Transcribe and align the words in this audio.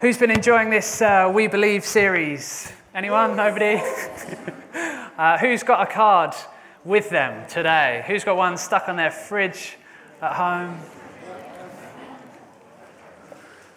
Who's 0.00 0.16
been 0.16 0.30
enjoying 0.30 0.70
this 0.70 1.02
uh, 1.02 1.30
We 1.30 1.46
Believe 1.46 1.84
series? 1.84 2.72
Anyone? 2.94 3.36
Nobody? 3.36 3.82
uh, 5.18 5.36
who's 5.36 5.62
got 5.62 5.86
a 5.86 5.92
card 5.92 6.34
with 6.86 7.10
them 7.10 7.46
today? 7.50 8.02
Who's 8.06 8.24
got 8.24 8.38
one 8.38 8.56
stuck 8.56 8.88
on 8.88 8.96
their 8.96 9.10
fridge 9.10 9.76
at 10.22 10.32
home? 10.32 10.80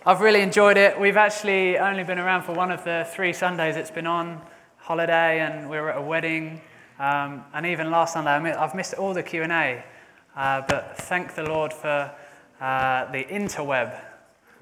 I've 0.05 0.21
really 0.21 0.39
enjoyed 0.39 0.77
it. 0.77 0.97
We've 0.97 1.17
actually 1.17 1.77
only 1.77 2.05
been 2.05 2.19
around 2.19 2.43
for 2.43 2.53
one 2.53 2.71
of 2.71 2.85
the 2.85 3.05
three 3.13 3.33
Sundays 3.33 3.75
it's 3.75 3.91
been 3.91 4.07
on 4.07 4.41
holiday, 4.77 5.41
and 5.41 5.69
we 5.69 5.75
were 5.77 5.89
at 5.89 5.97
a 5.97 6.01
wedding. 6.01 6.61
Um, 6.99 7.43
and 7.53 7.65
even 7.65 7.91
last 7.91 8.13
Sunday, 8.13 8.53
I've 8.53 8.75
missed 8.75 8.93
all 8.93 9.13
the 9.13 9.23
Q&A. 9.23 9.83
Uh, 10.37 10.61
but 10.69 10.95
thank 10.99 11.35
the 11.35 11.43
Lord 11.43 11.73
for 11.73 12.09
uh, 12.61 13.11
the 13.11 13.25
interweb 13.25 13.99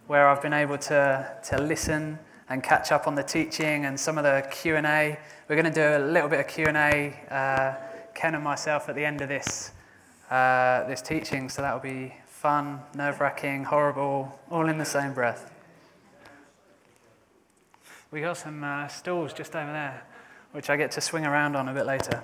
where 0.08 0.28
I've 0.28 0.42
been 0.42 0.54
able 0.54 0.78
to, 0.78 1.32
to 1.50 1.62
listen 1.62 2.20
and 2.50 2.62
catch 2.62 2.92
up 2.92 3.08
on 3.08 3.16
the 3.16 3.24
teaching 3.24 3.86
and 3.86 3.98
some 4.00 4.18
of 4.18 4.24
the 4.24 4.46
Q&A. 4.52 5.18
We're 5.48 5.56
going 5.56 5.72
to 5.72 5.72
do 5.72 6.04
a 6.04 6.04
little 6.06 6.28
bit 6.28 6.42
of 6.42 6.48
Q&A, 6.48 7.16
uh, 7.30 7.76
Ken 8.14 8.36
and 8.36 8.44
myself, 8.44 8.90
at 8.90 8.96
the 8.96 9.06
end 9.06 9.22
of 9.22 9.30
this, 9.30 9.72
uh, 10.30 10.86
this 10.88 11.02
teaching, 11.02 11.48
so 11.48 11.62
that'll 11.62 11.80
be 11.80 12.14
fun, 12.28 12.82
nerve-wracking, 12.96 13.64
horrible, 13.64 14.38
all 14.50 14.68
in 14.68 14.78
the 14.78 14.86
same 14.86 15.14
breath. 15.14 15.54
We 18.12 18.20
got 18.20 18.36
some 18.36 18.64
uh, 18.64 18.90
stools 18.90 19.32
just 19.32 19.56
over 19.56 19.72
there, 19.72 20.04
which 20.52 20.70
I 20.70 20.76
get 20.76 20.92
to 20.92 21.02
swing 21.02 21.26
around 21.26 21.56
on 21.56 21.70
a 21.70 21.74
bit 21.74 21.86
later. 21.86 22.20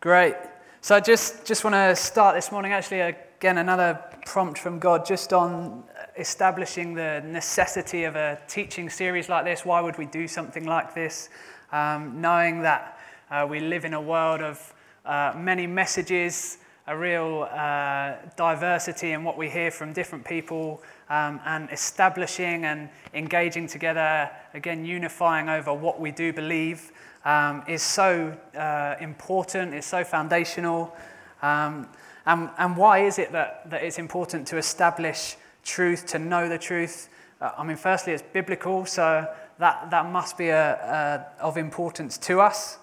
Great. 0.00 0.36
So 0.80 0.96
I 0.96 1.00
just, 1.00 1.44
just 1.44 1.62
want 1.62 1.74
to 1.74 1.94
start 1.94 2.34
this 2.34 2.50
morning, 2.50 2.72
actually, 2.72 3.14
again, 3.42 3.58
another 3.58 4.00
prompt 4.24 4.56
from 4.56 4.78
God 4.78 5.04
just 5.04 5.32
on 5.32 5.82
establishing 6.16 6.94
the 6.94 7.20
necessity 7.26 8.04
of 8.04 8.14
a 8.14 8.38
teaching 8.46 8.88
series 8.88 9.28
like 9.28 9.44
this. 9.44 9.64
Why 9.64 9.80
would 9.80 9.98
we 9.98 10.06
do 10.06 10.28
something 10.28 10.64
like 10.64 10.94
this? 10.94 11.28
Um, 11.72 12.20
knowing 12.20 12.62
that 12.62 13.00
uh, 13.32 13.44
we 13.50 13.58
live 13.58 13.84
in 13.84 13.94
a 13.94 14.00
world 14.00 14.42
of 14.42 14.72
uh, 15.04 15.32
many 15.36 15.66
messages, 15.66 16.58
a 16.86 16.96
real 16.96 17.48
uh, 17.50 18.12
diversity 18.36 19.10
in 19.10 19.24
what 19.24 19.36
we 19.36 19.50
hear 19.50 19.72
from 19.72 19.92
different 19.92 20.24
people, 20.24 20.80
um, 21.10 21.40
and 21.44 21.68
establishing 21.72 22.64
and 22.64 22.88
engaging 23.12 23.66
together, 23.66 24.30
again, 24.54 24.84
unifying 24.84 25.48
over 25.48 25.74
what 25.74 25.98
we 25.98 26.12
do 26.12 26.32
believe, 26.32 26.92
um, 27.24 27.64
is 27.66 27.82
so 27.82 28.38
uh, 28.56 28.94
important, 29.00 29.74
is 29.74 29.84
so 29.84 30.04
foundational. 30.04 30.94
Um, 31.42 31.88
and, 32.26 32.50
and 32.58 32.76
why 32.76 33.00
is 33.00 33.18
it 33.18 33.32
that, 33.32 33.68
that 33.70 33.82
it's 33.82 33.98
important 33.98 34.46
to 34.48 34.56
establish 34.56 35.36
truth, 35.64 36.06
to 36.06 36.18
know 36.18 36.48
the 36.48 36.58
truth? 36.58 37.08
Uh, 37.40 37.50
I 37.58 37.64
mean, 37.64 37.76
firstly, 37.76 38.12
it's 38.12 38.22
biblical, 38.22 38.86
so 38.86 39.26
that, 39.58 39.90
that 39.90 40.10
must 40.10 40.38
be 40.38 40.48
a, 40.48 41.26
a 41.38 41.42
of 41.42 41.56
importance 41.56 42.18
to 42.18 42.40
us. 42.40 42.78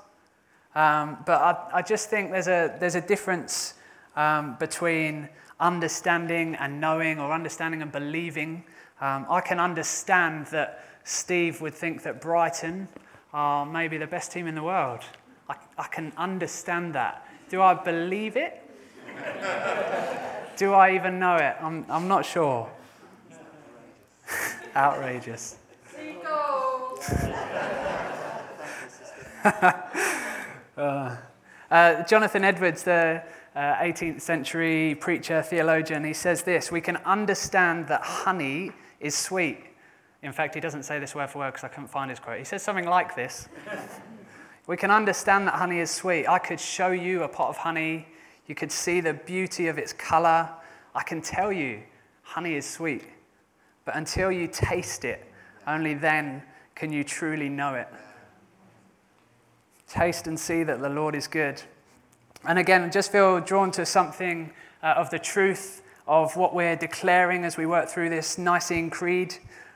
Um, 0.75 1.17
but 1.25 1.41
I, 1.41 1.79
I, 1.79 1.81
just 1.81 2.09
think 2.09 2.31
there's 2.31 2.47
a, 2.47 2.75
there's 2.79 2.95
a 2.95 3.01
difference 3.01 3.73
um, 4.15 4.55
between 4.59 5.27
understanding 5.59 6.55
and 6.55 6.79
knowing, 6.79 7.19
or 7.19 7.33
understanding 7.33 7.81
and 7.81 7.91
believing. 7.91 8.63
Um, 9.01 9.25
I 9.29 9.41
can 9.41 9.59
understand 9.59 10.47
that 10.47 10.85
Steve 11.05 11.59
would 11.61 11.73
think 11.73 12.03
that 12.03 12.21
Brighton 12.21 12.87
are 13.33 13.65
maybe 13.65 13.97
the 13.97 14.07
best 14.07 14.31
team 14.31 14.45
in 14.45 14.55
the 14.55 14.63
world. 14.63 15.01
I, 15.49 15.55
I 15.77 15.87
can 15.87 16.13
understand 16.17 16.93
that. 16.95 17.25
Do 17.49 17.61
I 17.61 17.73
believe 17.73 18.37
it? 18.37 18.68
Do 20.57 20.73
I 20.73 20.95
even 20.95 21.19
know 21.19 21.35
it? 21.35 21.55
I'm, 21.61 21.85
I'm 21.89 22.07
not 22.07 22.25
sure. 22.25 22.69
Outrageous. 24.75 25.57
uh, 30.77 31.15
uh, 31.71 32.03
Jonathan 32.03 32.43
Edwards, 32.43 32.83
the 32.83 33.23
uh, 33.55 33.75
18th 33.75 34.19
century 34.19 34.95
preacher, 34.95 35.41
theologian, 35.41 36.03
he 36.03 36.13
says 36.13 36.43
this 36.43 36.71
We 36.71 36.81
can 36.81 36.97
understand 36.97 37.87
that 37.87 38.01
honey 38.01 38.71
is 38.99 39.15
sweet. 39.15 39.63
In 40.21 40.33
fact, 40.33 40.55
he 40.55 40.59
doesn't 40.59 40.83
say 40.83 40.99
this 40.99 41.15
word 41.15 41.29
for 41.29 41.39
word 41.39 41.51
because 41.51 41.63
I 41.63 41.69
couldn't 41.69 41.87
find 41.87 42.09
his 42.09 42.19
quote. 42.19 42.37
He 42.37 42.43
says 42.43 42.61
something 42.61 42.85
like 42.85 43.15
this 43.15 43.47
We 44.67 44.75
can 44.75 44.91
understand 44.91 45.47
that 45.47 45.53
honey 45.53 45.79
is 45.79 45.89
sweet. 45.89 46.27
I 46.27 46.39
could 46.39 46.59
show 46.59 46.91
you 46.91 47.23
a 47.23 47.29
pot 47.29 47.49
of 47.49 47.57
honey 47.57 48.07
you 48.49 48.55
could 48.55 48.71
see 48.71 48.99
the 48.99 49.13
beauty 49.13 49.67
of 49.67 49.77
its 49.77 49.93
color. 49.93 50.49
I 50.95 51.03
can 51.03 51.21
tell 51.21 51.53
you, 51.53 51.83
honey 52.23 52.55
is 52.55 52.67
sweet. 52.67 53.03
But 53.85 53.95
until 53.95 54.31
you 54.31 54.47
taste 54.47 55.05
it, 55.05 55.23
only 55.67 55.93
then 55.93 56.41
can 56.73 56.91
you 56.91 57.03
truly 57.03 57.47
know 57.47 57.75
it. 57.75 57.87
Taste 59.87 60.25
and 60.25 60.37
see 60.37 60.63
that 60.63 60.81
the 60.81 60.89
Lord 60.89 61.13
is 61.13 61.27
good. 61.27 61.61
And 62.47 62.57
again, 62.57 62.91
just 62.91 63.11
feel 63.11 63.39
drawn 63.39 63.69
to 63.71 63.85
something 63.85 64.51
uh, 64.81 64.95
of 64.97 65.11
the 65.11 65.19
truth 65.19 65.83
of 66.07 66.35
what 66.35 66.55
we're 66.55 66.75
declaring 66.75 67.45
as 67.45 67.55
we 67.55 67.67
work 67.67 67.87
through 67.87 68.09
this 68.09 68.39
Nicene 68.39 68.89
Creed. 68.89 69.35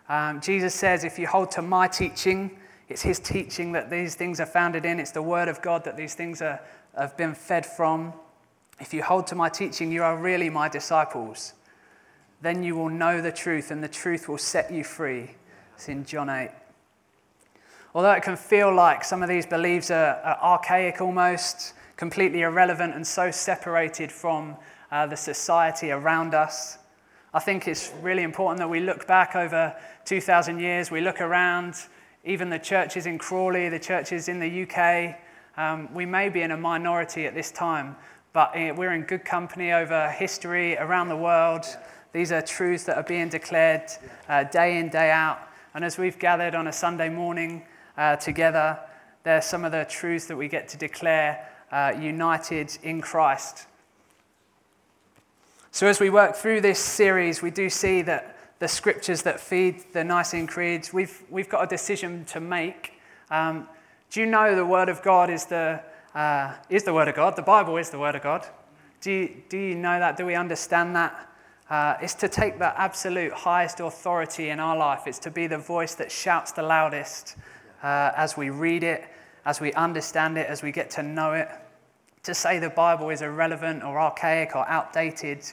Um, 0.10 0.42
Jesus 0.42 0.74
says, 0.74 1.04
if 1.04 1.20
you 1.20 1.28
hold 1.28 1.52
to 1.52 1.62
my 1.62 1.88
teaching, 1.88 2.58
it's 2.90 3.04
his 3.04 3.20
teaching 3.20 3.72
that 3.74 3.92
these 3.92 4.16
things 4.16 4.40
are 4.40 4.48
founded 4.48 4.84
in, 4.84 5.00
it's 5.00 5.12
the 5.12 5.22
word 5.22 5.48
of 5.48 5.62
God 5.62 5.84
that 5.84 5.96
these 5.96 6.16
things 6.16 6.42
are, 6.42 6.60
have 6.98 7.16
been 7.18 7.36
fed 7.36 7.68
from. 7.68 8.14
If 8.80 8.94
you 8.94 9.04
hold 9.04 9.28
to 9.28 9.36
my 9.36 9.50
teaching, 9.50 9.92
you 9.92 10.04
are 10.04 10.18
really 10.18 10.50
my 10.50 10.70
disciples. 10.70 11.54
Then 12.42 12.64
you 12.64 12.76
will 12.76 12.90
know 12.90 13.22
the 13.22 13.32
truth, 13.32 13.72
and 13.72 13.84
the 13.84 13.88
truth 13.88 14.28
will 14.28 14.38
set 14.38 14.72
you 14.72 14.84
free. 14.84 15.32
It's 15.76 15.90
in 15.90 16.06
John 16.06 16.30
8. 16.30 16.50
Although 17.96 18.12
it 18.12 18.24
can 18.24 18.36
feel 18.36 18.74
like 18.74 19.04
some 19.04 19.22
of 19.22 19.30
these 19.30 19.46
beliefs 19.46 19.92
are, 19.92 20.16
are 20.16 20.38
archaic 20.42 21.00
almost, 21.00 21.74
completely 21.96 22.42
irrelevant, 22.42 22.96
and 22.96 23.06
so 23.06 23.30
separated 23.30 24.12
from 24.12 24.58
uh, 24.92 25.06
the 25.06 25.16
society 25.16 25.92
around 25.92 26.34
us, 26.34 26.80
I 27.36 27.40
think 27.40 27.68
it's 27.68 27.92
really 28.02 28.24
important 28.24 28.60
that 28.60 28.70
we 28.70 28.80
look 28.80 29.08
back 29.08 29.36
over 29.36 29.76
2,000 30.06 30.60
years, 30.60 30.92
we 30.92 31.02
look 31.02 31.22
around, 31.22 31.76
even 32.24 32.50
the 32.50 32.60
churches 32.60 33.06
in 33.06 33.18
Crawley, 33.18 33.70
the 33.70 33.80
churches 33.80 34.28
in 34.28 34.40
the 34.40 34.64
UK. 34.64 35.18
Um, 35.58 35.94
we 35.94 36.06
may 36.06 36.30
be 36.30 36.42
in 36.42 36.52
a 36.52 36.58
minority 36.58 37.26
at 37.26 37.36
this 37.36 37.52
time, 37.52 37.96
but 38.34 38.52
eh, 38.56 38.72
we're 38.72 38.94
in 38.94 39.04
good 39.04 39.24
company 39.24 39.72
over 39.72 40.10
history 40.10 40.76
around 40.78 41.08
the 41.08 41.16
world. 41.16 41.66
These 42.12 42.32
are 42.32 42.42
truths 42.42 42.84
that 42.86 42.98
are 42.98 43.04
being 43.04 43.30
declared 43.30 43.84
uh, 44.28 44.44
day 44.44 44.80
in, 44.80 44.90
day 44.90 45.12
out. 45.12 45.40
And 45.76 45.86
as 45.86 45.98
we've 45.98 46.18
gathered 46.18 46.56
on 46.56 46.68
a 46.68 46.74
Sunday 46.74 47.10
morning 47.10 47.64
uh, 47.96 48.16
together, 48.16 48.80
they're 49.24 49.42
some 49.42 49.64
of 49.64 49.72
the 49.72 49.86
truths 49.86 50.26
that 50.26 50.36
we 50.36 50.48
get 50.48 50.68
to 50.70 50.78
declare 50.78 51.48
uh, 51.72 51.94
united 52.00 52.78
in 52.84 53.02
Christ. 53.02 53.68
So, 55.72 55.88
as 55.88 56.00
we 56.00 56.10
work 56.10 56.36
through 56.36 56.62
this 56.62 56.78
series, 56.78 57.42
we 57.42 57.50
do 57.50 57.70
see 57.70 58.04
that 58.04 58.38
the 58.60 58.68
scriptures 58.68 59.24
that 59.24 59.40
feed 59.40 59.84
the 59.92 60.04
Nicene 60.04 60.46
Creed, 60.46 60.88
we've, 60.94 61.24
we've 61.30 61.50
got 61.50 61.64
a 61.64 61.68
decision 61.68 62.26
to 62.26 62.40
make. 62.40 62.94
Um, 63.32 63.68
do 64.12 64.20
you 64.20 64.28
know 64.28 64.56
the 64.56 64.66
Word 64.66 64.90
of 64.90 65.02
God 65.02 65.32
is 65.32 65.46
the 65.46 65.82
uh, 66.16 66.53
is 66.69 66.84
the 66.84 66.94
Word 66.94 67.07
of 67.07 67.16
God. 67.16 67.35
The 67.35 67.41
Bible 67.41 67.78
is 67.78 67.90
the 67.90 68.00
Word 68.00 68.16
of 68.16 68.24
God. 68.24 68.46
Do 69.01 69.12
you, 69.12 69.44
do 69.50 69.57
you 69.57 69.75
know 69.75 70.00
that? 70.00 70.18
Do 70.18 70.25
we 70.25 70.35
understand 70.35 70.96
that? 70.96 71.29
Uh, 71.69 71.96
it's 72.01 72.13
to 72.13 72.29
take 72.29 72.59
the 72.59 72.79
absolute 72.79 73.34
highest 73.34 73.79
authority 73.79 74.50
in 74.50 74.59
our 74.59 74.78
life. 74.78 75.07
It's 75.07 75.19
to 75.19 75.31
be 75.31 75.47
the 75.47 75.57
voice 75.57 75.96
that 75.96 76.12
shouts 76.12 76.51
the 76.51 76.62
loudest 76.62 77.35
uh, 77.81 78.12
as 78.16 78.38
we 78.38 78.50
read 78.50 78.84
it, 78.84 79.06
as 79.46 79.59
we 79.59 79.74
understand 79.74 80.38
it, 80.38 80.47
as 80.47 80.62
we 80.62 80.72
get 80.72 80.90
to 80.91 81.03
know 81.03 81.34
it. 81.34 81.50
To 82.24 82.34
say 82.34 82.59
the 82.59 82.69
Bible 82.69 83.09
is 83.09 83.22
irrelevant 83.22 83.84
or 83.84 84.00
archaic 84.00 84.56
or 84.56 84.68
outdated 84.69 85.44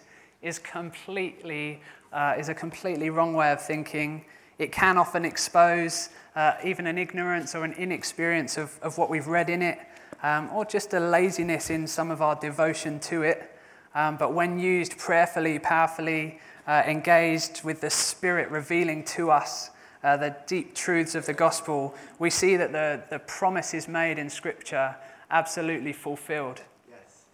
is 0.43 0.59
completely 0.59 1.81
uh, 2.13 2.35
is 2.39 2.49
a 2.49 2.55
completely 2.55 3.09
wrong 3.09 3.35
way 3.35 3.53
of 3.53 3.61
thinking. 3.63 4.25
It 4.59 4.73
can 4.73 4.99
often 4.99 5.25
expose 5.25 6.11
uh, 6.35 6.55
even 6.65 6.87
an 6.87 6.99
ignorance 6.99 7.55
or 7.55 7.65
an 7.65 7.73
inexperience 7.75 8.59
of, 8.59 8.79
of 8.83 8.99
what 8.99 9.11
we've 9.11 9.29
read 9.29 9.49
in 9.49 9.63
it 9.63 9.79
um, 10.23 10.51
or 10.53 10.65
just 10.65 10.95
a 10.95 11.01
laziness 11.01 11.71
in 11.71 11.87
some 11.87 12.11
of 12.11 12.21
our 12.23 12.37
devotion 12.37 13.01
to 13.01 13.23
it. 13.23 13.57
Um, 13.95 14.17
but 14.17 14.33
when 14.33 14.59
used 14.59 14.99
prayerfully, 14.99 15.59
powerfully, 15.59 16.39
uh, 16.67 16.83
engaged 16.87 17.65
with 17.65 17.81
the 17.81 17.91
Spirit 17.91 18.51
revealing 18.51 19.03
to 19.05 19.31
us 19.31 19.71
uh, 20.05 20.17
the 20.17 20.37
deep 20.47 20.75
truths 20.75 21.15
of 21.15 21.27
the 21.27 21.33
gospel, 21.33 21.95
we 22.19 22.31
see 22.31 22.57
that 22.57 22.73
the, 22.73 23.03
the 23.11 23.19
promises 23.21 23.89
made 23.89 24.19
in 24.19 24.31
Scripture 24.31 24.95
absolutely 25.31 25.93
fulfilled. 25.93 26.63
Yes. 26.89 27.25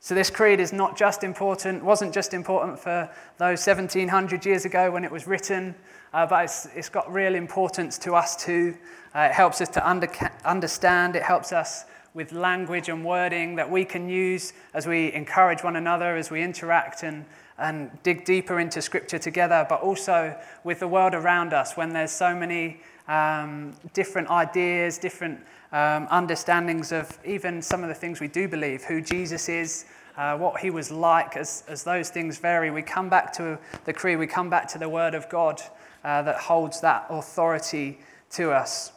So 0.00 0.14
this 0.14 0.30
creed 0.30 0.60
is 0.60 0.72
not 0.72 0.96
just 0.96 1.24
important, 1.24 1.84
wasn't 1.84 2.12
just 2.12 2.34
important 2.34 2.78
for 2.78 3.10
those 3.38 3.66
1700 3.66 4.44
years 4.44 4.64
ago 4.64 4.90
when 4.90 5.04
it 5.04 5.10
was 5.10 5.26
written, 5.26 5.74
uh, 6.12 6.26
but 6.26 6.44
it's, 6.44 6.66
it's 6.74 6.88
got 6.88 7.10
real 7.12 7.34
importance 7.34 7.98
to 7.98 8.14
us 8.14 8.36
too. 8.36 8.76
Uh, 9.14 9.28
it 9.30 9.32
helps 9.32 9.60
us 9.60 9.68
to 9.70 9.88
under, 9.88 10.08
understand, 10.44 11.16
it 11.16 11.22
helps 11.22 11.52
us 11.52 11.84
with 12.14 12.32
language 12.32 12.88
and 12.88 13.04
wording 13.04 13.56
that 13.56 13.70
we 13.70 13.84
can 13.84 14.08
use 14.08 14.52
as 14.74 14.86
we 14.86 15.12
encourage 15.12 15.64
one 15.64 15.76
another, 15.76 16.16
as 16.16 16.30
we 16.30 16.42
interact 16.42 17.02
and 17.02 17.24
and 17.58 17.90
dig 18.02 18.24
deeper 18.24 18.58
into 18.58 18.82
Scripture 18.82 19.18
together, 19.18 19.64
but 19.68 19.80
also 19.80 20.36
with 20.64 20.80
the 20.80 20.88
world 20.88 21.14
around 21.14 21.52
us 21.52 21.76
when 21.76 21.92
there's 21.92 22.10
so 22.10 22.34
many 22.34 22.80
um, 23.08 23.72
different 23.92 24.28
ideas, 24.28 24.98
different 24.98 25.38
um, 25.72 26.06
understandings 26.10 26.92
of 26.92 27.18
even 27.24 27.62
some 27.62 27.82
of 27.82 27.88
the 27.88 27.94
things 27.94 28.20
we 28.20 28.28
do 28.28 28.48
believe, 28.48 28.82
who 28.84 29.00
Jesus 29.00 29.48
is, 29.48 29.86
uh, 30.16 30.36
what 30.36 30.60
he 30.60 30.70
was 30.70 30.90
like, 30.90 31.36
as, 31.36 31.64
as 31.68 31.84
those 31.84 32.10
things 32.10 32.38
vary. 32.38 32.70
We 32.70 32.82
come 32.82 33.08
back 33.08 33.32
to 33.34 33.58
the 33.84 33.92
Creed, 33.92 34.18
we 34.18 34.26
come 34.26 34.50
back 34.50 34.68
to 34.68 34.78
the 34.78 34.88
Word 34.88 35.14
of 35.14 35.28
God 35.28 35.62
uh, 36.04 36.22
that 36.22 36.36
holds 36.36 36.80
that 36.80 37.06
authority 37.10 37.98
to 38.30 38.50
us. 38.50 38.92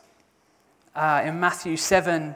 Uh, 0.95 1.23
in 1.25 1.39
Matthew 1.39 1.77
7, 1.77 2.35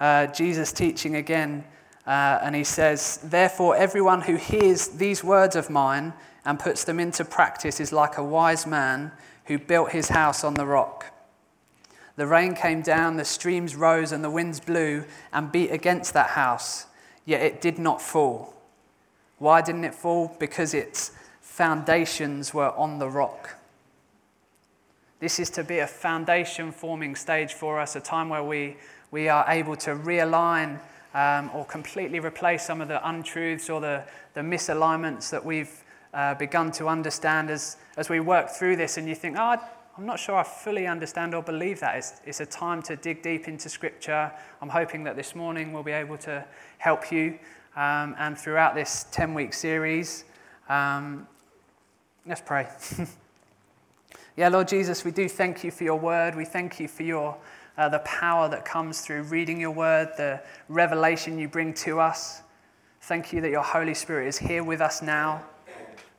uh, 0.00 0.26
Jesus 0.26 0.72
teaching 0.72 1.16
again, 1.16 1.64
uh, 2.06 2.40
and 2.42 2.54
he 2.54 2.64
says, 2.64 3.18
Therefore, 3.22 3.76
everyone 3.76 4.22
who 4.22 4.36
hears 4.36 4.88
these 4.88 5.22
words 5.22 5.54
of 5.54 5.70
mine 5.70 6.12
and 6.44 6.58
puts 6.58 6.84
them 6.84 6.98
into 6.98 7.24
practice 7.24 7.80
is 7.80 7.92
like 7.92 8.18
a 8.18 8.24
wise 8.24 8.66
man 8.66 9.12
who 9.44 9.58
built 9.58 9.90
his 9.90 10.08
house 10.08 10.42
on 10.42 10.54
the 10.54 10.66
rock. 10.66 11.06
The 12.16 12.26
rain 12.26 12.54
came 12.54 12.82
down, 12.82 13.16
the 13.16 13.24
streams 13.24 13.76
rose, 13.76 14.12
and 14.12 14.24
the 14.24 14.30
winds 14.30 14.60
blew 14.60 15.04
and 15.32 15.52
beat 15.52 15.70
against 15.70 16.12
that 16.14 16.30
house, 16.30 16.86
yet 17.24 17.42
it 17.42 17.60
did 17.60 17.78
not 17.78 18.02
fall. 18.02 18.54
Why 19.38 19.62
didn't 19.62 19.84
it 19.84 19.94
fall? 19.94 20.36
Because 20.38 20.74
its 20.74 21.12
foundations 21.40 22.52
were 22.52 22.72
on 22.72 22.98
the 22.98 23.08
rock. 23.08 23.59
This 25.20 25.38
is 25.38 25.50
to 25.50 25.64
be 25.64 25.80
a 25.80 25.86
foundation 25.86 26.72
forming 26.72 27.14
stage 27.14 27.52
for 27.52 27.78
us, 27.78 27.94
a 27.94 28.00
time 28.00 28.30
where 28.30 28.42
we, 28.42 28.78
we 29.10 29.28
are 29.28 29.44
able 29.48 29.76
to 29.76 29.90
realign 29.90 30.80
um, 31.12 31.50
or 31.52 31.66
completely 31.66 32.20
replace 32.20 32.64
some 32.64 32.80
of 32.80 32.88
the 32.88 33.06
untruths 33.06 33.68
or 33.68 33.82
the, 33.82 34.02
the 34.32 34.40
misalignments 34.40 35.28
that 35.28 35.44
we've 35.44 35.84
uh, 36.14 36.34
begun 36.36 36.72
to 36.72 36.88
understand 36.88 37.50
as, 37.50 37.76
as 37.98 38.08
we 38.08 38.18
work 38.18 38.48
through 38.48 38.76
this. 38.76 38.96
And 38.96 39.06
you 39.06 39.14
think, 39.14 39.36
oh, 39.38 39.56
I'm 39.98 40.06
not 40.06 40.18
sure 40.18 40.36
I 40.36 40.42
fully 40.42 40.86
understand 40.86 41.34
or 41.34 41.42
believe 41.42 41.80
that. 41.80 41.96
It's, 41.96 42.22
it's 42.24 42.40
a 42.40 42.46
time 42.46 42.80
to 42.84 42.96
dig 42.96 43.22
deep 43.22 43.46
into 43.46 43.68
Scripture. 43.68 44.32
I'm 44.62 44.70
hoping 44.70 45.04
that 45.04 45.16
this 45.16 45.34
morning 45.34 45.74
we'll 45.74 45.82
be 45.82 45.92
able 45.92 46.16
to 46.18 46.46
help 46.78 47.12
you. 47.12 47.38
Um, 47.76 48.16
and 48.18 48.38
throughout 48.38 48.74
this 48.74 49.04
10 49.12 49.34
week 49.34 49.52
series, 49.52 50.24
um, 50.70 51.28
let's 52.24 52.40
pray. 52.40 52.68
Yeah, 54.36 54.48
Lord 54.48 54.68
Jesus, 54.68 55.04
we 55.04 55.10
do 55.10 55.28
thank 55.28 55.64
you 55.64 55.72
for 55.72 55.82
your 55.82 55.98
word. 55.98 56.36
We 56.36 56.44
thank 56.44 56.78
you 56.78 56.86
for 56.86 57.02
your, 57.02 57.36
uh, 57.76 57.88
the 57.88 57.98
power 58.00 58.48
that 58.48 58.64
comes 58.64 59.00
through 59.00 59.24
reading 59.24 59.60
your 59.60 59.72
word, 59.72 60.10
the 60.16 60.40
revelation 60.68 61.36
you 61.36 61.48
bring 61.48 61.74
to 61.74 61.98
us. 61.98 62.42
Thank 63.02 63.32
you 63.32 63.40
that 63.40 63.50
your 63.50 63.64
Holy 63.64 63.92
Spirit 63.92 64.28
is 64.28 64.38
here 64.38 64.62
with 64.62 64.80
us 64.80 65.02
now, 65.02 65.42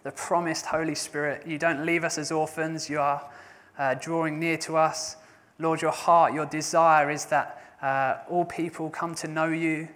the 0.04 0.12
promised 0.12 0.66
Holy 0.66 0.94
Spirit. 0.94 1.48
You 1.48 1.58
don't 1.58 1.86
leave 1.86 2.04
us 2.04 2.18
as 2.18 2.34
orphans, 2.34 2.90
you 2.90 3.00
are 3.00 3.26
uh, 3.80 3.94
drawing 3.94 4.42
near 4.42 4.58
to 4.58 4.76
us. 4.76 5.16
Lord, 5.58 5.82
your 5.82 5.92
heart, 5.92 6.34
your 6.34 6.46
desire 6.46 7.10
is 7.10 7.26
that 7.28 7.64
uh, 7.82 8.18
all 8.30 8.44
people 8.44 8.90
come 8.90 9.16
to 9.16 9.28
know 9.30 9.48
you. 9.48 9.88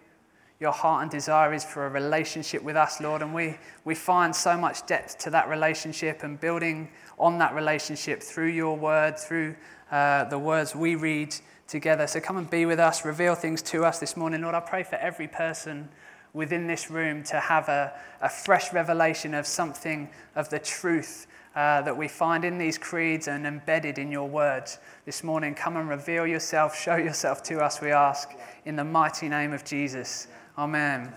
Your 0.60 0.72
heart 0.72 1.02
and 1.02 1.12
desire 1.12 1.54
is 1.54 1.66
for 1.66 1.86
a 1.86 1.90
relationship 1.90 2.64
with 2.64 2.78
us, 2.78 3.02
Lord, 3.02 3.22
and 3.22 3.34
we, 3.34 3.58
we 3.84 3.94
find 3.94 4.34
so 4.34 4.58
much 4.58 4.86
depth 4.86 5.18
to 5.20 5.30
that 5.32 5.50
relationship 5.50 6.24
and 6.24 6.40
building 6.40 6.90
on 7.20 7.38
that 7.40 7.54
relationship 7.54 8.24
through 8.24 8.50
your 8.50 8.78
word, 8.78 9.20
through 9.20 9.56
uh, 9.92 10.24
the 10.26 10.40
words 10.40 10.74
we 10.74 10.96
read 10.96 11.36
together. 11.68 12.08
So 12.08 12.22
come 12.22 12.38
and 12.38 12.50
be 12.50 12.66
with 12.66 12.80
us, 12.80 13.04
reveal 13.04 13.36
things 13.36 13.62
to 13.64 13.84
us 13.84 14.00
this 14.00 14.16
morning. 14.16 14.42
Lord, 14.42 14.56
I 14.56 14.62
pray 14.62 14.84
for 14.84 14.96
every 14.96 15.28
person 15.28 15.90
within 16.34 16.68
this 16.68 16.90
room 16.90 17.24
to 17.24 17.40
have 17.40 17.68
a, 17.68 17.94
a 18.22 18.30
fresh 18.30 18.72
revelation 18.72 19.34
of 19.34 19.46
something 19.46 20.10
of 20.36 20.50
the 20.50 20.60
truth 20.60 21.28
uh, 21.56 21.82
that 21.82 21.96
we 21.96 22.08
find 22.08 22.44
in 22.44 22.58
these 22.58 22.78
creeds 22.78 23.28
and 23.28 23.48
embedded 23.48 23.98
in 23.98 24.12
your 24.12 24.28
words 24.28 24.78
this 25.06 25.24
morning. 25.24 25.56
Come 25.56 25.78
and 25.78 25.88
reveal 25.88 26.28
yourself, 26.28 26.78
show 26.78 26.98
yourself 26.98 27.42
to 27.44 27.64
us, 27.64 27.82
we 27.82 27.92
ask, 27.92 28.30
in 28.66 28.76
the 28.76 28.84
mighty 28.84 29.30
name 29.30 29.54
of 29.54 29.64
Jesus. 29.64 30.28
Amen. 30.58 31.12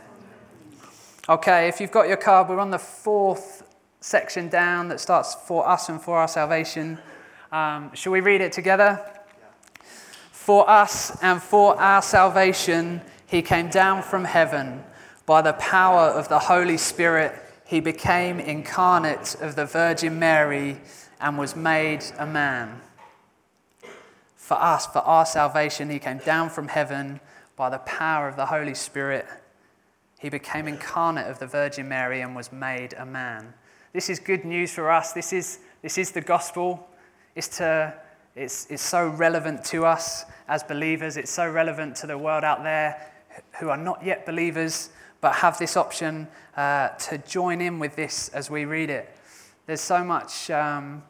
Okay, 1.29 1.69
if 1.69 1.81
you've 1.81 1.93
got 1.93 2.08
your 2.08 2.17
card, 2.17 2.49
we're 2.49 2.58
on 2.58 2.73
the 2.73 2.79
fourth 2.79 3.62
section 4.00 4.49
down 4.49 4.88
that 4.88 4.99
starts 4.99 5.37
for 5.46 5.69
us 5.69 5.88
and 5.88 6.02
for 6.02 6.19
our 6.19 6.26
salvation. 6.26 6.99
Um, 7.52 7.94
shall 7.94 8.11
we 8.11 8.19
read 8.19 8.40
it 8.40 8.50
together? 8.50 9.00
For 10.32 10.69
us 10.69 11.17
and 11.23 11.40
for 11.40 11.81
our 11.81 12.02
salvation, 12.02 13.00
he 13.26 13.40
came 13.40 13.69
down 13.69 14.02
from 14.02 14.25
heaven. 14.25 14.82
By 15.25 15.43
the 15.43 15.52
power 15.52 16.08
of 16.08 16.29
the 16.29 16.41
Holy 16.41 16.76
Spirit, 16.76 17.32
he 17.64 17.79
became 17.79 18.41
incarnate 18.41 19.37
of 19.41 19.55
the 19.55 19.67
Virgin 19.67 20.19
Mary 20.19 20.81
and 21.20 21.38
was 21.38 21.55
made 21.55 22.02
a 22.19 22.26
man. 22.26 22.81
For 24.34 24.55
us, 24.55 24.87
for 24.87 24.99
our 25.00 25.26
salvation, 25.26 25.91
he 25.91 26.00
came 26.00 26.19
down 26.19 26.50
from 26.50 26.67
heaven 26.67 27.20
by 27.58 27.69
the 27.69 27.78
power 27.78 28.28
of 28.28 28.37
the 28.37 28.46
Holy 28.46 28.75
Spirit. 28.75 29.26
He 30.20 30.31
became 30.31 30.69
incarnate 30.69 31.26
of 31.26 31.40
the 31.40 31.46
Virgin 31.46 31.88
Mary 31.88 32.20
and 32.20 32.34
was 32.34 32.52
made 32.52 32.94
a 32.94 33.05
man. 33.05 33.52
This 33.93 34.08
is 34.08 34.20
good 34.20 34.44
news 34.44 34.72
for 34.72 34.90
us. 34.90 35.12
This 35.12 35.32
is, 35.32 35.58
this 35.82 35.99
is 35.99 36.12
the 36.12 36.20
gospel. 36.20 36.88
It's, 37.34 37.49
to, 37.58 37.93
it's, 38.37 38.66
it's 38.70 38.82
so 38.82 39.08
relevant 39.08 39.64
to 39.66 39.84
us 39.84 40.25
as 40.46 40.62
believers. 40.62 41.16
It's 41.16 41.32
so 41.32 41.50
relevant 41.50 41.96
to 41.96 42.06
the 42.06 42.16
world 42.16 42.44
out 42.44 42.62
there 42.62 43.10
who 43.58 43.69
are 43.70 43.76
not 43.76 44.05
yet 44.05 44.25
believers 44.25 44.90
but 45.20 45.34
have 45.34 45.58
this 45.58 45.76
option 45.76 46.28
uh, 46.56 46.88
to 46.90 47.19
join 47.19 47.60
in 47.60 47.81
with 47.81 47.96
this 47.96 48.28
as 48.28 48.49
we 48.49 48.64
read 48.66 48.88
it. 48.88 49.16
There's 49.66 49.81
so 49.81 50.05
much, 50.05 50.49
um, 50.50 51.02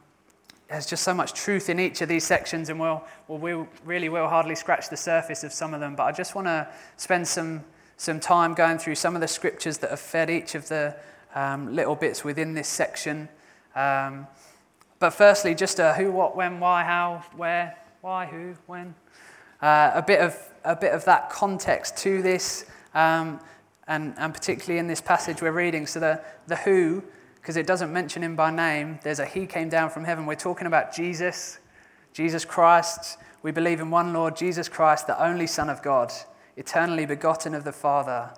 there's 0.68 0.86
just 0.86 1.02
so 1.02 1.14
much 1.14 1.32
truth 1.32 1.70
in 1.70 1.80
each 1.80 2.02
of 2.02 2.08
these 2.08 2.24
sections, 2.24 2.68
and 2.68 2.78
we'll, 2.78 3.02
we'll, 3.26 3.38
we 3.38 3.66
really 3.84 4.08
will 4.10 4.28
hardly 4.28 4.54
scratch 4.54 4.90
the 4.90 4.96
surface 4.96 5.42
of 5.42 5.52
some 5.52 5.72
of 5.72 5.80
them. 5.80 5.96
But 5.96 6.04
I 6.04 6.12
just 6.12 6.34
want 6.34 6.46
to 6.46 6.68
spend 6.98 7.26
some, 7.26 7.64
some 7.96 8.20
time 8.20 8.52
going 8.52 8.78
through 8.78 8.96
some 8.96 9.14
of 9.14 9.22
the 9.22 9.28
scriptures 9.28 9.78
that 9.78 9.90
have 9.90 10.00
fed 10.00 10.28
each 10.28 10.54
of 10.54 10.68
the 10.68 10.94
um, 11.34 11.74
little 11.74 11.94
bits 11.94 12.22
within 12.22 12.52
this 12.52 12.68
section. 12.68 13.30
Um, 13.74 14.26
but 14.98 15.10
firstly, 15.10 15.54
just 15.54 15.78
a 15.78 15.94
who, 15.94 16.12
what, 16.12 16.36
when, 16.36 16.60
why, 16.60 16.84
how, 16.84 17.24
where, 17.34 17.76
why, 18.02 18.26
who, 18.26 18.54
when. 18.66 18.94
Uh, 19.62 19.92
a, 19.94 20.02
bit 20.02 20.20
of, 20.20 20.36
a 20.64 20.76
bit 20.76 20.92
of 20.92 21.04
that 21.06 21.30
context 21.30 21.96
to 21.98 22.20
this, 22.20 22.66
um, 22.94 23.40
and, 23.86 24.12
and 24.18 24.34
particularly 24.34 24.78
in 24.78 24.86
this 24.86 25.00
passage 25.00 25.40
we're 25.40 25.50
reading. 25.50 25.86
So, 25.86 26.00
the, 26.00 26.20
the 26.46 26.56
who, 26.56 27.02
because 27.48 27.56
it 27.56 27.66
doesn't 27.66 27.90
mention 27.90 28.22
him 28.22 28.36
by 28.36 28.50
name, 28.50 28.98
there's 29.02 29.20
a 29.20 29.24
he 29.24 29.46
came 29.46 29.70
down 29.70 29.88
from 29.88 30.04
heaven. 30.04 30.26
We're 30.26 30.34
talking 30.34 30.66
about 30.66 30.94
Jesus, 30.94 31.58
Jesus 32.12 32.44
Christ. 32.44 33.16
We 33.42 33.52
believe 33.52 33.80
in 33.80 33.90
one 33.90 34.12
Lord, 34.12 34.36
Jesus 34.36 34.68
Christ, 34.68 35.06
the 35.06 35.18
only 35.18 35.46
Son 35.46 35.70
of 35.70 35.82
God, 35.82 36.12
eternally 36.58 37.06
begotten 37.06 37.54
of 37.54 37.64
the 37.64 37.72
Father 37.72 38.34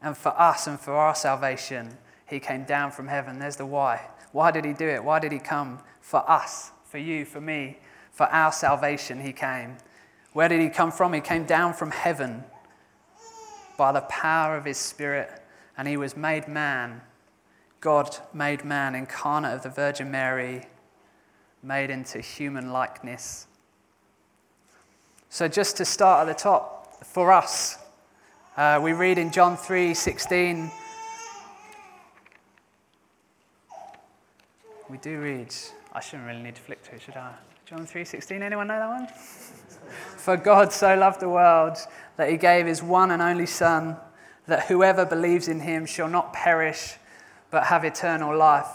and 0.00 0.16
for 0.16 0.28
us 0.40 0.68
and 0.68 0.78
for 0.78 0.92
our 0.92 1.16
salvation, 1.16 1.98
he 2.26 2.38
came 2.38 2.62
down 2.62 2.92
from 2.92 3.08
heaven. 3.08 3.40
There's 3.40 3.56
the 3.56 3.66
why. 3.66 4.08
Why 4.30 4.52
did 4.52 4.64
he 4.64 4.72
do 4.72 4.86
it? 4.86 5.02
Why 5.02 5.18
did 5.18 5.32
he 5.32 5.40
come? 5.40 5.80
For 6.00 6.22
us, 6.30 6.70
for 6.84 6.98
you, 6.98 7.24
for 7.24 7.40
me, 7.40 7.80
for 8.12 8.26
our 8.26 8.52
salvation, 8.52 9.20
he 9.20 9.32
came. 9.32 9.78
Where 10.32 10.48
did 10.48 10.60
he 10.60 10.68
come 10.68 10.92
from? 10.92 11.12
He 11.12 11.20
came 11.20 11.44
down 11.44 11.74
from 11.74 11.90
heaven 11.90 12.44
by 13.76 13.90
the 13.90 14.02
power 14.02 14.56
of 14.56 14.64
his 14.64 14.78
Spirit, 14.78 15.42
and 15.76 15.88
he 15.88 15.96
was 15.96 16.16
made 16.16 16.46
man. 16.46 17.00
God 17.86 18.16
made 18.34 18.64
man, 18.64 18.96
incarnate 18.96 19.54
of 19.54 19.62
the 19.62 19.68
Virgin 19.68 20.10
Mary, 20.10 20.66
made 21.62 21.88
into 21.88 22.20
human 22.20 22.72
likeness. 22.72 23.46
So, 25.30 25.46
just 25.46 25.76
to 25.76 25.84
start 25.84 26.26
at 26.26 26.36
the 26.36 26.42
top, 26.42 27.04
for 27.04 27.30
us, 27.30 27.78
uh, 28.56 28.80
we 28.82 28.92
read 28.92 29.18
in 29.18 29.30
John 29.30 29.56
3 29.56 29.94
16. 29.94 30.68
We 34.90 34.98
do 34.98 35.20
read. 35.20 35.54
I 35.92 36.00
shouldn't 36.00 36.26
really 36.26 36.42
need 36.42 36.56
to 36.56 36.62
flick 36.62 36.82
to 36.88 36.96
it, 36.96 37.02
should 37.02 37.16
I? 37.16 37.34
John 37.66 37.86
3:16. 37.86 38.42
Anyone 38.42 38.66
know 38.66 38.80
that 38.80 38.88
one? 38.88 39.06
For 40.16 40.36
God 40.36 40.72
so 40.72 40.96
loved 40.96 41.20
the 41.20 41.28
world 41.28 41.76
that 42.16 42.30
he 42.30 42.36
gave 42.36 42.66
his 42.66 42.82
one 42.82 43.12
and 43.12 43.22
only 43.22 43.46
son 43.46 43.96
that 44.48 44.66
whoever 44.66 45.04
believes 45.04 45.46
in 45.46 45.60
him 45.60 45.86
shall 45.86 46.08
not 46.08 46.32
perish 46.32 46.96
but 47.56 47.64
have 47.64 47.86
eternal 47.86 48.36
life. 48.36 48.68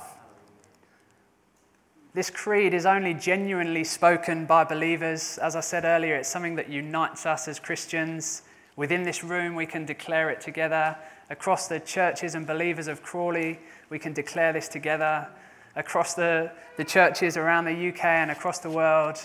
This 2.16 2.32
creed 2.32 2.74
is 2.74 2.88
only 2.88 3.14
genuinely 3.14 3.84
spoken 3.84 4.48
by 4.48 4.64
believers. 4.64 5.38
As 5.38 5.56
I 5.56 5.60
said 5.60 5.86
earlier, 5.86 6.16
it's 6.16 6.30
something 6.30 6.56
that 6.56 6.68
unites 6.68 7.28
us 7.28 7.48
as 7.48 7.60
Christians. 7.60 8.42
Within 8.76 9.04
this 9.04 9.24
room, 9.24 9.54
we 9.54 9.68
can 9.68 9.86
declare 9.86 10.32
it 10.32 10.42
together. 10.42 10.98
Across 11.30 11.68
the 11.68 11.80
churches 11.80 12.34
and 12.34 12.48
believers 12.48 12.88
of 12.88 13.04
Crawley, 13.04 13.60
we 13.92 14.00
can 14.00 14.14
declare 14.14 14.52
this 14.52 14.68
together. 14.68 15.28
Across 15.76 16.16
the, 16.16 16.52
the 16.78 16.84
churches 16.84 17.38
around 17.38 17.66
the 17.66 17.90
UK 17.90 18.04
and 18.04 18.32
across 18.32 18.58
the 18.58 18.72
world. 18.72 19.20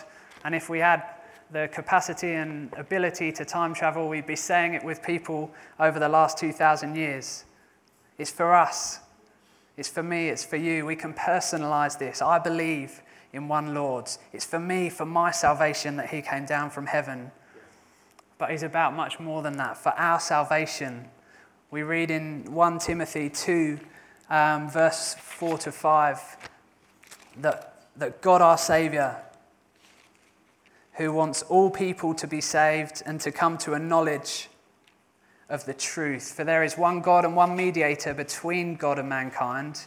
And 0.45 0.55
if 0.55 0.69
we 0.69 0.81
had 0.81 1.03
the 1.51 1.71
capacity 1.73 2.35
and 2.35 2.71
ability 2.75 3.33
to 3.33 3.47
time 3.47 3.73
travel, 3.73 4.07
we'd 4.07 4.27
be 4.27 4.37
saying 4.37 4.75
it 4.75 4.85
with 4.85 5.03
people 5.03 5.51
over 5.81 5.99
the 5.99 6.11
last 6.11 6.37
2,000 6.37 6.95
years. 6.95 7.47
It's 8.19 8.31
for 8.31 8.55
us. 8.55 9.01
It's 9.77 9.89
for 9.89 10.03
me, 10.03 10.29
it's 10.29 10.45
for 10.45 10.57
you. 10.57 10.87
We 10.87 10.97
can 10.97 11.13
personalize 11.13 11.99
this. 11.99 12.23
I 12.23 12.39
believe 12.39 13.03
in 13.33 13.49
one 13.49 13.75
Lord. 13.75 14.11
It's 14.33 14.47
for 14.47 14.59
me, 14.59 14.89
for 14.89 15.05
my 15.05 15.31
salvation, 15.31 15.97
that 15.97 16.11
He 16.11 16.23
came 16.23 16.47
down 16.47 16.71
from 16.71 16.87
heaven. 16.87 17.31
But 18.39 18.51
He's 18.51 18.63
about 18.63 18.95
much 18.95 19.21
more 19.21 19.43
than 19.43 19.59
that. 19.59 19.77
For 19.77 19.91
our 19.91 20.19
salvation, 20.19 21.09
we 21.71 21.83
read 21.83 22.11
in 22.11 22.53
1 22.53 22.79
Timothy 22.79 23.29
2, 23.29 23.79
um, 24.31 24.71
verse 24.71 25.15
4 25.15 25.59
to 25.59 25.73
5, 25.73 26.37
that, 27.41 27.83
that 27.97 28.23
God 28.23 28.41
our 28.41 28.57
Saviour, 28.57 29.17
who 30.95 31.13
wants 31.13 31.43
all 31.43 31.71
people 31.71 32.15
to 32.15 32.27
be 32.27 32.41
saved 32.41 33.03
and 33.05 33.21
to 33.21 33.31
come 33.31 33.59
to 33.59 33.75
a 33.75 33.79
knowledge 33.79 34.49
of 35.49 35.65
the 35.65 35.75
truth. 35.75 36.33
For 36.33 36.45
there 36.45 36.65
is 36.65 36.77
one 36.77 37.01
God 37.01 37.25
and 37.25 37.37
one 37.37 37.57
mediator 37.57 38.15
between 38.15 38.75
God 38.75 38.99
and 38.99 39.09
mankind, 39.09 39.87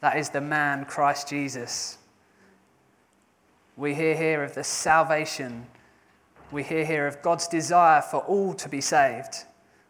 that 0.00 0.16
is 0.16 0.30
the 0.30 0.40
man, 0.40 0.84
Christ 0.84 1.28
Jesus. 1.28 1.98
We 3.76 3.94
hear 3.94 4.16
here 4.16 4.42
of 4.42 4.54
the 4.54 4.64
salvation. 4.64 5.66
We 6.50 6.62
hear 6.62 6.84
here 6.84 7.06
of 7.06 7.22
God's 7.22 7.48
desire 7.48 8.02
for 8.02 8.18
all 8.20 8.54
to 8.54 8.68
be 8.68 8.80
saved. 8.80 9.44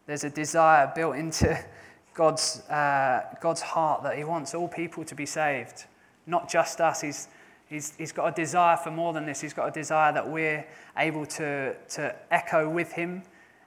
There's 0.07 0.23
a 0.23 0.29
desire 0.29 0.91
built 0.95 1.15
into 1.15 1.57
God's, 2.13 2.61
uh, 2.69 3.21
God's 3.41 3.61
heart 3.61 4.03
that 4.03 4.17
He 4.17 4.23
wants 4.23 4.53
all 4.53 4.67
people 4.67 5.05
to 5.05 5.15
be 5.15 5.25
saved, 5.25 5.85
not 6.25 6.49
just 6.49 6.81
us. 6.81 7.01
He's, 7.01 7.27
he's, 7.69 7.95
he's 7.95 8.11
got 8.11 8.27
a 8.27 8.31
desire 8.31 8.77
for 8.77 8.91
more 8.91 9.13
than 9.13 9.25
this. 9.25 9.39
He's 9.41 9.53
got 9.53 9.67
a 9.67 9.71
desire 9.71 10.11
that 10.13 10.27
we're 10.27 10.65
able 10.97 11.25
to, 11.25 11.75
to 11.89 12.15
echo 12.31 12.67
with 12.67 12.91
Him 12.91 13.23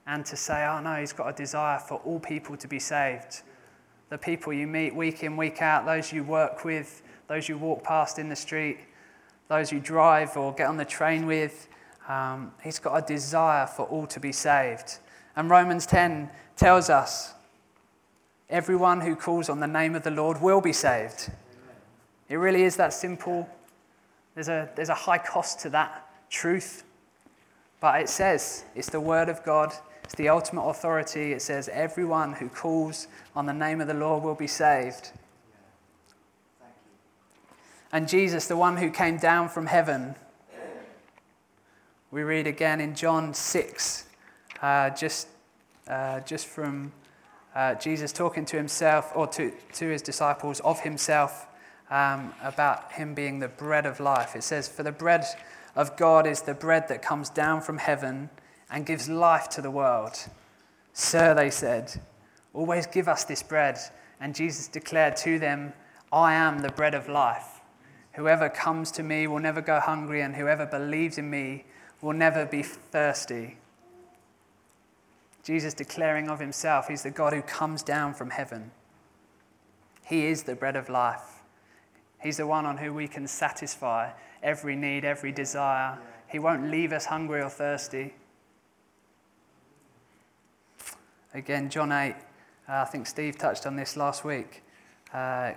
and 0.06 0.24
to 0.26 0.36
say, 0.36 0.66
oh 0.66 0.80
no, 0.80 0.96
He's 0.96 1.12
got 1.12 1.28
a 1.28 1.32
desire 1.32 1.78
for 1.78 1.96
all 2.04 2.20
people 2.20 2.56
to 2.56 2.68
be 2.68 2.78
saved. 2.78 3.42
The 4.08 4.18
people 4.18 4.52
you 4.52 4.66
meet 4.66 4.94
week 4.94 5.22
in, 5.22 5.36
week 5.36 5.62
out, 5.62 5.86
those 5.86 6.12
you 6.12 6.24
work 6.24 6.64
with, 6.64 7.02
those 7.28 7.48
you 7.48 7.56
walk 7.56 7.82
past 7.82 8.18
in 8.18 8.28
the 8.28 8.36
street, 8.36 8.78
those 9.48 9.72
you 9.72 9.80
drive 9.80 10.36
or 10.36 10.52
get 10.52 10.68
on 10.68 10.76
the 10.76 10.84
train 10.84 11.26
with. 11.26 11.68
Um, 12.08 12.52
he's 12.62 12.78
got 12.78 12.96
a 12.96 13.06
desire 13.06 13.66
for 13.66 13.84
all 13.86 14.06
to 14.08 14.20
be 14.20 14.32
saved. 14.32 14.98
And 15.36 15.48
Romans 15.48 15.86
10 15.86 16.28
tells 16.56 16.90
us 16.90 17.32
everyone 18.50 19.00
who 19.00 19.16
calls 19.16 19.48
on 19.48 19.60
the 19.60 19.66
name 19.66 19.94
of 19.94 20.02
the 20.02 20.10
Lord 20.10 20.40
will 20.40 20.60
be 20.60 20.72
saved. 20.72 21.30
It 22.28 22.36
really 22.36 22.62
is 22.62 22.76
that 22.76 22.92
simple. 22.92 23.48
There's 24.34 24.48
a, 24.48 24.68
there's 24.74 24.88
a 24.88 24.94
high 24.94 25.18
cost 25.18 25.60
to 25.60 25.70
that 25.70 26.08
truth. 26.30 26.84
But 27.80 28.00
it 28.00 28.08
says 28.08 28.64
it's 28.74 28.90
the 28.90 29.00
word 29.00 29.28
of 29.28 29.42
God, 29.42 29.72
it's 30.04 30.14
the 30.14 30.28
ultimate 30.28 30.62
authority. 30.62 31.32
It 31.32 31.42
says 31.42 31.68
everyone 31.68 32.34
who 32.34 32.48
calls 32.48 33.08
on 33.34 33.46
the 33.46 33.52
name 33.52 33.80
of 33.80 33.88
the 33.88 33.94
Lord 33.94 34.22
will 34.22 34.34
be 34.34 34.46
saved. 34.46 35.10
And 37.92 38.08
Jesus, 38.08 38.46
the 38.46 38.56
one 38.56 38.78
who 38.78 38.90
came 38.90 39.18
down 39.18 39.48
from 39.48 39.66
heaven, 39.66 40.14
we 42.10 42.22
read 42.22 42.46
again 42.46 42.80
in 42.80 42.94
John 42.94 43.34
6, 43.34 44.06
uh, 44.60 44.90
just, 44.90 45.28
uh, 45.88 46.20
just 46.20 46.46
from 46.46 46.92
uh, 47.54 47.74
Jesus 47.74 48.12
talking 48.12 48.44
to 48.46 48.56
himself 48.56 49.12
or 49.14 49.26
to, 49.28 49.52
to 49.74 49.88
his 49.88 50.02
disciples 50.02 50.60
of 50.60 50.80
himself 50.80 51.46
um, 51.90 52.32
about 52.42 52.92
him 52.92 53.14
being 53.14 53.38
the 53.38 53.48
bread 53.48 53.84
of 53.84 54.00
life. 54.00 54.34
It 54.34 54.42
says, 54.42 54.68
For 54.68 54.82
the 54.82 54.92
bread 54.92 55.24
of 55.76 55.96
God 55.96 56.26
is 56.26 56.42
the 56.42 56.54
bread 56.54 56.88
that 56.88 57.02
comes 57.02 57.28
down 57.28 57.60
from 57.60 57.78
heaven 57.78 58.30
and 58.72 58.86
gives 58.86 59.08
life 59.08 59.50
to 59.50 59.60
the 59.60 59.70
world. 59.70 60.16
Sir, 60.94 61.34
they 61.34 61.50
said, 61.50 62.00
always 62.54 62.86
give 62.86 63.06
us 63.06 63.22
this 63.24 63.42
bread. 63.42 63.78
And 64.18 64.34
Jesus 64.34 64.66
declared 64.66 65.16
to 65.18 65.38
them, 65.38 65.74
I 66.10 66.34
am 66.34 66.60
the 66.60 66.72
bread 66.72 66.94
of 66.94 67.08
life. 67.08 67.60
Whoever 68.14 68.48
comes 68.48 68.90
to 68.92 69.02
me 69.02 69.26
will 69.26 69.38
never 69.38 69.60
go 69.60 69.78
hungry, 69.78 70.22
and 70.22 70.34
whoever 70.34 70.66
believes 70.66 71.18
in 71.18 71.30
me 71.30 71.64
will 72.00 72.12
never 72.12 72.44
be 72.44 72.62
thirsty. 72.62 73.58
Jesus 75.42 75.74
declaring 75.74 76.28
of 76.28 76.40
himself, 76.40 76.88
He's 76.88 77.02
the 77.02 77.10
God 77.10 77.32
who 77.32 77.42
comes 77.42 77.82
down 77.82 78.14
from 78.14 78.30
heaven. 78.30 78.70
He 80.04 80.26
is 80.26 80.42
the 80.42 80.54
bread 80.54 80.76
of 80.76 80.88
life. 80.88 81.42
He's 82.22 82.36
the 82.36 82.46
one 82.46 82.66
on 82.66 82.78
whom 82.78 82.94
we 82.94 83.08
can 83.08 83.26
satisfy 83.26 84.10
every 84.42 84.76
need, 84.76 85.04
every 85.04 85.32
desire. 85.32 85.98
He 86.28 86.38
won't 86.38 86.70
leave 86.70 86.92
us 86.92 87.06
hungry 87.06 87.40
or 87.42 87.48
thirsty. 87.48 88.14
Again, 91.34 91.70
John 91.70 91.92
8, 91.92 92.14
uh, 92.14 92.14
I 92.68 92.84
think 92.84 93.06
Steve 93.06 93.38
touched 93.38 93.66
on 93.66 93.74
this 93.74 93.96
last 93.96 94.22
week. 94.22 94.62
Uh, 95.14 95.52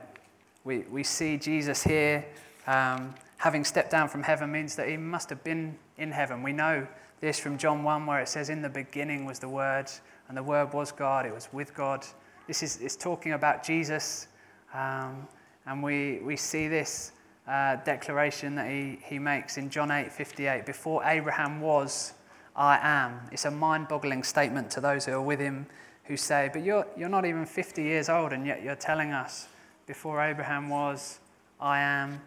we, 0.63 0.79
we 0.89 1.03
see 1.03 1.37
Jesus 1.37 1.83
here 1.83 2.25
um, 2.65 3.13
having 3.37 3.63
stepped 3.63 3.91
down 3.91 4.07
from 4.07 4.23
heaven 4.23 4.51
means 4.51 4.75
that 4.77 4.87
he 4.87 4.97
must 4.97 5.29
have 5.29 5.43
been 5.43 5.77
in 5.97 6.11
heaven. 6.11 6.41
We 6.41 6.53
know 6.53 6.87
this 7.19 7.39
from 7.39 7.57
John 7.57 7.83
1, 7.83 8.05
where 8.05 8.21
it 8.21 8.29
says, 8.29 8.49
In 8.49 8.61
the 8.61 8.69
beginning 8.69 9.25
was 9.25 9.39
the 9.39 9.49
Word, 9.49 9.91
and 10.27 10.37
the 10.37 10.43
Word 10.43 10.73
was 10.73 10.91
God, 10.91 11.25
it 11.25 11.33
was 11.33 11.49
with 11.51 11.73
God. 11.73 12.05
This 12.47 12.63
is 12.63 12.79
it's 12.81 12.95
talking 12.95 13.33
about 13.33 13.63
Jesus, 13.63 14.27
um, 14.73 15.27
and 15.65 15.83
we, 15.83 16.19
we 16.19 16.37
see 16.37 16.67
this 16.67 17.11
uh, 17.47 17.75
declaration 17.83 18.55
that 18.55 18.69
he, 18.69 18.97
he 19.03 19.19
makes 19.19 19.57
in 19.57 19.69
John 19.69 19.91
8 19.91 20.11
58 20.11 20.65
Before 20.65 21.03
Abraham 21.03 21.59
was, 21.59 22.13
I 22.55 22.79
am. 22.81 23.19
It's 23.31 23.45
a 23.45 23.51
mind 23.51 23.87
boggling 23.87 24.23
statement 24.23 24.71
to 24.71 24.81
those 24.81 25.05
who 25.05 25.13
are 25.13 25.21
with 25.21 25.39
him 25.39 25.67
who 26.05 26.15
say, 26.15 26.49
But 26.51 26.63
you're, 26.63 26.87
you're 26.95 27.09
not 27.09 27.25
even 27.25 27.45
50 27.45 27.83
years 27.83 28.09
old, 28.09 28.31
and 28.31 28.45
yet 28.45 28.63
you're 28.63 28.75
telling 28.75 29.11
us, 29.11 29.47
Before 29.87 30.21
Abraham 30.21 30.69
was, 30.69 31.19
I 31.59 31.79
am. 31.79 32.21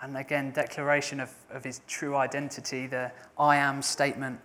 And 0.00 0.16
again, 0.16 0.50
declaration 0.52 1.20
of, 1.20 1.32
of 1.50 1.64
his 1.64 1.80
true 1.86 2.16
identity, 2.16 2.86
the 2.86 3.12
I 3.38 3.56
am 3.56 3.82
statement 3.82 4.40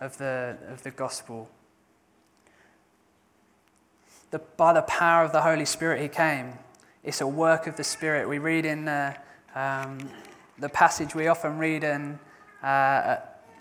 of 0.00 0.16
the, 0.18 0.56
of 0.68 0.82
the 0.82 0.90
gospel. 0.90 1.48
The, 4.30 4.38
by 4.56 4.72
the 4.72 4.82
power 4.82 5.24
of 5.24 5.32
the 5.32 5.40
Holy 5.40 5.64
Spirit, 5.64 6.00
he 6.00 6.08
came. 6.08 6.54
It's 7.02 7.20
a 7.20 7.26
work 7.26 7.66
of 7.66 7.76
the 7.76 7.84
Spirit. 7.84 8.28
We 8.28 8.38
read 8.38 8.64
in 8.64 8.86
uh, 8.86 9.14
um, 9.54 9.98
the 10.58 10.68
passage 10.68 11.14
we 11.14 11.26
often 11.26 11.58
read 11.58 11.82
in 11.82 12.18
uh, 12.62 13.16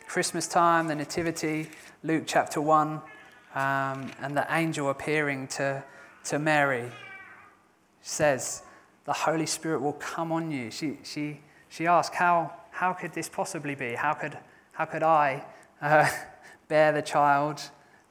Christmas 0.09 0.47
time, 0.47 0.87
the 0.87 0.95
Nativity, 0.95 1.69
Luke 2.01 2.23
chapter 2.25 2.59
1, 2.59 2.87
um, 2.89 3.01
and 3.53 4.35
the 4.35 4.43
angel 4.49 4.89
appearing 4.89 5.47
to, 5.49 5.83
to 6.23 6.39
Mary 6.39 6.89
says, 8.01 8.63
the 9.05 9.13
Holy 9.13 9.45
Spirit 9.45 9.83
will 9.83 9.93
come 9.93 10.31
on 10.31 10.49
you. 10.49 10.71
She, 10.71 10.97
she, 11.03 11.41
she 11.67 11.85
asked, 11.85 12.15
how, 12.15 12.55
how 12.71 12.91
could 12.91 13.13
this 13.13 13.29
possibly 13.29 13.75
be? 13.75 13.93
How 13.93 14.15
could, 14.15 14.35
how 14.71 14.85
could 14.85 15.03
I 15.03 15.45
uh, 15.79 16.09
bear 16.67 16.91
the 16.91 17.03
child, 17.03 17.61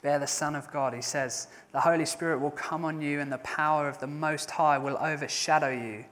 bear 0.01 0.19
the 0.19 0.25
Son 0.25 0.55
of 0.55 0.71
God? 0.71 0.93
He 0.93 1.01
says, 1.01 1.49
The 1.73 1.81
Holy 1.81 2.05
Spirit 2.05 2.39
will 2.39 2.51
come 2.51 2.85
on 2.85 3.01
you, 3.01 3.19
and 3.19 3.29
the 3.29 3.39
power 3.39 3.89
of 3.89 3.99
the 3.99 4.07
Most 4.07 4.51
High 4.51 4.77
will 4.77 4.97
overshadow 5.01 5.71
you. 5.71 6.05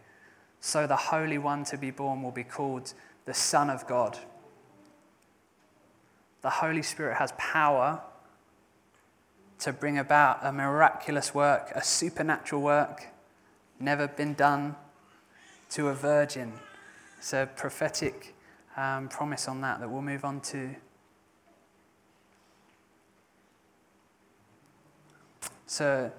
So 0.60 0.86
the 0.86 0.98
Holy 0.98 1.38
One 1.38 1.64
to 1.64 1.78
be 1.78 1.92
born 1.92 2.24
will 2.24 2.32
be 2.32 2.44
called 2.44 2.94
the 3.24 3.34
Son 3.34 3.70
of 3.70 3.88
God. 3.88 4.20
The 6.42 6.50
Holy 6.50 6.84
Spirit 6.84 7.18
has 7.18 7.34
power 7.38 8.02
to 9.60 9.74
bring 9.74 9.98
about 9.98 10.40
a 10.44 10.52
miraculous 10.52 11.34
work, 11.34 11.72
a 11.74 11.84
supernatural 11.84 12.62
work 12.62 13.08
never 13.80 14.08
been 14.08 14.34
done 14.34 14.76
to 15.72 15.90
a 15.90 15.94
virgin. 15.94 16.54
It's 17.18 17.34
a 17.34 17.50
prophetic 17.56 18.36
um, 18.76 19.10
promise 19.10 19.48
on 19.48 19.62
that 19.62 19.80
that 19.80 19.90
we'll 19.90 20.02
move 20.02 20.24
on 20.24 20.42
to. 20.42 20.76
So, 25.66 26.12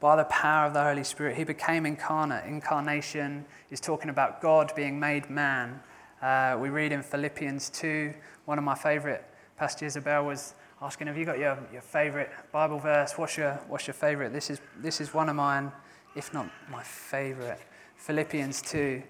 by 0.00 0.16
the 0.16 0.24
power 0.24 0.66
of 0.66 0.74
the 0.74 0.82
Holy 0.82 1.04
Spirit, 1.04 1.36
he 1.36 1.44
became 1.44 1.86
incarnate. 1.86 2.44
Incarnation 2.44 3.44
is 3.70 3.80
talking 3.80 4.10
about 4.10 4.42
God 4.42 4.72
being 4.74 4.98
made 4.98 5.30
man. 5.30 5.80
Uh, 6.20 6.58
we 6.60 6.70
read 6.70 6.92
in 6.92 7.02
Philippians 7.02 7.70
2, 7.70 8.12
one 8.46 8.58
of 8.58 8.64
my 8.64 8.74
favorite 8.74 9.24
passages. 9.56 9.96
Isabel 9.96 10.24
was 10.24 10.54
asking, 10.80 11.06
Have 11.06 11.16
you 11.16 11.24
got 11.24 11.38
your, 11.38 11.58
your 11.72 11.82
favorite 11.82 12.30
Bible 12.52 12.78
verse? 12.78 13.14
What's 13.16 13.36
your, 13.36 13.52
what's 13.68 13.86
your 13.86 13.94
favorite? 13.94 14.32
This 14.32 14.50
is, 14.50 14.60
this 14.78 15.00
is 15.00 15.12
one 15.14 15.28
of 15.28 15.36
mine 15.36 15.72
if 16.16 16.32
not 16.32 16.50
my 16.70 16.82
favorite. 16.82 17.60
Philippians 17.96 18.62
2. 18.62 19.02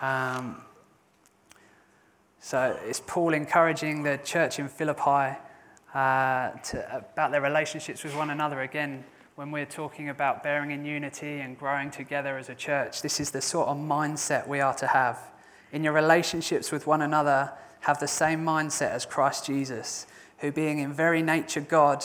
Um, 0.00 0.62
so 2.38 2.78
it's 2.86 3.00
Paul 3.06 3.34
encouraging 3.34 4.02
the 4.02 4.18
church 4.18 4.58
in 4.58 4.68
Philippi 4.68 5.36
uh, 5.94 6.50
to, 6.50 6.96
about 6.96 7.32
their 7.32 7.40
relationships 7.40 8.04
with 8.04 8.14
one 8.14 8.30
another. 8.30 8.60
Again, 8.60 9.04
when 9.36 9.50
we're 9.50 9.66
talking 9.66 10.10
about 10.10 10.42
bearing 10.42 10.70
in 10.70 10.84
unity 10.84 11.40
and 11.40 11.58
growing 11.58 11.90
together 11.90 12.36
as 12.36 12.50
a 12.50 12.54
church, 12.54 13.02
this 13.02 13.20
is 13.20 13.30
the 13.30 13.40
sort 13.40 13.68
of 13.68 13.76
mindset 13.76 14.46
we 14.46 14.60
are 14.60 14.74
to 14.74 14.86
have. 14.86 15.18
In 15.72 15.82
your 15.82 15.92
relationships 15.92 16.70
with 16.70 16.86
one 16.86 17.02
another, 17.02 17.52
have 17.80 18.00
the 18.00 18.08
same 18.08 18.44
mindset 18.44 18.90
as 18.90 19.06
Christ 19.06 19.46
Jesus, 19.46 20.06
who, 20.38 20.52
being 20.52 20.78
in 20.78 20.92
very 20.92 21.22
nature 21.22 21.60
God, 21.60 22.04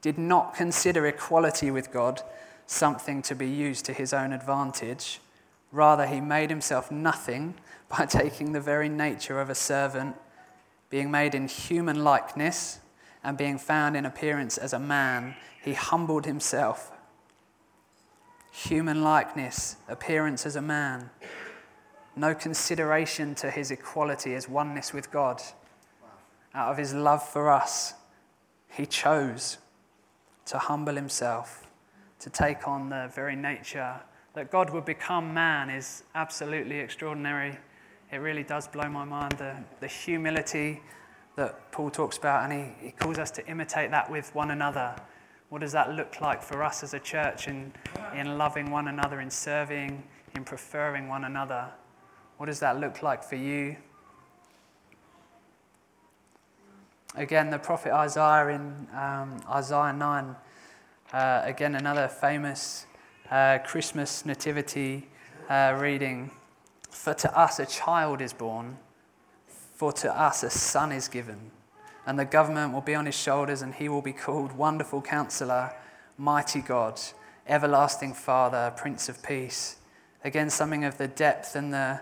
did 0.00 0.18
not 0.18 0.54
consider 0.54 1.06
equality 1.06 1.70
with 1.70 1.92
God 1.92 2.22
something 2.66 3.20
to 3.22 3.34
be 3.34 3.48
used 3.48 3.84
to 3.86 3.92
his 3.92 4.12
own 4.12 4.32
advantage. 4.32 5.20
Rather, 5.72 6.06
he 6.06 6.20
made 6.20 6.50
himself 6.50 6.90
nothing 6.90 7.54
by 7.88 8.06
taking 8.06 8.52
the 8.52 8.60
very 8.60 8.88
nature 8.88 9.40
of 9.40 9.50
a 9.50 9.54
servant, 9.54 10.14
being 10.90 11.10
made 11.10 11.34
in 11.34 11.48
human 11.48 12.04
likeness, 12.04 12.80
and 13.22 13.36
being 13.36 13.58
found 13.58 13.96
in 13.96 14.06
appearance 14.06 14.56
as 14.56 14.72
a 14.72 14.78
man, 14.78 15.34
he 15.62 15.74
humbled 15.74 16.24
himself. 16.24 16.90
Human 18.50 19.02
likeness, 19.02 19.76
appearance 19.88 20.46
as 20.46 20.56
a 20.56 20.62
man. 20.62 21.10
No 22.16 22.34
consideration 22.34 23.34
to 23.36 23.50
his 23.50 23.70
equality 23.70 24.34
as 24.34 24.48
oneness 24.48 24.92
with 24.92 25.10
God. 25.10 25.40
Out 26.54 26.72
of 26.72 26.76
his 26.76 26.92
love 26.92 27.26
for 27.26 27.50
us, 27.50 27.94
he 28.68 28.86
chose 28.86 29.58
to 30.46 30.58
humble 30.58 30.96
himself, 30.96 31.66
to 32.18 32.30
take 32.30 32.66
on 32.66 32.88
the 32.88 33.10
very 33.14 33.36
nature 33.36 34.00
that 34.34 34.50
God 34.50 34.70
would 34.70 34.84
become 34.84 35.34
man 35.34 35.70
is 35.70 36.04
absolutely 36.14 36.78
extraordinary. 36.78 37.58
It 38.12 38.18
really 38.18 38.42
does 38.42 38.68
blow 38.68 38.88
my 38.88 39.04
mind 39.04 39.32
the, 39.32 39.56
the 39.80 39.86
humility 39.86 40.80
that 41.36 41.72
Paul 41.72 41.90
talks 41.90 42.18
about, 42.18 42.48
and 42.50 42.52
he, 42.80 42.86
he 42.86 42.92
calls 42.92 43.18
us 43.18 43.30
to 43.32 43.46
imitate 43.46 43.90
that 43.90 44.10
with 44.10 44.34
one 44.34 44.50
another. 44.50 44.94
What 45.48 45.60
does 45.62 45.72
that 45.72 45.94
look 45.94 46.20
like 46.20 46.42
for 46.42 46.62
us 46.62 46.82
as 46.82 46.94
a 46.94 47.00
church 47.00 47.48
in, 47.48 47.72
in 48.14 48.38
loving 48.38 48.70
one 48.70 48.88
another, 48.88 49.20
in 49.20 49.30
serving, 49.30 50.02
in 50.36 50.44
preferring 50.44 51.08
one 51.08 51.24
another? 51.24 51.68
What 52.40 52.46
does 52.46 52.60
that 52.60 52.80
look 52.80 53.02
like 53.02 53.22
for 53.22 53.36
you? 53.36 53.76
Again, 57.14 57.50
the 57.50 57.58
prophet 57.58 57.92
Isaiah 57.92 58.48
in 58.54 58.88
um, 58.96 59.42
Isaiah 59.46 59.92
9, 59.92 60.36
uh, 61.12 61.42
again, 61.44 61.74
another 61.74 62.08
famous 62.08 62.86
uh, 63.30 63.58
Christmas 63.58 64.24
nativity 64.24 65.06
uh, 65.50 65.76
reading. 65.78 66.30
For 66.88 67.12
to 67.12 67.38
us 67.38 67.58
a 67.58 67.66
child 67.66 68.22
is 68.22 68.32
born, 68.32 68.78
for 69.74 69.92
to 69.92 70.10
us 70.18 70.42
a 70.42 70.48
son 70.48 70.92
is 70.92 71.08
given, 71.08 71.50
and 72.06 72.18
the 72.18 72.24
government 72.24 72.72
will 72.72 72.80
be 72.80 72.94
on 72.94 73.04
his 73.04 73.18
shoulders, 73.18 73.60
and 73.60 73.74
he 73.74 73.90
will 73.90 74.00
be 74.00 74.14
called 74.14 74.52
Wonderful 74.52 75.02
Counselor, 75.02 75.74
Mighty 76.16 76.62
God, 76.62 76.98
Everlasting 77.46 78.14
Father, 78.14 78.72
Prince 78.78 79.10
of 79.10 79.22
Peace. 79.22 79.76
Again, 80.24 80.48
something 80.48 80.86
of 80.86 80.96
the 80.96 81.08
depth 81.08 81.54
and 81.54 81.74
the 81.74 82.00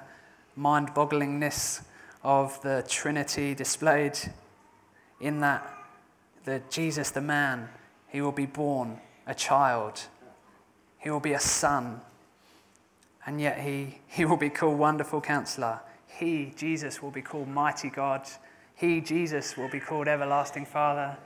mind 0.59 0.89
bogglingness 0.95 1.83
of 2.23 2.61
the 2.63 2.85
Trinity 2.89 3.55
displayed 3.55 4.19
in 5.21 5.41
that 5.41 5.75
the 6.45 6.61
Jesus, 6.71 7.11
the 7.11 7.21
man, 7.21 7.69
he 8.09 8.21
will 8.21 8.33
be 8.33 8.47
born 8.47 9.01
a 9.27 9.35
child 9.35 10.03
he 10.99 11.11
will 11.11 11.21
be 11.21 11.33
a 11.33 11.41
son. 11.41 12.03
And 13.25 13.41
yet 13.41 13.61
he, 13.61 14.01
he 14.09 14.27
will 14.27 14.37
be 14.37 14.51
called 14.51 14.79
Wonderful 14.79 15.23
Counselor. 15.23 15.81
He, 16.07 16.53
Jesus, 16.57 17.03
will 17.03 17.11
be 17.11 17.23
called 17.23 17.49
Mighty 17.49 17.91
God. 17.91 18.29
He, 18.75 19.01
Jesus, 19.01 19.57
will 19.57 19.71
be 19.71 19.81
called 19.81 20.09
Everlasting 20.09 20.67
Father. 20.67 21.17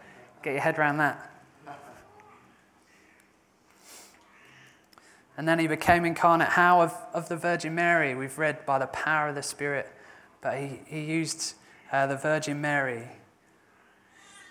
Get 0.43 0.53
your 0.53 0.61
head 0.61 0.79
around 0.79 0.99
that. 0.99 1.32
And 5.37 5.49
then 5.49 5.59
he 5.59 5.67
became 5.67 6.05
incarnate. 6.05 6.49
How? 6.49 6.83
Of, 6.83 6.97
of 7.15 7.29
the 7.29 7.37
Virgin 7.37 7.75
Mary. 7.75 8.15
We've 8.15 8.39
read 8.39 8.67
by 8.67 8.79
the 8.79 8.87
power 8.87 9.29
of 9.29 9.35
the 9.35 9.43
Spirit. 9.43 9.91
But 10.41 10.59
he, 10.59 10.81
he 10.87 11.01
used 11.01 11.55
uh, 11.91 12.07
the 12.07 12.17
Virgin 12.17 12.61
Mary, 12.61 13.09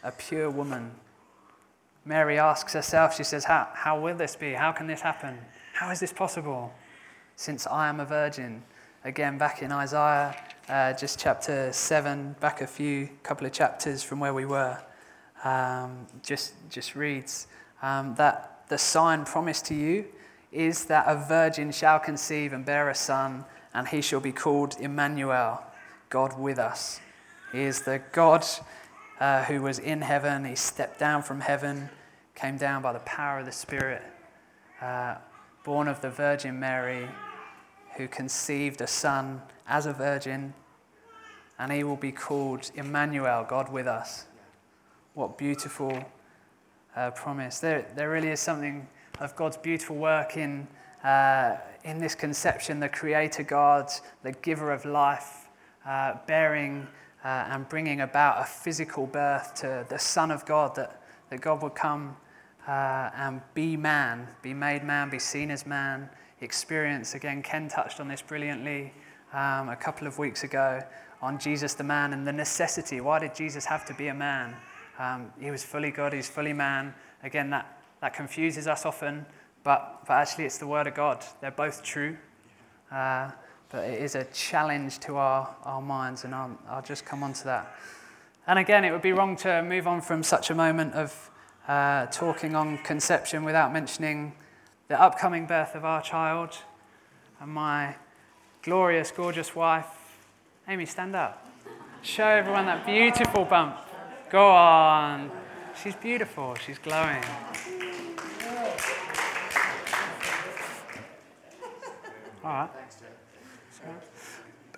a 0.04 0.12
pure 0.12 0.50
woman, 0.50 0.92
Mary 2.04 2.40
asks 2.40 2.74
herself, 2.74 3.16
she 3.16 3.24
says, 3.24 3.44
how, 3.44 3.68
how 3.74 4.00
will 4.00 4.16
this 4.16 4.36
be? 4.36 4.54
How 4.54 4.72
can 4.72 4.88
this 4.88 5.02
happen? 5.02 5.38
How 5.74 5.92
is 5.92 6.00
this 6.00 6.12
possible? 6.12 6.74
Since 7.36 7.68
I 7.68 7.90
am 7.90 8.00
a 8.00 8.06
virgin. 8.06 8.64
Again, 9.04 9.38
back 9.38 9.62
in 9.62 9.72
Isaiah, 9.72 10.36
uh, 10.68 10.94
just 10.94 11.20
chapter 11.20 11.72
7, 11.72 12.36
back 12.40 12.62
a 12.62 12.68
few 12.68 13.10
couple 13.22 13.46
of 13.46 13.54
chapters 13.54 14.02
from 14.02 14.20
where 14.20 14.34
we 14.34 14.46
were, 14.46 14.80
um, 15.44 16.08
just, 16.24 16.54
just 16.70 16.96
reads 16.96 17.48
um, 17.84 18.16
that 18.16 18.64
the 18.68 18.78
sign 18.78 19.24
promised 19.24 19.66
to 19.68 19.76
you 19.76 20.06
is 20.52 20.86
that 20.86 21.06
a 21.08 21.16
virgin 21.16 21.72
shall 21.72 22.00
conceive 22.00 22.54
and 22.54 22.66
bear 22.66 22.90
a 22.90 22.96
son, 22.96 23.46
and 23.74 23.88
he 23.88 24.02
shall 24.02 24.20
be 24.20 24.32
called 24.32 24.76
Emmanuel, 24.80 25.64
God 26.10 26.38
with 26.38 26.60
us. 26.60 27.00
He 27.52 27.62
is 27.62 27.82
the 27.82 28.02
God 28.12 28.46
uh, 29.20 29.44
who 29.44 29.62
was 29.62 29.80
in 29.80 30.02
heaven. 30.02 30.46
He 30.46 30.56
stepped 30.56 31.00
down 31.00 31.24
from 31.24 31.42
heaven, 31.42 31.90
came 32.36 32.58
down 32.58 32.82
by 32.82 32.94
the 32.94 33.00
power 33.00 33.40
of 33.40 33.46
the 33.46 33.52
Spirit, 33.52 34.02
uh, 34.82 35.16
born 35.64 35.88
of 35.88 36.02
the 36.02 36.10
Virgin 36.10 36.60
Mary, 36.60 37.08
who 37.98 38.08
conceived 38.08 38.82
a 38.82 38.88
son 38.88 39.42
as 39.68 39.86
a 39.86 39.94
virgin, 39.94 40.54
and 41.60 41.72
he 41.72 41.84
will 41.84 41.98
be 41.98 42.12
called 42.12 42.72
Emmanuel, 42.76 43.46
God 43.48 43.72
with 43.72 43.88
us. 43.88 44.26
What 45.14 45.38
beautiful 45.38 46.04
uh, 46.96 47.12
promise. 47.12 47.60
There, 47.60 47.86
there 47.96 48.10
really 48.10 48.30
is 48.30 48.40
something 48.40 48.88
of 49.20 49.36
God's 49.36 49.58
beautiful 49.58 49.96
work 49.96 50.38
in, 50.38 50.68
uh, 51.04 51.58
in 51.84 52.00
this 52.00 52.16
conception 52.16 52.80
the 52.80 52.90
Creator 52.90 53.44
God, 53.44 53.92
the 54.24 54.32
giver 54.32 54.72
of 54.72 54.86
life, 54.86 55.48
uh, 55.86 56.16
bearing 56.28 56.88
uh, 57.24 57.48
and 57.50 57.68
bringing 57.70 58.02
about 58.02 58.42
a 58.42 58.46
physical 58.46 59.06
birth 59.06 59.54
to 59.56 59.86
the 59.90 60.00
Son 60.00 60.32
of 60.32 60.46
God, 60.46 60.76
that, 60.76 61.02
that 61.30 61.42
God 61.42 61.62
would 61.62 61.76
come 61.76 62.18
uh, 62.68 63.10
and 63.16 63.42
be 63.54 63.78
man, 63.78 64.28
be 64.42 64.54
made 64.54 64.84
man, 64.84 65.10
be 65.10 65.20
seen 65.20 65.52
as 65.52 65.66
man, 65.66 66.10
experience. 66.42 67.16
Again, 67.16 67.42
Ken 67.42 67.68
touched 67.68 68.00
on 68.00 68.08
this 68.08 68.22
brilliantly 68.22 68.94
um, 69.34 69.70
a 69.70 69.76
couple 69.76 70.08
of 70.08 70.18
weeks 70.18 70.44
ago 70.44 70.82
on 71.22 71.38
Jesus 71.40 71.74
the 71.74 71.84
man 71.84 72.14
and 72.14 72.28
the 72.28 72.34
necessity. 72.34 73.02
Why 73.02 73.20
did 73.20 73.36
Jesus 73.36 73.66
have 73.66 73.86
to 73.86 73.94
be 73.94 74.08
a 74.08 74.14
man? 74.14 74.56
Um, 75.00 75.32
he 75.40 75.52
was 75.52 75.64
fully 75.64 75.92
God, 75.92 76.14
he's 76.14 76.30
fully 76.30 76.54
man. 76.54 76.94
Again, 77.24 77.50
that, 77.52 77.81
that 78.02 78.14
confuses 78.14 78.68
us 78.68 78.86
often, 78.86 79.26
but, 79.64 80.04
but 80.08 80.14
actually, 80.14 80.46
it's 80.46 80.58
the 80.58 80.68
Word 80.68 80.88
of 80.88 80.96
God. 80.96 81.24
They're 81.40 81.52
both 81.52 81.84
true. 81.84 82.18
Uh, 82.92 83.32
but 83.70 83.86
it 83.86 84.02
is 84.02 84.16
a 84.16 84.26
challenge 84.26 85.00
to 85.00 85.16
our, 85.16 85.56
our 85.64 85.82
minds, 85.82 86.26
and 86.26 86.36
I'll, 86.36 86.58
I'll 86.68 86.82
just 86.82 87.06
come 87.06 87.24
on 87.24 87.34
to 87.34 87.44
that. 87.46 87.76
And 88.48 88.60
again, 88.60 88.84
it 88.84 88.92
would 88.92 89.02
be 89.02 89.14
wrong 89.14 89.38
to 89.38 89.64
move 89.64 89.88
on 89.88 90.02
from 90.02 90.24
such 90.24 90.50
a 90.50 90.56
moment 90.56 90.94
of 90.94 91.32
uh, 91.68 92.08
talking 92.08 92.56
on 92.56 92.80
conception 92.80 93.44
without 93.44 93.72
mentioning 93.72 94.34
the 94.90 95.00
upcoming 95.00 95.46
birth 95.46 95.76
of 95.76 95.86
our 95.86 96.02
child 96.02 96.58
and 97.40 97.50
my 97.52 97.96
glorious, 98.62 99.10
gorgeous 99.12 99.56
wife. 99.56 99.88
Amy, 100.68 100.86
stand 100.86 101.16
up. 101.16 101.48
Show 102.02 102.26
everyone 102.26 102.66
that 102.66 102.86
beautiful 102.86 103.46
bump. 103.46 103.78
Go 104.30 104.50
on. 104.50 105.32
She's 105.82 105.96
beautiful, 105.96 106.56
she's 106.56 106.80
glowing. 106.80 107.24
All 112.44 112.50
right. 112.52 112.70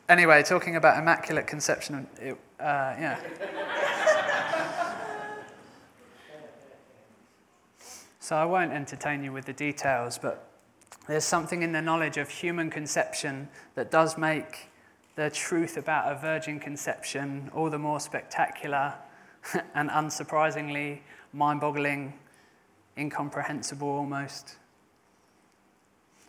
Anyway, 0.10 0.44
talking 0.44 0.76
about 0.76 1.00
immaculate 1.00 1.48
conception, 1.48 2.06
it, 2.20 2.38
uh, 2.60 2.94
yeah. 3.00 3.18
so 8.20 8.36
I 8.36 8.44
won't 8.44 8.74
entertain 8.74 9.24
you 9.24 9.32
with 9.32 9.46
the 9.46 9.54
details, 9.54 10.18
but 10.18 10.50
there's 11.08 11.24
something 11.24 11.64
in 11.64 11.72
the 11.72 11.82
knowledge 11.82 12.18
of 12.18 12.30
human 12.30 12.70
conception 12.70 13.48
that 13.76 13.92
does 13.92 14.18
make 14.18 14.70
the 15.16 15.30
truth 15.30 15.78
about 15.78 16.12
a 16.12 16.16
virgin 16.20 16.60
conception 16.60 17.50
all 17.54 17.70
the 17.70 17.80
more 17.80 18.02
spectacular 18.02 18.94
and 19.74 19.90
unsurprisingly 19.90 21.00
mind 21.32 21.62
boggling, 21.62 22.14
incomprehensible 22.98 23.88
almost. 23.88 24.58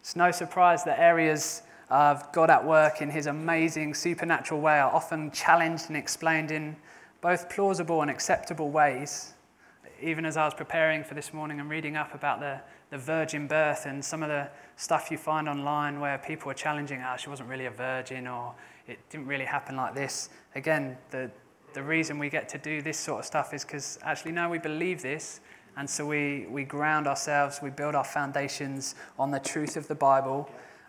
It's 0.05 0.17
no 0.17 0.31
surprise 0.33 0.85
that 0.85 0.99
areas 0.99 1.62
of 1.88 2.31
God 2.33 2.51
at 2.51 2.62
work 2.62 3.01
in 3.01 3.09
his 3.09 3.25
amazing 3.25 3.95
supernatural 3.95 4.61
way 4.61 4.79
are 4.79 4.93
often 4.93 5.31
challenged 5.31 5.87
and 5.88 5.97
explained 5.97 6.51
in 6.51 6.77
both 7.23 7.49
plausible 7.49 8.03
and 8.03 8.11
acceptable 8.11 8.69
ways. 8.69 9.33
Even 10.03 10.27
as 10.27 10.37
I 10.37 10.45
was 10.45 10.53
preparing 10.53 11.05
for 11.05 11.14
this 11.14 11.33
morning 11.33 11.59
and 11.59 11.71
reading 11.71 11.97
up 11.97 12.12
about 12.12 12.38
the, 12.40 12.61
the 12.90 12.99
virgin 12.99 13.47
birth 13.47 13.87
and 13.87 14.05
some 14.05 14.23
of 14.23 14.29
the 14.29 14.47
stuff 14.77 15.11
you 15.11 15.17
find 15.17 15.49
online 15.49 16.01
where 16.01 16.19
people 16.19 16.51
are 16.51 16.55
challenging, 16.55 17.03
oh, 17.03 17.17
she 17.17 17.31
wasn't 17.31 17.49
really 17.49 17.64
a 17.64 17.71
virgin 17.71 18.27
or 18.27 18.55
it 18.87 18.99
didn't 19.09 19.27
really 19.27 19.47
happen 19.47 19.75
like 19.75 19.95
this. 19.95 20.29
Again, 20.55 20.99
the, 21.12 21.31
the 21.73 21.83
reason 21.83 22.19
we 22.19 22.29
get 22.29 22.47
to 22.51 22.59
do 22.59 22.83
this 22.83 22.99
sort 22.99 23.21
of 23.21 23.25
stuff 23.25 23.55
is 23.55 23.64
because 23.64 23.99
actually, 24.03 24.33
no, 24.33 24.51
we 24.51 24.59
believe 24.59 25.01
this. 25.01 25.40
And 25.77 25.89
so 25.89 26.07
we, 26.07 26.47
we 26.49 26.65
ground 26.65 27.07
ourselves, 27.07 27.61
we 27.63 27.71
build 27.71 27.95
our 27.95 28.05
foundations 28.05 28.95
on 29.19 29.31
the 29.31 29.41
truth 29.41 29.77
of 29.77 29.89
the 29.89 29.95
Bible 29.95 30.49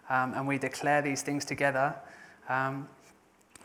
um, 0.09 0.33
and 0.35 0.47
we 0.47 0.57
declare 0.57 1.01
these 1.01 1.21
things 1.21 1.45
together. 1.45 1.95
Um, 2.49 2.87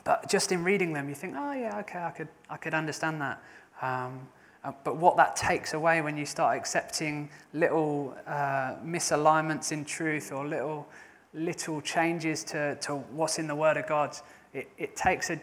but 0.04 0.28
just 0.30 0.50
in 0.50 0.64
reading 0.64 0.92
them, 0.92 1.09
you 1.09 1.14
think, 1.14 1.35
oh, 1.37 1.52
yeah, 1.52 1.78
okay, 1.80 2.02
I 2.02 2.11
could, 2.11 2.28
I 2.48 2.56
could 2.56 2.74
understand 2.74 3.20
that. 3.20 3.42
Um, 3.83 4.20
uh, 4.64 4.72
but 4.85 4.96
what 4.96 5.16
that 5.16 5.37
takes 5.37 5.74
away 5.74 6.00
when 6.00 6.16
you 6.16 6.26
start 6.26 6.56
accepting 6.56 7.28
little 7.52 8.16
uh, 8.26 8.76
misalignments 8.85 9.72
in 9.72 9.85
truth 9.85 10.33
or 10.33 10.46
little 10.46 10.87
little 11.35 11.80
changes 11.80 12.42
to, 12.44 12.76
to 12.76 12.96
what's 12.96 13.38
in 13.38 13.46
the 13.46 13.54
Word 13.54 13.76
of 13.76 13.87
God. 13.87 14.16
It, 14.52 14.68
it 14.78 14.96
takes 14.96 15.30
a, 15.30 15.40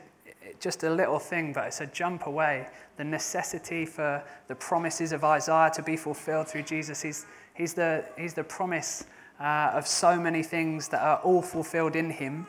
just 0.60 0.84
a 0.84 0.90
little 0.90 1.20
thing, 1.20 1.54
but 1.54 1.68
it's 1.68 1.82
a 1.82 1.88
jump 1.88 2.28
away. 2.28 2.68
The 2.98 3.04
necessity 3.04 3.86
for 3.86 4.24
the 4.48 4.56
promises 4.56 5.12
of 5.12 5.24
Isaiah 5.24 5.72
to 5.76 5.84
be 5.84 5.98
fulfilled 5.98 6.48
through 6.48 6.64
Jesus. 6.64 7.02
He's, 7.02 7.26
he's, 7.54 7.74
the, 7.74 8.06
he's 8.18 8.34
the 8.34 8.44
promise 8.44 9.06
uh, 9.40 9.72
of 9.74 9.88
so 9.88 10.20
many 10.20 10.44
things 10.44 10.88
that 10.90 11.02
are 11.02 11.18
all 11.18 11.42
fulfilled 11.42 11.96
in 11.96 12.10
Him. 12.10 12.48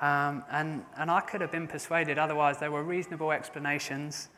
Um, 0.00 0.44
and, 0.50 0.84
and 0.96 1.10
I 1.10 1.20
could 1.20 1.40
have 1.40 1.50
been 1.50 1.66
persuaded 1.66 2.18
otherwise. 2.18 2.58
There 2.58 2.70
were 2.70 2.84
reasonable 2.84 3.32
explanations. 3.32 4.28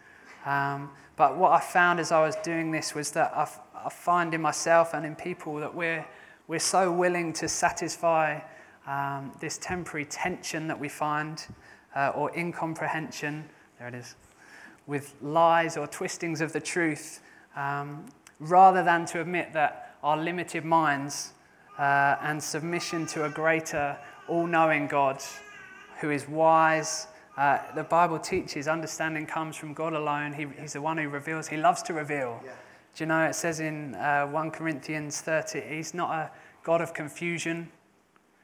Um, 0.46 0.90
but 1.16 1.36
what 1.36 1.52
I 1.52 1.60
found 1.60 2.00
as 2.00 2.12
I 2.12 2.20
was 2.22 2.36
doing 2.36 2.70
this 2.70 2.94
was 2.94 3.10
that 3.12 3.32
I, 3.36 3.46
I 3.74 3.90
find 3.90 4.32
in 4.32 4.40
myself 4.40 4.94
and 4.94 5.04
in 5.04 5.14
people 5.14 5.56
that 5.56 5.74
we're, 5.74 6.06
we're 6.48 6.58
so 6.58 6.90
willing 6.90 7.34
to 7.34 7.48
satisfy 7.48 8.40
um, 8.86 9.32
this 9.40 9.58
temporary 9.58 10.06
tension 10.06 10.66
that 10.68 10.80
we 10.80 10.88
find 10.88 11.46
uh, 11.94 12.12
or 12.14 12.36
incomprehension, 12.36 13.48
there 13.78 13.88
it 13.88 13.94
is, 13.94 14.14
with 14.86 15.14
lies 15.20 15.76
or 15.76 15.86
twistings 15.86 16.40
of 16.40 16.52
the 16.52 16.60
truth, 16.60 17.20
um, 17.56 18.06
rather 18.38 18.82
than 18.82 19.04
to 19.06 19.20
admit 19.20 19.52
that 19.52 19.96
our 20.02 20.16
limited 20.16 20.64
minds 20.64 21.32
uh, 21.78 22.16
and 22.22 22.42
submission 22.42 23.06
to 23.06 23.24
a 23.24 23.30
greater, 23.30 23.96
all 24.28 24.46
knowing 24.46 24.86
God 24.86 25.22
who 26.00 26.10
is 26.10 26.28
wise. 26.28 27.06
Uh, 27.36 27.58
the 27.74 27.84
Bible 27.84 28.18
teaches 28.18 28.68
understanding 28.68 29.26
comes 29.26 29.56
from 29.56 29.72
God 29.72 29.92
alone. 29.92 30.32
He, 30.32 30.46
he's 30.60 30.72
the 30.72 30.82
one 30.82 30.98
who 30.98 31.08
reveals, 31.08 31.48
He 31.48 31.56
loves 31.56 31.82
to 31.82 31.94
reveal. 31.94 32.40
Yeah. 32.44 32.52
Do 32.96 33.04
you 33.04 33.06
know 33.06 33.24
it 33.24 33.34
says 33.34 33.60
in 33.60 33.94
uh, 33.94 34.26
1 34.26 34.50
Corinthians 34.50 35.20
30, 35.20 35.60
He's 35.60 35.94
not 35.94 36.10
a 36.10 36.30
God 36.62 36.80
of 36.80 36.92
confusion, 36.92 37.70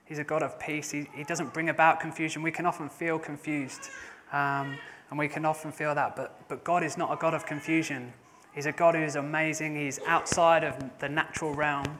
He's 0.06 0.18
a 0.18 0.24
God 0.24 0.42
of 0.42 0.58
peace. 0.58 0.90
He, 0.90 1.08
he 1.14 1.24
doesn't 1.24 1.52
bring 1.52 1.68
about 1.68 2.00
confusion. 2.00 2.42
We 2.42 2.52
can 2.52 2.64
often 2.64 2.88
feel 2.88 3.18
confused, 3.18 3.90
um, 4.32 4.78
and 5.10 5.18
we 5.18 5.28
can 5.28 5.44
often 5.44 5.72
feel 5.72 5.94
that, 5.94 6.16
but, 6.16 6.48
but 6.48 6.64
God 6.64 6.82
is 6.82 6.96
not 6.96 7.12
a 7.12 7.16
God 7.16 7.34
of 7.34 7.44
confusion. 7.44 8.12
He's 8.54 8.66
a 8.66 8.72
God 8.72 8.94
who 8.94 9.02
is 9.02 9.16
amazing. 9.16 9.76
He's 9.76 10.00
outside 10.06 10.64
of 10.64 10.76
the 10.98 11.08
natural 11.08 11.52
realm, 11.52 11.98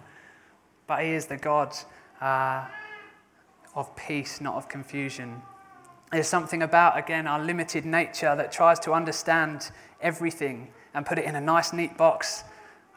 but 0.87 1.03
He 1.03 1.11
is 1.11 1.27
the 1.27 1.37
God 1.37 1.77
uh, 2.21 2.65
of 3.75 3.95
peace, 3.97 4.41
not 4.41 4.55
of 4.55 4.69
confusion. 4.69 5.43
There's 6.13 6.29
something 6.29 6.63
about, 6.63 6.97
again, 6.97 7.27
our 7.27 7.45
limited 7.45 7.85
nature 7.85 8.35
that 8.37 8.53
tries 8.53 8.79
to 8.81 8.93
understand 8.93 9.71
everything 10.01 10.69
and 10.95 11.05
put 11.05 11.19
it 11.19 11.25
in 11.25 11.35
a 11.35 11.41
nice, 11.41 11.73
neat 11.73 11.97
box. 11.99 12.45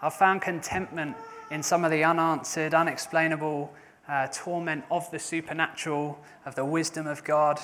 I've 0.02 0.14
found 0.14 0.42
contentment 0.42 1.18
in 1.52 1.64
some 1.64 1.84
of 1.84 1.92
the 1.92 2.04
unanswered, 2.04 2.74
unexplainable 2.76 3.74
uh, 4.10 4.28
torment 4.34 4.84
of 4.90 5.10
the 5.12 5.20
supernatural, 5.20 6.20
of 6.46 6.56
the 6.56 6.66
wisdom 6.66 7.06
of 7.06 7.24
God, 7.24 7.60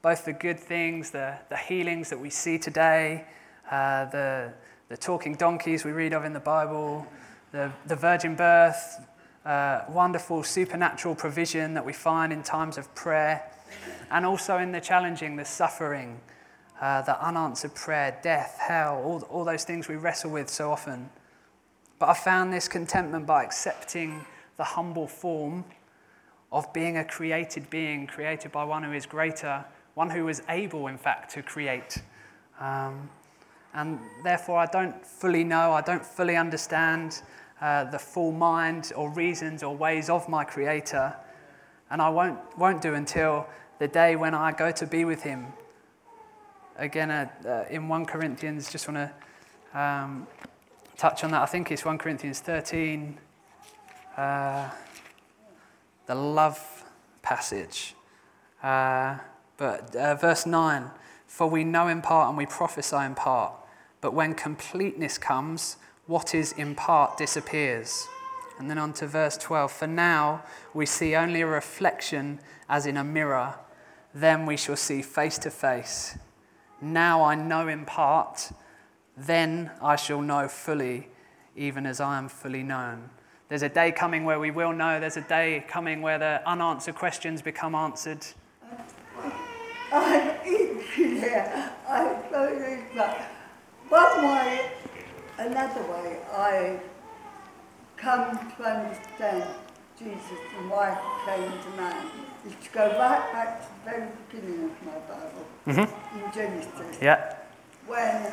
both 0.00 0.24
the 0.24 0.32
good 0.32 0.58
things, 0.58 1.10
the, 1.10 1.36
the 1.50 1.56
healings 1.56 2.10
that 2.10 2.18
we 2.18 2.30
see 2.30 2.58
today, 2.58 3.24
uh, 3.70 4.06
the, 4.06 4.52
the 4.88 4.96
talking 4.96 5.34
donkeys 5.34 5.84
we 5.84 5.92
read 5.92 6.14
of 6.14 6.24
in 6.24 6.32
the 6.32 6.40
Bible, 6.40 7.06
the, 7.52 7.70
the 7.86 7.96
virgin 7.96 8.34
birth, 8.34 9.06
uh, 9.44 9.82
wonderful 9.90 10.42
supernatural 10.42 11.14
provision 11.14 11.74
that 11.74 11.84
we 11.84 11.92
find 11.92 12.32
in 12.32 12.42
times 12.42 12.78
of 12.78 12.92
prayer, 12.94 13.42
and 14.10 14.24
also 14.24 14.56
in 14.58 14.72
the 14.72 14.80
challenging, 14.80 15.36
the 15.36 15.44
suffering, 15.44 16.18
uh, 16.80 17.02
the 17.02 17.22
unanswered 17.22 17.74
prayer, 17.74 18.18
death, 18.22 18.56
hell, 18.58 19.02
all, 19.04 19.20
all 19.30 19.44
those 19.44 19.64
things 19.64 19.86
we 19.86 19.96
wrestle 19.96 20.30
with 20.30 20.48
so 20.48 20.70
often. 20.70 21.10
But 21.98 22.08
I 22.08 22.14
found 22.14 22.52
this 22.52 22.68
contentment 22.68 23.26
by 23.26 23.44
accepting 23.44 24.24
the 24.56 24.64
humble 24.64 25.06
form 25.06 25.64
of 26.52 26.72
being 26.72 26.96
a 26.98 27.04
created 27.04 27.68
being, 27.70 28.06
created 28.06 28.52
by 28.52 28.64
one 28.64 28.82
who 28.82 28.92
is 28.92 29.06
greater, 29.06 29.64
one 29.94 30.10
who 30.10 30.28
is 30.28 30.42
able, 30.48 30.86
in 30.86 30.96
fact, 30.96 31.32
to 31.32 31.42
create. 31.42 32.00
Um, 32.60 33.10
and 33.74 33.98
therefore, 34.22 34.58
I 34.58 34.66
don't 34.66 35.04
fully 35.04 35.42
know, 35.42 35.72
I 35.72 35.80
don't 35.80 36.04
fully 36.04 36.36
understand 36.36 37.22
uh, 37.60 37.84
the 37.84 37.98
full 37.98 38.30
mind 38.30 38.92
or 38.94 39.10
reasons 39.10 39.62
or 39.62 39.76
ways 39.76 40.08
of 40.08 40.28
my 40.28 40.44
Creator. 40.44 41.14
And 41.90 42.00
I 42.00 42.08
won't, 42.08 42.38
won't 42.56 42.80
do 42.80 42.94
until 42.94 43.46
the 43.78 43.88
day 43.88 44.16
when 44.16 44.34
I 44.34 44.52
go 44.52 44.70
to 44.70 44.86
be 44.86 45.04
with 45.04 45.22
Him. 45.22 45.46
Again, 46.76 47.10
uh, 47.10 47.28
uh, 47.46 47.64
in 47.70 47.88
1 47.88 48.06
Corinthians, 48.06 48.70
just 48.70 48.88
want 48.88 49.10
to 49.72 49.80
um, 49.80 50.26
touch 50.96 51.24
on 51.24 51.30
that. 51.32 51.42
I 51.42 51.46
think 51.46 51.72
it's 51.72 51.84
1 51.84 51.98
Corinthians 51.98 52.40
13, 52.40 53.18
uh, 54.16 54.70
the 56.06 56.14
love 56.14 56.84
passage. 57.22 57.94
Uh, 58.62 59.18
but 59.56 59.94
uh, 59.96 60.14
verse 60.14 60.46
9 60.46 60.90
For 61.26 61.48
we 61.48 61.64
know 61.64 61.88
in 61.88 62.02
part 62.02 62.28
and 62.28 62.38
we 62.38 62.46
prophesy 62.46 62.96
in 62.96 63.14
part, 63.14 63.52
but 64.00 64.14
when 64.14 64.34
completeness 64.34 65.18
comes, 65.18 65.76
what 66.06 66.34
is 66.34 66.52
in 66.52 66.74
part 66.74 67.16
disappears. 67.16 68.06
And 68.58 68.70
then 68.70 68.78
on 68.78 68.92
to 68.94 69.06
verse 69.06 69.36
12 69.36 69.72
For 69.72 69.86
now 69.86 70.42
we 70.72 70.86
see 70.86 71.14
only 71.14 71.40
a 71.40 71.46
reflection 71.46 72.40
as 72.68 72.86
in 72.86 72.96
a 72.96 73.04
mirror, 73.04 73.54
then 74.14 74.46
we 74.46 74.56
shall 74.56 74.76
see 74.76 75.02
face 75.02 75.38
to 75.38 75.50
face. 75.50 76.16
Now 76.80 77.22
I 77.22 77.34
know 77.34 77.68
in 77.68 77.84
part 77.84 78.52
then 79.16 79.70
I 79.80 79.96
shall 79.96 80.20
know 80.20 80.48
fully, 80.48 81.08
even 81.56 81.86
as 81.86 82.00
I 82.00 82.18
am 82.18 82.28
fully 82.28 82.62
known. 82.62 83.10
There's 83.48 83.62
a 83.62 83.68
day 83.68 83.92
coming 83.92 84.24
where 84.24 84.40
we 84.40 84.50
will 84.50 84.72
know. 84.72 84.98
There's 84.98 85.16
a 85.16 85.22
day 85.22 85.64
coming 85.68 86.02
where 86.02 86.18
the 86.18 86.42
unanswered 86.46 86.94
questions 86.94 87.42
become 87.42 87.74
answered. 87.74 88.26
I 89.92 90.38
yeah, 90.96 91.70
I 91.88 92.18
totally 92.30 92.78
one 93.88 94.24
way, 94.24 94.70
another 95.38 95.82
way, 95.82 96.18
I 96.32 96.80
come 97.96 98.38
to 98.56 98.62
understand 98.64 99.44
Jesus 99.98 100.38
and 100.58 100.70
why 100.70 100.90
he 100.94 101.30
came 101.30 101.52
to 101.62 101.76
man 101.76 102.06
is 102.46 102.54
to 102.64 102.70
go 102.72 102.98
right 102.98 103.32
back 103.32 103.60
to 103.60 103.66
the 103.66 103.90
very 103.90 104.08
beginning 104.30 104.64
of 104.64 104.86
my 104.86 104.98
Bible, 105.08 105.46
mm-hmm. 105.66 106.24
in 106.24 106.32
Genesis. 106.32 106.98
Yeah. 107.00 107.36
When 107.86 108.32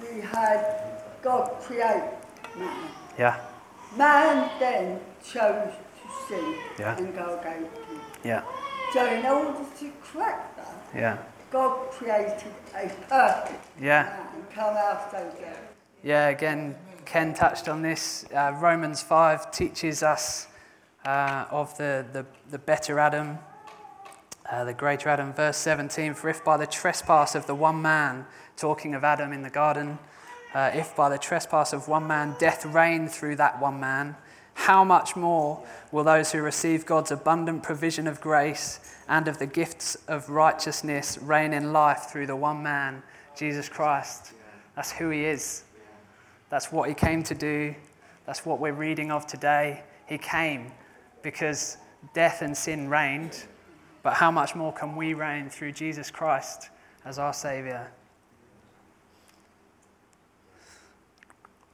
we 0.00 0.20
had 0.20 1.02
God 1.22 1.60
create 1.60 2.10
man. 2.58 2.90
Yeah. 3.18 3.40
Man 3.96 4.50
then 4.58 5.00
chose 5.22 5.72
to 5.72 6.28
sin 6.28 6.54
yeah. 6.78 6.96
and 6.96 7.14
go 7.14 7.38
against 7.38 7.76
him. 7.76 8.00
Yeah. 8.24 8.42
So 8.92 9.06
in 9.06 9.24
order 9.26 9.64
to 9.78 9.92
correct 10.02 10.56
that, 10.56 10.88
yeah. 10.94 11.18
God 11.50 11.90
created 11.90 12.52
a 12.74 12.88
perfect 13.08 13.64
yeah. 13.80 14.02
man 14.34 14.44
come 14.54 14.76
after 14.76 15.18
them. 15.40 15.56
Yeah, 16.02 16.28
again, 16.28 16.76
Ken 17.04 17.34
touched 17.34 17.68
on 17.68 17.82
this. 17.82 18.26
Uh, 18.34 18.56
Romans 18.60 19.02
5 19.02 19.50
teaches 19.50 20.02
us 20.02 20.48
uh, 21.04 21.46
of 21.50 21.76
the, 21.78 22.04
the, 22.12 22.26
the 22.50 22.58
better 22.58 22.98
Adam, 22.98 23.38
uh, 24.50 24.64
the 24.64 24.74
greater 24.74 25.08
Adam. 25.08 25.32
Verse 25.32 25.56
17 25.58 26.14
For 26.14 26.28
if 26.28 26.44
by 26.44 26.56
the 26.56 26.66
trespass 26.66 27.34
of 27.34 27.46
the 27.46 27.54
one 27.54 27.80
man, 27.82 28.26
talking 28.56 28.94
of 28.94 29.04
Adam 29.04 29.32
in 29.32 29.42
the 29.42 29.50
garden, 29.50 29.98
uh, 30.54 30.70
if 30.74 30.94
by 30.94 31.08
the 31.08 31.18
trespass 31.18 31.72
of 31.72 31.88
one 31.88 32.06
man 32.06 32.36
death 32.38 32.64
reigned 32.66 33.10
through 33.10 33.36
that 33.36 33.60
one 33.60 33.80
man, 33.80 34.16
how 34.54 34.84
much 34.84 35.16
more 35.16 35.64
will 35.90 36.04
those 36.04 36.32
who 36.32 36.42
receive 36.42 36.84
God's 36.84 37.10
abundant 37.10 37.62
provision 37.62 38.06
of 38.06 38.20
grace 38.20 38.80
and 39.08 39.28
of 39.28 39.38
the 39.38 39.46
gifts 39.46 39.96
of 40.08 40.28
righteousness 40.28 41.18
reign 41.18 41.52
in 41.52 41.72
life 41.72 42.08
through 42.10 42.26
the 42.26 42.36
one 42.36 42.62
man, 42.62 43.02
Jesus 43.36 43.68
Christ? 43.68 44.32
That's 44.76 44.92
who 44.92 45.10
he 45.10 45.24
is. 45.24 45.64
That's 46.50 46.70
what 46.70 46.88
he 46.88 46.94
came 46.94 47.22
to 47.24 47.34
do. 47.34 47.74
That's 48.26 48.44
what 48.44 48.60
we're 48.60 48.72
reading 48.72 49.10
of 49.10 49.26
today. 49.26 49.82
He 50.06 50.18
came 50.18 50.70
because 51.22 51.78
death 52.14 52.42
and 52.42 52.56
sin 52.56 52.88
reigned, 52.88 53.44
but 54.02 54.14
how 54.14 54.30
much 54.30 54.54
more 54.54 54.72
can 54.72 54.96
we 54.96 55.14
reign 55.14 55.48
through 55.48 55.72
Jesus 55.72 56.10
Christ 56.10 56.68
as 57.04 57.18
our 57.18 57.32
Savior? 57.32 57.90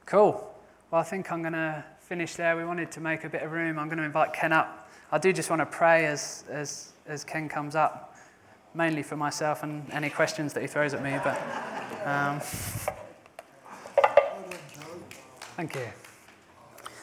Cool. 0.09 0.43
Well, 0.89 0.99
I 0.99 1.03
think 1.03 1.31
I'm 1.31 1.41
going 1.43 1.53
to 1.53 1.85
finish 1.99 2.33
there. 2.33 2.57
We 2.57 2.65
wanted 2.65 2.91
to 2.93 2.99
make 2.99 3.25
a 3.25 3.29
bit 3.29 3.43
of 3.43 3.51
room. 3.51 3.77
I'm 3.77 3.89
going 3.89 3.99
to 3.99 4.03
invite 4.03 4.33
Ken 4.33 4.51
up. 4.51 4.89
I 5.11 5.19
do 5.19 5.31
just 5.31 5.51
want 5.51 5.59
to 5.59 5.67
pray 5.67 6.07
as, 6.07 6.45
as, 6.49 6.93
as 7.05 7.23
Ken 7.23 7.47
comes 7.47 7.75
up, 7.75 8.15
mainly 8.73 9.03
for 9.03 9.15
myself 9.15 9.61
and 9.61 9.87
any 9.91 10.09
questions 10.09 10.51
that 10.53 10.61
he 10.61 10.67
throws 10.67 10.95
at 10.95 11.03
me. 11.03 11.15
But 11.23 11.39
um, 12.07 12.39
thank 15.55 15.75
you. 15.75 15.85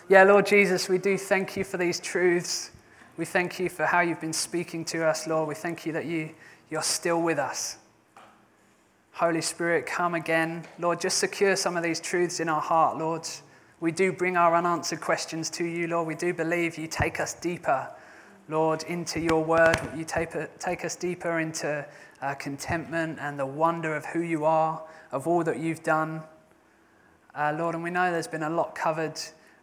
Yeah, 0.08 0.24
Lord 0.24 0.44
Jesus, 0.44 0.88
we 0.88 0.98
do 0.98 1.16
thank 1.16 1.56
you 1.56 1.62
for 1.62 1.76
these 1.76 2.00
truths. 2.00 2.72
We 3.16 3.24
thank 3.24 3.60
you 3.60 3.68
for 3.68 3.86
how 3.86 4.00
you've 4.00 4.20
been 4.20 4.32
speaking 4.32 4.84
to 4.86 5.06
us, 5.06 5.28
Lord. 5.28 5.46
We 5.46 5.54
thank 5.54 5.86
you 5.86 5.92
that 5.92 6.06
you, 6.06 6.30
you're 6.70 6.82
still 6.82 7.22
with 7.22 7.38
us. 7.38 7.78
Holy 9.16 9.40
Spirit, 9.40 9.86
come 9.86 10.14
again. 10.14 10.62
Lord, 10.78 11.00
just 11.00 11.16
secure 11.16 11.56
some 11.56 11.74
of 11.74 11.82
these 11.82 12.00
truths 12.00 12.38
in 12.38 12.50
our 12.50 12.60
heart, 12.60 12.98
Lord. 12.98 13.26
We 13.80 13.90
do 13.90 14.12
bring 14.12 14.36
our 14.36 14.54
unanswered 14.54 15.00
questions 15.00 15.48
to 15.50 15.64
you, 15.64 15.86
Lord. 15.86 16.06
We 16.06 16.14
do 16.14 16.34
believe 16.34 16.76
you 16.76 16.86
take 16.86 17.18
us 17.18 17.32
deeper 17.32 17.88
Lord, 18.48 18.82
into 18.84 19.18
your 19.18 19.42
word. 19.42 19.76
You 19.96 20.04
take, 20.04 20.30
take 20.58 20.84
us 20.84 20.96
deeper 20.96 21.40
into 21.40 21.84
uh, 22.20 22.34
contentment 22.34 23.18
and 23.18 23.38
the 23.38 23.46
wonder 23.46 23.96
of 23.96 24.04
who 24.04 24.20
you 24.20 24.44
are, 24.44 24.82
of 25.12 25.26
all 25.26 25.42
that 25.44 25.58
you've 25.58 25.82
done. 25.82 26.22
Uh, 27.34 27.54
Lord, 27.58 27.74
and 27.74 27.82
we 27.82 27.90
know 27.90 28.12
there's 28.12 28.28
been 28.28 28.42
a 28.42 28.50
lot 28.50 28.74
covered 28.74 29.18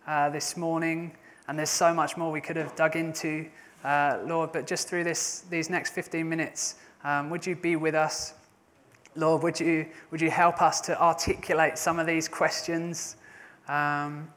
uh, 0.07 0.29
this 0.31 0.57
morning, 0.57 1.15
and 1.47 1.59
there's 1.59 1.69
so 1.69 1.93
much 1.93 2.17
more 2.17 2.31
we 2.31 2.41
could 2.41 2.55
have 2.55 2.75
dug 2.75 2.95
into, 2.95 3.47
uh, 3.83 4.17
Lord, 4.25 4.51
but 4.51 4.65
just 4.65 4.89
through 4.89 5.03
this, 5.03 5.45
these 5.49 5.69
next 5.69 5.91
15 5.91 6.27
minutes, 6.27 6.75
um, 7.03 7.29
would 7.29 7.45
you 7.45 7.55
be 7.55 7.75
with 7.75 7.93
us? 7.93 8.33
Lord, 9.15 9.43
would 9.43 9.59
you, 9.59 9.85
would 10.09 10.21
you 10.21 10.31
help 10.31 10.61
us 10.61 10.81
to 10.81 10.99
articulate 10.99 11.77
some 11.77 11.99
of 11.99 12.07
these 12.07 12.27
questions 12.27 13.15
um, 13.67 14.27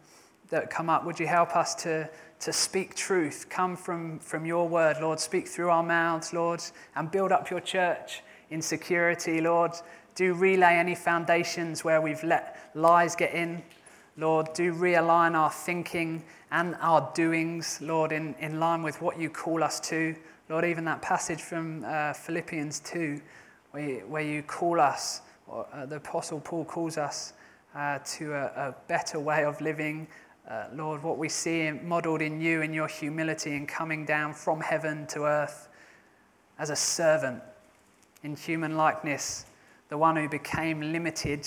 that 0.50 0.68
come 0.68 0.90
up? 0.90 1.04
Would 1.06 1.18
you 1.18 1.26
help 1.26 1.56
us 1.56 1.74
to, 1.76 2.08
to 2.40 2.52
speak 2.52 2.94
truth, 2.94 3.46
come 3.48 3.74
from, 3.74 4.18
from 4.18 4.44
your 4.44 4.68
word, 4.68 4.98
Lord? 5.00 5.18
Speak 5.18 5.48
through 5.48 5.70
our 5.70 5.82
mouths, 5.82 6.34
Lord, 6.34 6.62
and 6.94 7.10
build 7.10 7.32
up 7.32 7.48
your 7.48 7.60
church 7.60 8.22
in 8.50 8.60
security, 8.60 9.40
Lord. 9.40 9.72
Do 10.14 10.34
relay 10.34 10.74
any 10.74 10.94
foundations 10.94 11.82
where 11.82 12.00
we've 12.02 12.22
let 12.22 12.70
lies 12.74 13.16
get 13.16 13.32
in. 13.32 13.62
Lord, 14.18 14.52
do 14.52 14.74
realign 14.74 15.34
our 15.34 15.50
thinking 15.50 16.22
and 16.50 16.74
our 16.80 17.10
doings, 17.14 17.78
Lord, 17.80 18.12
in, 18.12 18.34
in 18.40 18.60
line 18.60 18.82
with 18.82 19.00
what 19.00 19.18
you 19.18 19.30
call 19.30 19.64
us 19.64 19.80
to. 19.80 20.14
Lord, 20.48 20.64
even 20.64 20.84
that 20.84 21.02
passage 21.02 21.40
from 21.40 21.84
uh, 21.86 22.12
Philippians 22.12 22.80
2 22.80 23.20
where, 23.72 24.22
you 24.22 24.42
call 24.42 24.80
us, 24.80 25.22
or, 25.46 25.66
uh, 25.72 25.86
the 25.86 25.96
Apostle 25.96 26.40
Paul 26.40 26.64
calls 26.64 26.96
us 26.96 27.32
uh, 27.74 27.98
to 28.04 28.32
a, 28.32 28.44
a, 28.44 28.74
better 28.88 29.20
way 29.20 29.44
of 29.44 29.60
living. 29.60 30.06
Uh, 30.48 30.66
Lord, 30.74 31.02
what 31.02 31.18
we 31.18 31.28
see 31.28 31.70
modeled 31.70 32.22
in 32.22 32.40
you 32.40 32.62
in 32.62 32.72
your 32.72 32.88
humility 32.88 33.54
and 33.56 33.68
coming 33.68 34.04
down 34.04 34.32
from 34.32 34.60
heaven 34.60 35.06
to 35.08 35.24
earth 35.24 35.68
as 36.58 36.70
a 36.70 36.76
servant 36.76 37.42
in 38.22 38.34
human 38.34 38.76
likeness, 38.76 39.46
the 39.88 39.98
one 39.98 40.16
who 40.16 40.28
became 40.28 40.80
limited, 40.80 41.46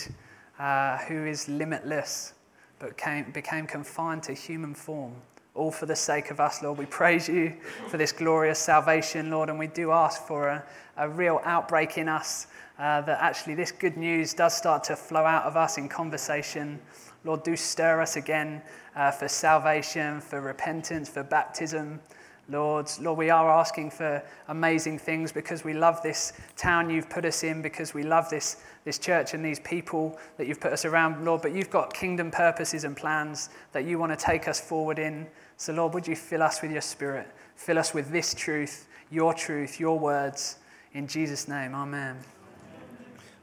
uh, 0.60 0.98
who 1.00 1.26
is 1.26 1.50
limitless, 1.50 2.34
but 2.78 2.98
came, 2.98 3.32
became 3.32 3.66
confined 3.66 4.24
to 4.24 4.34
human 4.34 4.74
form 4.74 5.16
all 5.56 5.72
for 5.72 5.86
the 5.86 5.96
sake 5.96 6.32
of 6.32 6.40
us, 6.40 6.62
Lord. 6.62 6.78
We 6.78 6.86
praise 6.86 7.28
you 7.28 7.54
for 7.88 7.98
this 7.98 8.12
glorious 8.12 8.60
salvation, 8.60 9.30
Lord, 9.30 9.50
and 9.50 9.60
we 9.60 9.68
do 9.68 9.92
ask 9.92 10.26
for 10.26 10.48
a, 10.48 10.64
a 10.98 11.10
real 11.10 11.42
outbreak 11.44 11.98
in 11.98 12.08
us 12.08 12.48
uh, 12.78 13.02
that 13.02 13.20
actually 13.22 13.56
this 13.56 13.72
good 13.72 13.98
news 13.98 14.34
does 14.34 14.56
start 14.56 14.84
to 14.86 14.96
flow 14.96 15.26
out 15.26 15.44
of 15.44 15.58
us 15.58 15.78
in 15.78 15.90
conversation. 15.90 16.80
Lord, 17.26 17.44
do 17.44 17.56
stir 17.56 18.02
us 18.02 18.16
again 18.16 18.62
uh, 18.96 19.12
for 19.12 19.28
salvation, 19.28 20.22
for 20.22 20.40
repentance, 20.40 21.10
for 21.10 21.24
baptism. 21.24 22.00
Lord, 22.48 22.90
Lord, 23.00 23.20
we 23.20 23.30
are 23.30 23.50
asking 23.50 23.92
for 23.92 24.24
amazing 24.48 24.98
things 24.98 25.32
because 25.32 25.64
we 25.64 25.74
love 25.74 26.02
this 26.02 26.34
town 26.56 26.90
you've 26.90 27.10
put 27.10 27.26
us 27.26 27.44
in, 27.44 27.62
because 27.62 27.94
we 27.94 28.04
love 28.04 28.30
this, 28.30 28.64
this 28.86 28.98
church 28.98 29.34
and 29.34 29.44
these 29.44 29.60
people 29.60 30.18
that 30.38 30.48
you've 30.48 30.60
put 30.60 30.74
us 30.74 30.86
around, 30.86 31.24
Lord. 31.26 31.42
But 31.42 31.54
you've 31.54 31.70
got 31.70 31.94
kingdom 31.94 32.32
purposes 32.32 32.84
and 32.84 32.96
plans 32.96 33.50
that 33.72 33.86
you 33.86 34.00
want 34.00 34.18
to 34.18 34.26
take 34.26 34.48
us 34.48 34.60
forward 34.60 35.00
in. 35.00 35.28
So, 35.58 35.74
Lord, 35.74 35.94
would 35.94 36.08
you 36.08 36.16
fill 36.16 36.42
us 36.42 36.62
with 36.62 36.72
your 36.72 36.82
spirit? 36.82 37.28
Fill 37.56 37.78
us 37.78 37.94
with 37.94 38.12
this 38.12 38.34
truth, 38.34 38.88
your 39.12 39.34
truth, 39.34 39.80
your 39.80 40.00
words. 40.00 40.58
In 40.94 41.08
Jesus' 41.08 41.48
name, 41.48 41.76
amen. 41.76 42.18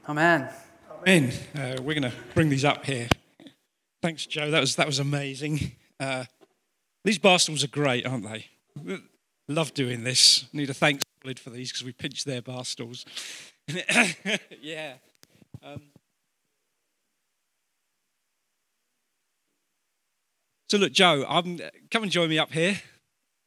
Amen. 0.08 0.48
Amen. 1.02 1.32
Uh, 1.54 1.82
we're 1.82 1.98
going 1.98 2.10
to 2.10 2.12
bring 2.34 2.48
these 2.48 2.64
up 2.64 2.84
here. 2.84 3.08
Thanks, 4.02 4.26
Joe. 4.26 4.50
That 4.50 4.60
was, 4.60 4.76
that 4.76 4.86
was 4.86 4.98
amazing. 4.98 5.72
Uh, 6.00 6.24
these 7.04 7.18
barstools 7.18 7.62
are 7.62 7.68
great, 7.68 8.06
aren't 8.06 8.24
they? 8.24 8.46
Love 9.48 9.74
doing 9.74 10.04
this. 10.04 10.46
Need 10.52 10.70
a 10.70 10.74
thanks 10.74 11.04
for 11.34 11.50
these 11.50 11.72
because 11.72 11.84
we 11.84 11.92
pinched 11.92 12.24
their 12.24 12.40
bar 12.40 12.64
stools. 12.64 13.04
yeah. 14.62 14.94
Um, 15.62 15.82
so 20.68 20.78
look, 20.78 20.92
Joe, 20.92 21.24
come 21.90 22.02
and 22.02 22.12
join 22.12 22.28
me 22.28 22.38
up 22.38 22.52
here. 22.52 22.80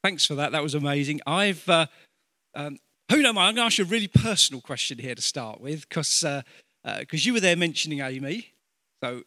Thanks 0.03 0.25
for 0.25 0.35
that. 0.35 0.51
That 0.51 0.63
was 0.63 0.75
amazing. 0.75 1.21
I've, 1.27 1.67
uh, 1.67 1.87
um, 2.55 2.77
who 3.09 3.17
mind, 3.17 3.37
I'm 3.49 3.55
going 3.55 3.55
to 3.55 3.61
ask 3.63 3.77
you 3.77 3.85
a 3.85 3.87
really 3.87 4.07
personal 4.07 4.61
question 4.61 4.97
here 4.97 5.15
to 5.15 5.21
start 5.21 5.59
with 5.59 5.87
because 5.89 6.23
uh, 6.23 6.41
uh, 6.85 7.03
you 7.11 7.33
were 7.33 7.39
there 7.39 7.55
mentioning 7.55 8.01
Amy. 8.01 8.53
So 9.03 9.23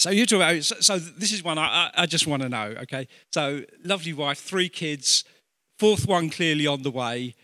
so 0.00 0.08
you 0.08 0.24
talk 0.24 0.36
about 0.36 0.64
so, 0.64 0.76
so 0.80 0.98
this 0.98 1.30
is 1.30 1.44
one 1.44 1.58
I, 1.58 1.90
I 1.94 2.06
just 2.06 2.26
want 2.26 2.42
to 2.42 2.48
know. 2.48 2.74
Okay, 2.82 3.06
so 3.34 3.60
lovely 3.84 4.14
wife, 4.14 4.38
three 4.38 4.70
kids, 4.70 5.24
fourth 5.78 6.06
one 6.06 6.30
clearly 6.30 6.66
on 6.66 6.80
the 6.82 6.90
way. 6.90 7.34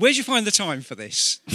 Where'd 0.00 0.16
you 0.16 0.22
find 0.22 0.46
the 0.46 0.50
time 0.50 0.80
for 0.80 0.94
this? 0.94 1.40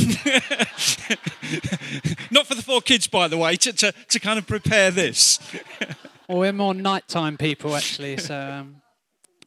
Not 2.30 2.46
for 2.46 2.54
the 2.54 2.62
four 2.64 2.80
kids, 2.80 3.08
by 3.08 3.28
the 3.28 3.40
way, 3.40 3.56
to, 3.56 3.74
to, 3.74 3.92
to 3.92 4.20
kind 4.20 4.38
of 4.38 4.46
prepare 4.46 4.92
this. 4.92 5.40
well, 6.30 6.38
we're 6.38 6.54
more 6.54 6.76
nighttime 6.76 7.38
people, 7.38 7.76
actually, 7.76 8.18
so 8.18 8.40
um, 8.40 8.84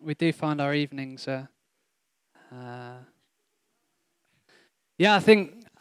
we 0.02 0.14
do 0.14 0.32
find 0.32 0.60
our 0.60 0.74
evenings. 0.74 1.28
Uh, 1.28 1.46
uh, 2.52 2.96
yeah, 4.98 5.14
I 5.14 5.20
think 5.20 5.64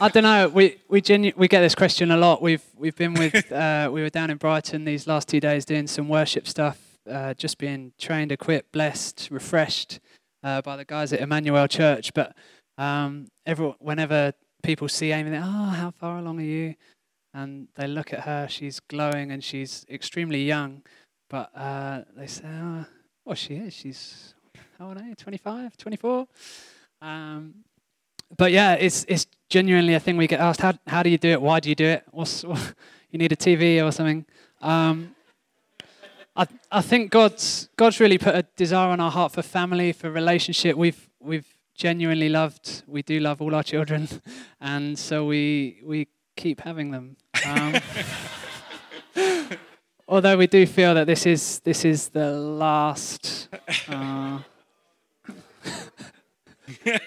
I 0.00 0.08
don't 0.08 0.24
know. 0.24 0.48
We 0.48 0.78
we 0.88 1.00
genu- 1.00 1.34
we 1.36 1.46
get 1.46 1.60
this 1.60 1.76
question 1.76 2.10
a 2.10 2.16
lot. 2.16 2.42
We've 2.42 2.64
we've 2.74 2.96
been 2.96 3.14
with 3.14 3.52
uh, 3.52 3.88
we 3.92 4.02
were 4.02 4.10
down 4.10 4.30
in 4.30 4.36
Brighton 4.36 4.84
these 4.84 5.06
last 5.06 5.28
two 5.28 5.38
days 5.38 5.64
doing 5.64 5.86
some 5.86 6.08
worship 6.08 6.48
stuff. 6.48 6.98
Uh, 7.08 7.34
just 7.34 7.58
being 7.58 7.92
trained, 7.98 8.32
equipped, 8.32 8.72
blessed, 8.72 9.28
refreshed 9.30 10.00
uh, 10.42 10.62
by 10.62 10.76
the 10.76 10.84
guys 10.84 11.12
at 11.12 11.20
Emmanuel 11.20 11.68
Church. 11.68 12.12
But 12.14 12.34
um, 12.78 13.28
every, 13.46 13.74
whenever 13.78 14.32
people 14.62 14.88
see 14.88 15.12
Amy, 15.12 15.30
they're, 15.30 15.42
oh, 15.44 15.70
how 15.70 15.90
far 15.90 16.18
along 16.18 16.40
are 16.40 16.44
you? 16.44 16.74
And 17.32 17.68
they 17.76 17.86
look 17.86 18.12
at 18.12 18.20
her. 18.20 18.48
She's 18.48 18.80
glowing 18.80 19.30
and 19.30 19.42
she's 19.42 19.84
extremely 19.88 20.44
young. 20.44 20.82
But 21.28 21.50
uh, 21.54 22.02
they 22.16 22.26
say, 22.26 22.44
oh, 22.46 22.86
well, 23.24 23.36
she 23.36 23.54
is. 23.54 23.74
She's 23.74 24.34
how 24.78 24.88
old 24.88 24.96
are 24.96 25.04
you? 25.04 25.14
25, 25.14 25.76
24. 25.76 26.26
Um, 27.02 27.54
but 28.36 28.50
yeah, 28.52 28.74
it's 28.74 29.04
it's 29.08 29.26
genuinely 29.48 29.94
a 29.94 30.00
thing 30.00 30.16
we 30.16 30.26
get 30.26 30.40
asked. 30.40 30.60
How 30.60 30.72
how 30.86 31.02
do 31.02 31.10
you 31.10 31.18
do 31.18 31.28
it? 31.28 31.42
Why 31.42 31.60
do 31.60 31.68
you 31.68 31.74
do 31.74 31.84
it? 31.84 32.04
What's 32.10 32.44
what, 32.44 32.74
you 33.10 33.18
need 33.18 33.32
a 33.32 33.36
TV 33.36 33.84
or 33.84 33.92
something? 33.92 34.24
Um, 34.62 35.14
I 36.40 36.46
I 36.72 36.80
think 36.80 37.10
God's 37.10 37.68
God's 37.76 38.00
really 38.00 38.16
put 38.16 38.34
a 38.34 38.42
desire 38.56 38.88
on 38.88 39.00
our 39.00 39.10
heart 39.10 39.32
for 39.32 39.42
family, 39.42 39.92
for 39.92 40.10
relationship. 40.10 40.74
We've 40.74 41.08
we've 41.20 41.46
genuinely 41.74 42.30
loved. 42.30 42.82
We 42.86 43.02
do 43.02 43.20
love 43.20 43.42
all 43.42 43.54
our 43.54 43.62
children, 43.62 44.08
and 44.60 44.98
so 44.98 45.26
we 45.26 45.80
we 45.84 46.08
keep 46.36 46.62
having 46.62 46.92
them. 46.92 47.16
Um, 47.44 47.74
although 50.08 50.38
we 50.38 50.46
do 50.46 50.66
feel 50.66 50.94
that 50.94 51.06
this 51.06 51.26
is 51.26 51.60
this 51.60 51.84
is 51.84 52.08
the 52.08 52.30
last. 52.32 53.48
Uh, 53.86 54.38
yeah. 56.86 56.98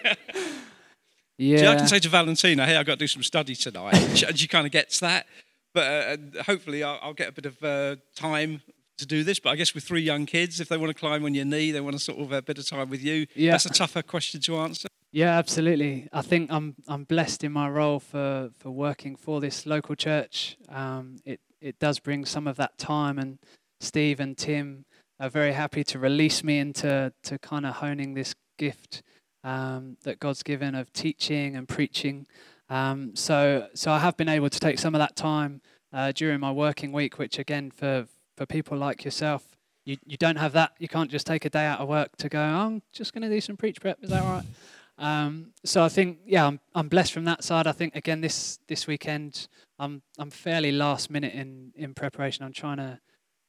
See, 1.58 1.68
I 1.68 1.76
can 1.76 1.88
say 1.88 2.00
to 2.00 2.10
Valentina, 2.10 2.68
hey, 2.68 2.78
I've 2.78 2.86
got 2.86 3.00
to 3.00 3.00
do 3.00 3.08
some 3.08 3.24
study 3.24 3.56
tonight. 3.56 4.24
and 4.24 4.38
she 4.38 4.48
kind 4.48 4.68
of 4.68 4.72
gets 4.72 5.00
that. 5.00 5.26
But 5.74 5.84
uh, 5.84 6.44
hopefully, 6.44 6.84
I'll, 6.84 7.00
I'll, 7.02 7.14
get 7.16 7.30
a 7.30 7.32
bit 7.32 7.48
of 7.48 7.64
uh, 7.64 7.96
time 8.16 8.62
to 9.04 9.08
do 9.08 9.24
this. 9.24 9.40
But 9.40 9.52
I 9.52 9.56
guess 9.56 9.74
with 9.76 9.84
three 9.84 10.02
young 10.02 10.26
kids, 10.26 10.60
if 10.60 10.70
they 10.70 10.78
want 10.78 10.90
to 10.90 11.00
climb 11.00 11.24
on 11.26 11.34
your 11.34 11.46
knee, 11.46 11.72
they 11.72 11.82
want 11.82 11.96
to 11.98 12.04
sort 12.04 12.20
of 12.20 12.32
have 12.32 12.40
a 12.40 12.42
bit 12.42 12.58
of 12.58 12.68
time 12.68 12.90
with 12.90 13.04
you. 13.04 13.28
Yeah. 13.36 13.52
That's 13.52 13.66
a 13.66 13.70
tougher 13.70 14.02
question 14.02 14.42
to 14.42 14.58
answer. 14.58 14.88
Yeah, 15.12 15.38
absolutely. 15.38 16.08
I 16.12 16.24
think 16.24 16.52
I'm 16.52 16.76
I'm 16.88 17.04
blessed 17.04 17.44
in 17.44 17.52
my 17.52 17.70
role 17.70 18.00
for, 18.00 18.50
for 18.58 18.72
working 18.72 19.16
for 19.16 19.40
this 19.40 19.66
local 19.66 19.96
church. 19.96 20.58
Um, 20.70 21.18
it 21.24 21.40
it 21.62 21.78
does 21.80 22.00
bring 22.00 22.26
some 22.26 22.48
of 22.48 22.56
that 22.58 22.78
time, 22.78 23.20
and 23.20 23.38
Steve 23.80 24.20
and 24.20 24.36
Tim 24.36 24.86
are 25.20 25.30
very 25.30 25.54
happy 25.54 25.84
to 25.84 26.00
release 26.00 26.44
me 26.44 26.58
into 26.58 27.14
to 27.24 27.38
kind 27.40 27.66
of 27.66 27.76
honing 27.76 28.16
this 28.16 28.34
gift 28.58 29.04
um, 29.44 29.98
that 30.04 30.20
God's 30.20 30.44
given 30.44 30.74
of 30.76 30.92
teaching 30.94 31.56
and 31.56 31.68
preaching. 31.68 32.26
Um, 32.70 33.16
so, 33.16 33.68
so 33.76 33.92
I 33.92 34.00
have 34.00 34.18
been 34.18 34.30
able 34.30 34.50
to 34.50 34.60
take 34.60 34.80
some 34.80 34.96
of 34.96 35.00
that 35.00 35.16
time 35.16 35.62
uh, 35.92 36.12
during 36.12 36.40
my 36.40 36.52
working 36.52 36.92
week, 36.92 37.20
which 37.20 37.38
again, 37.38 37.72
for 37.72 38.08
for 38.36 38.46
people 38.46 38.78
like 38.78 39.04
yourself, 39.04 39.48
you, 39.86 39.98
you 40.06 40.18
don't 40.18 40.38
have 40.38 40.54
that. 40.54 40.74
You 40.80 40.88
can't 40.88 41.12
just 41.12 41.28
take 41.28 41.46
a 41.46 41.50
day 41.50 41.66
out 41.66 41.80
of 41.80 41.90
work 41.90 42.16
to 42.18 42.30
go. 42.30 42.40
Oh, 42.40 42.68
I'm 42.68 42.82
just 42.92 43.14
going 43.14 43.24
to 43.24 43.30
do 43.30 43.42
some 43.42 43.58
preach 43.58 43.82
prep. 43.82 43.98
Is 44.02 44.10
that 44.10 44.24
right? 44.24 44.46
Um, 45.00 45.54
so 45.66 45.84
I 45.84 45.90
think, 45.90 46.20
yeah, 46.24 46.46
I'm 46.46 46.60
I'm 46.76 46.88
blessed 46.88 47.14
from 47.14 47.26
that 47.26 47.44
side. 47.44 47.66
I 47.66 47.72
think 47.72 47.96
again 47.96 48.22
this 48.22 48.60
this 48.68 48.86
weekend, 48.86 49.48
I'm 49.80 50.04
I'm 50.20 50.30
fairly 50.30 50.72
last 50.72 51.10
minute 51.10 51.34
in 51.34 51.72
in 51.76 51.96
preparation. 51.96 52.46
I'm 52.46 52.54
trying 52.54 52.78
to 52.78 53.00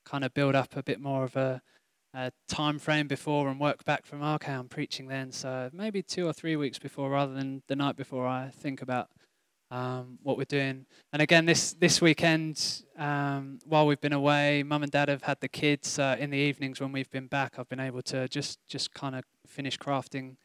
kind 0.06 0.24
of 0.24 0.32
build 0.32 0.54
up 0.54 0.74
a 0.74 0.82
bit 0.82 1.02
more 1.02 1.22
of 1.22 1.36
a 1.36 1.60
uh, 2.14 2.30
time 2.48 2.78
frame 2.78 3.08
before 3.08 3.48
and 3.48 3.58
work 3.58 3.84
back 3.84 4.06
from 4.06 4.22
okay 4.22 4.52
i'm 4.52 4.68
preaching 4.68 5.08
then 5.08 5.32
so 5.32 5.68
maybe 5.72 6.00
two 6.00 6.26
or 6.26 6.32
three 6.32 6.54
weeks 6.54 6.78
before 6.78 7.10
rather 7.10 7.34
than 7.34 7.60
the 7.66 7.74
night 7.74 7.96
before 7.96 8.26
i 8.26 8.50
think 8.54 8.80
about 8.80 9.08
um, 9.74 10.18
what 10.22 10.36
we're 10.38 10.44
doing. 10.44 10.86
And 11.12 11.20
again, 11.20 11.46
this 11.46 11.72
this 11.72 12.00
weekend, 12.00 12.84
um, 12.96 13.58
while 13.64 13.86
we've 13.86 14.00
been 14.00 14.12
away, 14.12 14.62
Mum 14.62 14.84
and 14.84 14.92
Dad 14.92 15.08
have 15.08 15.22
had 15.22 15.40
the 15.40 15.48
kids. 15.48 15.98
Uh, 15.98 16.16
in 16.18 16.30
the 16.30 16.38
evenings 16.38 16.80
when 16.80 16.92
we've 16.92 17.10
been 17.10 17.26
back, 17.26 17.54
I've 17.58 17.68
been 17.68 17.80
able 17.80 18.02
to 18.02 18.28
just 18.28 18.64
just 18.68 18.94
kind 18.94 19.16
of 19.16 19.24
finish 19.48 19.76
crafting 19.76 20.36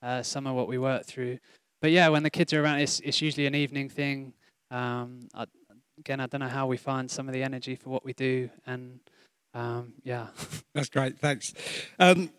uh, 0.00 0.22
some 0.22 0.46
of 0.46 0.54
what 0.54 0.68
we 0.68 0.78
worked 0.78 1.06
through. 1.06 1.38
But 1.82 1.90
yeah, 1.90 2.08
when 2.08 2.22
the 2.22 2.30
kids 2.30 2.52
are 2.52 2.62
around, 2.62 2.78
it's 2.78 3.00
it's 3.00 3.20
usually 3.20 3.46
an 3.46 3.56
evening 3.56 3.88
thing. 3.88 4.32
Um, 4.70 5.28
I, 5.34 5.46
again, 5.98 6.20
I 6.20 6.26
don't 6.26 6.40
know 6.40 6.48
how 6.48 6.68
we 6.68 6.76
find 6.76 7.10
some 7.10 7.26
of 7.28 7.34
the 7.34 7.42
energy 7.42 7.74
for 7.74 7.90
what 7.90 8.04
we 8.04 8.12
do, 8.12 8.48
and 8.64 9.00
um, 9.54 9.94
yeah. 10.04 10.28
That's 10.74 10.88
great. 10.88 11.18
Thanks. 11.18 11.52
Um, 11.98 12.30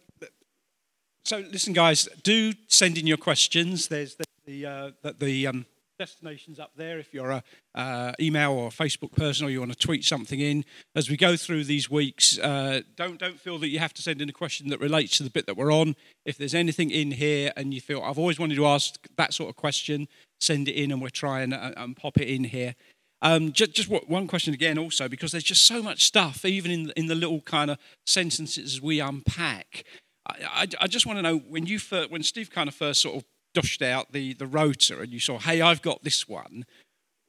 so, 1.26 1.40
listen, 1.52 1.74
guys, 1.74 2.08
do 2.24 2.54
send 2.68 2.98
in 2.98 3.06
your 3.06 3.18
questions. 3.18 3.90
There's 3.90 4.16
the 4.16 4.24
the, 4.46 4.66
uh, 4.66 4.92
the, 5.20 5.46
um, 5.46 5.66
destinations 6.00 6.60
up 6.60 6.72
there 6.78 6.98
if 6.98 7.14
you're 7.14 7.30
a 7.30 7.44
uh, 7.76 8.14
email 8.20 8.54
or 8.54 8.68
a 8.68 8.72
Facebook 8.72 9.12
person 9.12 9.46
or 9.46 9.50
you 9.50 9.60
want 9.60 9.72
to 9.72 9.78
tweet 9.78 10.06
something 10.06 10.40
in. 10.40 10.64
As 10.96 11.10
we 11.10 11.18
go 11.18 11.36
through 11.36 11.66
these 11.66 11.90
weeks, 11.90 12.40
uh, 12.40 12.82
don't 12.96 13.20
don't 13.20 13.40
feel 13.40 13.60
that 13.60 13.68
you 13.68 13.80
have 13.80 13.94
to 13.96 14.02
send 14.02 14.22
in 14.22 14.30
a 14.30 14.34
question 14.34 14.70
that 14.70 14.80
relates 14.80 15.18
to 15.18 15.24
the 15.24 15.30
bit 15.30 15.46
that 15.46 15.58
we're 15.58 15.74
on. 15.74 15.96
If 16.26 16.38
there's 16.38 16.56
anything 16.56 16.90
in 16.90 17.12
here 17.12 17.52
and 17.58 17.74
you 17.74 17.82
feel 17.82 18.02
I've 18.02 18.18
always 18.18 18.40
wanted 18.40 18.56
to 18.56 18.66
ask 18.66 19.08
that 19.18 19.34
sort 19.34 19.50
of 19.50 19.58
question, 19.58 20.08
send 20.40 20.70
it 20.70 20.74
in 20.74 20.92
and 20.92 21.02
we'll 21.02 21.12
try 21.12 21.42
and, 21.42 21.54
uh, 21.54 21.74
and 21.76 21.96
pop 21.96 22.18
it 22.18 22.30
in 22.30 22.46
here. 22.46 22.76
Um, 23.22 23.52
just, 23.52 23.74
just 23.74 23.90
one 23.90 24.28
question 24.28 24.54
again, 24.54 24.78
also, 24.78 25.10
because 25.10 25.34
there's 25.34 25.44
just 25.44 25.66
so 25.66 25.84
much 25.84 26.06
stuff, 26.06 26.46
even 26.46 26.72
in, 26.72 26.94
in 26.96 27.08
the 27.08 27.16
little 27.16 27.42
kind 27.42 27.70
of 27.70 27.78
sentences 28.08 28.82
we 28.82 29.02
unpack. 29.02 29.84
I, 30.26 30.46
I, 30.62 30.68
I 30.80 30.88
just 30.88 31.06
want 31.06 31.18
to 31.18 31.22
know 31.22 31.40
when 31.40 31.66
you 31.66 31.80
first, 31.80 32.10
when 32.10 32.24
Steve 32.24 32.50
kind 32.50 32.70
of 32.70 32.76
first 32.76 33.02
sort 33.02 33.18
of 33.18 33.26
dushed 33.54 33.82
out 33.82 34.12
the, 34.12 34.34
the 34.34 34.48
rota 34.48 35.00
and 35.00 35.12
you 35.12 35.20
saw, 35.20 35.40
hey, 35.40 35.62
I've 35.62 35.82
got 35.82 36.04
this 36.04 36.28
one. 36.28 36.66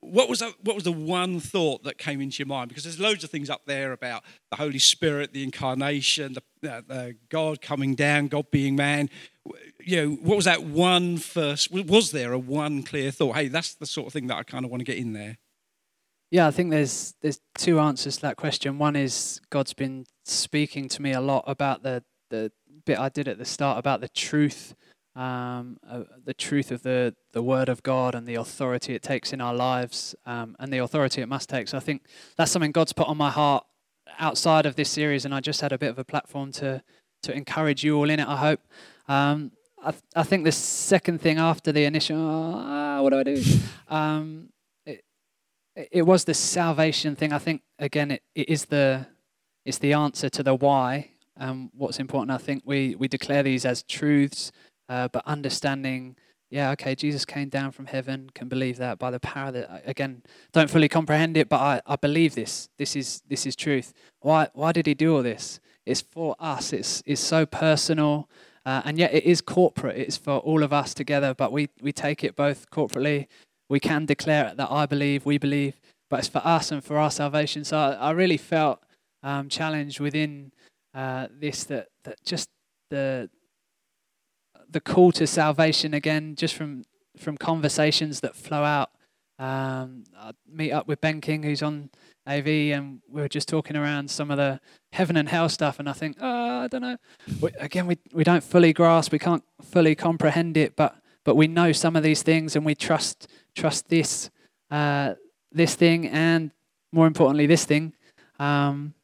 What 0.02 0.30
was, 0.30 0.38
that, 0.38 0.54
what 0.62 0.74
was 0.74 0.84
the 0.84 0.92
one 0.92 1.40
thought 1.40 1.84
that 1.84 1.98
came 1.98 2.22
into 2.22 2.38
your 2.38 2.46
mind? 2.46 2.68
Because 2.68 2.84
there's 2.84 2.98
loads 2.98 3.22
of 3.22 3.28
things 3.28 3.50
up 3.50 3.66
there 3.66 3.92
about 3.92 4.24
the 4.50 4.56
Holy 4.56 4.78
Spirit, 4.78 5.34
the 5.34 5.42
incarnation, 5.42 6.34
the, 6.62 6.72
uh, 6.72 6.80
the 6.86 7.16
God 7.28 7.60
coming 7.60 7.94
down, 7.94 8.28
God 8.28 8.50
being 8.50 8.76
man. 8.76 9.10
You 9.78 9.96
know, 9.96 10.10
what 10.22 10.36
was 10.36 10.46
that 10.46 10.62
one 10.62 11.18
first? 11.18 11.70
Was 11.70 12.12
there 12.12 12.32
a 12.32 12.38
one 12.38 12.82
clear 12.82 13.10
thought? 13.10 13.36
Hey, 13.36 13.48
that's 13.48 13.74
the 13.74 13.84
sort 13.84 14.06
of 14.06 14.14
thing 14.14 14.26
that 14.28 14.38
I 14.38 14.42
kind 14.42 14.64
of 14.64 14.70
want 14.70 14.80
to 14.80 14.86
get 14.86 14.96
in 14.96 15.12
there. 15.12 15.36
Yeah, 16.30 16.46
I 16.46 16.50
think 16.50 16.70
there's 16.70 17.14
there's 17.20 17.40
two 17.58 17.80
answers 17.80 18.16
to 18.16 18.22
that 18.22 18.36
question. 18.36 18.78
One 18.78 18.94
is 18.94 19.40
God's 19.50 19.74
been 19.74 20.06
speaking 20.24 20.88
to 20.88 21.02
me 21.02 21.12
a 21.12 21.20
lot 21.20 21.44
about 21.46 21.82
the 21.82 22.04
the 22.30 22.52
bit 22.86 22.98
I 22.98 23.08
did 23.08 23.28
at 23.28 23.38
the 23.38 23.44
start 23.44 23.78
about 23.78 24.00
the 24.00 24.08
truth 24.08 24.74
um, 25.16 25.78
uh, 25.88 26.04
the 26.24 26.34
truth 26.34 26.70
of 26.70 26.82
the, 26.82 27.14
the 27.32 27.42
Word 27.42 27.68
of 27.68 27.82
God 27.82 28.14
and 28.14 28.26
the 28.26 28.36
authority 28.36 28.94
it 28.94 29.02
takes 29.02 29.32
in 29.32 29.40
our 29.40 29.54
lives 29.54 30.14
um, 30.26 30.56
and 30.58 30.72
the 30.72 30.78
authority 30.78 31.20
it 31.20 31.26
must 31.26 31.48
take. 31.48 31.68
So 31.68 31.76
I 31.76 31.80
think 31.80 32.02
that's 32.36 32.50
something 32.50 32.72
God's 32.72 32.92
put 32.92 33.08
on 33.08 33.16
my 33.16 33.30
heart 33.30 33.64
outside 34.18 34.66
of 34.66 34.76
this 34.76 34.90
series, 34.90 35.24
and 35.24 35.34
I 35.34 35.40
just 35.40 35.60
had 35.60 35.72
a 35.72 35.78
bit 35.78 35.90
of 35.90 35.98
a 35.98 36.04
platform 36.04 36.52
to 36.52 36.82
to 37.22 37.34
encourage 37.34 37.84
you 37.84 37.98
all 37.98 38.08
in 38.08 38.18
it. 38.18 38.26
I 38.26 38.36
hope. 38.36 38.60
Um, 39.06 39.52
I, 39.82 39.90
th- 39.90 40.02
I 40.14 40.22
think 40.22 40.44
the 40.44 40.52
second 40.52 41.20
thing 41.20 41.38
after 41.38 41.72
the 41.72 41.84
initial, 41.84 42.16
oh, 42.18 43.02
what 43.02 43.10
do 43.10 43.18
I 43.18 43.22
do? 43.22 43.42
Um, 43.88 44.50
it, 44.86 45.04
it 45.90 46.02
was 46.02 46.24
the 46.24 46.34
salvation 46.34 47.16
thing. 47.16 47.32
I 47.32 47.38
think 47.38 47.62
again, 47.78 48.12
it, 48.12 48.22
it 48.34 48.48
is 48.48 48.66
the 48.66 49.06
it's 49.64 49.78
the 49.78 49.92
answer 49.92 50.28
to 50.30 50.42
the 50.42 50.54
why. 50.54 51.10
Um, 51.36 51.70
what's 51.74 51.98
important. 51.98 52.30
I 52.30 52.38
think 52.38 52.62
we 52.64 52.94
we 52.94 53.08
declare 53.08 53.42
these 53.42 53.64
as 53.64 53.82
truths 53.82 54.52
uh, 54.90 55.08
but 55.08 55.22
understanding, 55.24 56.16
yeah, 56.50 56.72
okay, 56.72 56.96
Jesus 56.96 57.24
came 57.24 57.48
down 57.48 57.70
from 57.70 57.86
heaven, 57.86 58.28
can 58.34 58.48
believe 58.48 58.76
that 58.78 58.98
by 58.98 59.10
the 59.12 59.20
power 59.20 59.52
that, 59.52 59.82
again, 59.86 60.22
don't 60.52 60.68
fully 60.68 60.88
comprehend 60.88 61.36
it, 61.36 61.48
but 61.48 61.60
I, 61.60 61.80
I 61.86 61.94
believe 61.94 62.34
this. 62.34 62.68
This 62.76 62.96
is, 62.96 63.22
this 63.28 63.46
is 63.46 63.54
truth. 63.54 63.94
Why, 64.20 64.48
why 64.52 64.72
did 64.72 64.86
he 64.86 64.94
do 64.94 65.14
all 65.14 65.22
this? 65.22 65.60
It's 65.86 66.00
for 66.00 66.34
us, 66.40 66.72
it's, 66.72 67.04
it's 67.06 67.20
so 67.20 67.46
personal. 67.46 68.28
Uh, 68.66 68.82
and 68.84 68.98
yet 68.98 69.14
it 69.14 69.24
is 69.24 69.40
corporate. 69.40 69.96
It's 69.96 70.18
for 70.18 70.38
all 70.38 70.62
of 70.62 70.72
us 70.72 70.92
together, 70.92 71.34
but 71.34 71.50
we, 71.52 71.70
we 71.80 71.92
take 71.92 72.22
it 72.22 72.36
both 72.36 72.68
corporately. 72.70 73.28
We 73.68 73.80
can 73.80 74.04
declare 74.04 74.52
that 74.56 74.70
I 74.70 74.86
believe, 74.86 75.24
we 75.24 75.38
believe, 75.38 75.80
but 76.10 76.18
it's 76.18 76.28
for 76.28 76.42
us 76.44 76.70
and 76.72 76.84
for 76.84 76.98
our 76.98 77.10
salvation. 77.10 77.64
So 77.64 77.78
I, 77.78 77.92
I 77.92 78.10
really 78.10 78.36
felt 78.36 78.82
um, 79.22 79.48
challenged 79.48 80.00
within 80.00 80.52
uh, 80.94 81.28
this 81.32 81.64
that, 81.64 81.88
that 82.04 82.22
just 82.24 82.48
the, 82.90 83.30
the 84.70 84.80
call 84.80 85.12
to 85.12 85.26
salvation 85.26 85.94
again, 85.94 86.34
just 86.36 86.54
from 86.54 86.84
from 87.16 87.36
conversations 87.36 88.20
that 88.20 88.36
flow 88.36 88.64
out. 88.64 88.90
Um, 89.38 90.04
I 90.16 90.32
meet 90.46 90.72
up 90.72 90.86
with 90.86 91.00
Ben 91.00 91.20
King, 91.20 91.42
who's 91.42 91.62
on 91.62 91.90
AV, 92.26 92.46
and 92.46 93.00
we 93.08 93.22
were 93.22 93.28
just 93.28 93.48
talking 93.48 93.76
around 93.76 94.10
some 94.10 94.30
of 94.30 94.36
the 94.36 94.60
heaven 94.92 95.16
and 95.16 95.28
hell 95.28 95.48
stuff, 95.48 95.78
and 95.78 95.88
I 95.88 95.92
think, 95.92 96.16
oh, 96.20 96.60
I 96.60 96.68
don't 96.68 96.82
know. 96.82 96.96
We, 97.40 97.50
again, 97.58 97.86
we 97.86 97.98
we 98.12 98.24
don't 98.24 98.44
fully 98.44 98.72
grasp, 98.72 99.12
we 99.12 99.18
can't 99.18 99.44
fully 99.62 99.94
comprehend 99.94 100.56
it, 100.56 100.76
but 100.76 100.96
but 101.24 101.36
we 101.36 101.48
know 101.48 101.72
some 101.72 101.96
of 101.96 102.02
these 102.02 102.22
things, 102.22 102.56
and 102.56 102.64
we 102.64 102.74
trust 102.74 103.28
trust 103.54 103.88
this 103.88 104.30
uh, 104.70 105.14
this 105.50 105.74
thing, 105.74 106.06
and 106.08 106.50
more 106.92 107.06
importantly, 107.06 107.46
this 107.46 107.64
thing. 107.64 107.94
Um, 108.38 108.94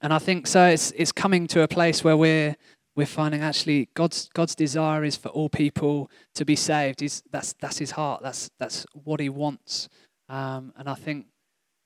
and 0.00 0.12
I 0.12 0.18
think 0.18 0.46
so. 0.46 0.66
It's 0.66 0.90
it's 0.92 1.12
coming 1.12 1.46
to 1.48 1.62
a 1.62 1.68
place 1.68 2.04
where 2.04 2.16
we're 2.16 2.56
we're 2.94 3.06
finding 3.06 3.42
actually 3.42 3.88
God's 3.94 4.28
God's 4.34 4.54
desire 4.54 5.04
is 5.04 5.16
for 5.16 5.28
all 5.30 5.48
people 5.48 6.10
to 6.34 6.44
be 6.44 6.56
saved. 6.56 7.00
He's, 7.00 7.22
that's 7.30 7.54
that's 7.54 7.78
his 7.78 7.92
heart. 7.92 8.22
That's 8.22 8.50
that's 8.58 8.86
what 8.92 9.20
he 9.20 9.28
wants. 9.28 9.88
Um, 10.28 10.72
and 10.76 10.88
I 10.88 10.94
think 10.94 11.26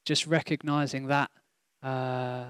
just 0.05 0.27
recognizing 0.27 1.07
that 1.09 1.31
uh, 1.83 2.47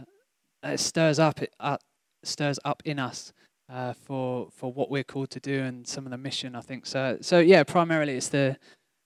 it 0.62 0.80
stirs 0.80 1.18
up 1.18 1.42
it 1.42 1.54
uh, 1.60 1.78
stirs 2.22 2.58
up 2.64 2.82
in 2.84 2.98
us 2.98 3.32
uh, 3.68 3.92
for 3.92 4.48
for 4.52 4.72
what 4.72 4.90
we're 4.90 5.04
called 5.04 5.30
to 5.30 5.40
do 5.40 5.62
and 5.62 5.86
some 5.86 6.06
of 6.06 6.10
the 6.10 6.18
mission. 6.18 6.54
I 6.54 6.60
think 6.60 6.86
so. 6.86 7.18
So 7.20 7.38
yeah, 7.38 7.62
primarily 7.62 8.16
it's 8.16 8.28
the 8.28 8.56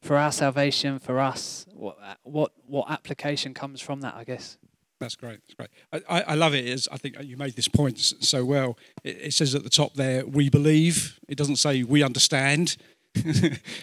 for 0.03 0.17
our 0.17 0.33
salvation 0.33 0.99
for 0.99 1.19
us. 1.19 1.67
What 1.73 1.99
what 2.23 2.53
what 2.67 2.91
application 2.91 3.53
comes 3.55 3.81
from 3.81 4.01
that? 4.03 4.15
I 4.15 4.25
guess. 4.25 4.59
That's 5.01 5.17
great. 5.17 5.41
That's 5.41 5.55
great. 5.55 6.05
I, 6.09 6.33
I 6.33 6.35
love 6.35 6.55
it. 6.55 6.67
Is 6.67 6.89
I 6.93 6.99
think 6.99 7.17
you 7.23 7.37
made 7.37 7.57
this 7.57 7.69
point 7.69 7.99
so 7.99 8.45
well. 8.45 8.77
It, 9.03 9.17
it 9.21 9.33
says 9.33 9.55
at 9.55 9.65
the 9.65 9.71
top 9.71 9.95
there, 9.95 10.27
"We 10.27 10.51
believe." 10.51 11.19
It 11.27 11.39
doesn't 11.39 11.57
say 11.57 11.83
we 11.83 12.03
understand. 12.03 12.77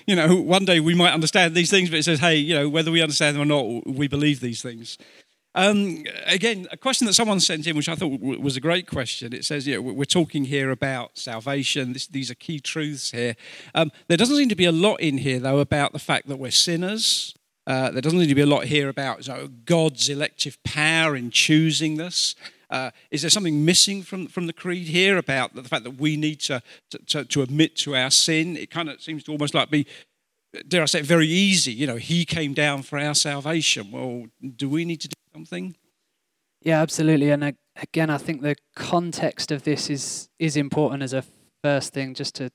you 0.06 0.16
know, 0.16 0.36
one 0.36 0.64
day 0.64 0.80
we 0.80 0.96
might 0.96 1.14
understand 1.14 1.54
these 1.56 1.72
things, 1.72 1.90
but 1.90 1.98
it 2.00 2.04
says, 2.04 2.20
"Hey, 2.20 2.38
you 2.38 2.54
know, 2.54 2.70
whether 2.70 2.92
we 2.92 3.02
understand 3.02 3.36
them 3.36 3.42
or 3.42 3.46
not, 3.46 3.88
we 3.88 4.08
believe 4.08 4.40
these 4.40 4.62
things." 4.62 4.98
Um, 5.56 6.04
again, 6.28 6.68
a 6.72 6.78
question 6.78 7.08
that 7.08 7.16
someone 7.16 7.40
sent 7.40 7.66
in, 7.66 7.76
which 7.76 7.90
I 7.90 7.96
thought 7.96 8.22
was 8.22 8.56
a 8.56 8.62
great 8.62 8.86
question. 8.86 9.34
It 9.34 9.44
says, 9.44 9.66
you 9.66 9.76
know, 9.76 9.82
we're 9.82 10.06
talking 10.06 10.46
here 10.46 10.70
about 10.70 11.18
salvation. 11.18 11.94
This, 11.94 12.06
these 12.06 12.30
are 12.30 12.36
key 12.36 12.60
truths 12.60 13.10
here. 13.10 13.36
Um, 13.74 13.92
there 14.08 14.18
doesn't 14.18 14.38
seem 14.38 14.50
to 14.50 14.56
be 14.56 14.66
a 14.66 14.72
lot 14.72 14.98
in 14.98 15.18
here, 15.18 15.40
though, 15.40 15.58
about 15.58 15.94
the 15.94 16.00
fact 16.00 16.28
that 16.28 16.38
we're 16.38 16.52
sinners, 16.52 17.34
uh, 17.68 17.92
there 17.92 18.02
doesn't 18.02 18.18
need 18.18 18.30
to 18.30 18.36
be 18.36 18.42
a 18.42 18.48
lot 18.48 18.64
here 18.64 18.88
about 18.88 19.28
God's 19.66 20.08
elective 20.08 20.58
power 20.64 21.18
in 21.18 21.30
choosing 21.30 21.98
this. 21.98 22.34
Uh, 22.70 22.92
is 23.12 23.22
there 23.22 23.30
something 23.30 23.66
missing 23.66 24.04
from, 24.04 24.28
from 24.28 24.48
the 24.48 24.54
creed 24.54 24.88
here 24.88 25.18
about 25.18 25.54
the 25.54 25.64
fact 25.64 25.84
that 25.84 26.00
we 26.00 26.16
need 26.16 26.40
to, 26.40 26.62
to, 27.08 27.26
to 27.26 27.42
admit 27.42 27.76
to 27.76 27.96
our 27.96 28.10
sin? 28.10 28.56
It 28.56 28.72
kind 28.72 28.90
of 28.90 29.02
seems 29.02 29.24
to 29.26 29.32
almost 29.34 29.54
like 29.54 29.70
be, 29.70 29.86
dare 30.68 30.82
I 30.82 30.86
say, 30.86 31.02
very 31.02 31.28
easy. 31.28 31.74
You 31.74 31.88
know, 31.88 31.98
He 31.98 32.24
came 32.24 32.54
down 32.54 32.84
for 32.84 32.98
our 32.98 33.14
salvation. 33.14 33.92
Well, 33.92 34.28
do 34.56 34.70
we 34.70 34.86
need 34.86 35.02
to 35.02 35.10
do 35.10 35.16
something? 35.34 35.76
Yeah, 36.62 36.82
absolutely. 36.82 37.32
And 37.32 37.56
again, 37.76 38.10
I 38.10 38.18
think 38.18 38.42
the 38.42 38.56
context 38.76 39.52
of 39.52 39.64
this 39.64 39.90
is 39.90 40.30
is 40.40 40.58
important 40.58 41.04
as 41.04 41.14
a 41.14 41.24
first 41.64 41.94
thing, 41.94 42.14
just 42.14 42.36
to 42.36 42.50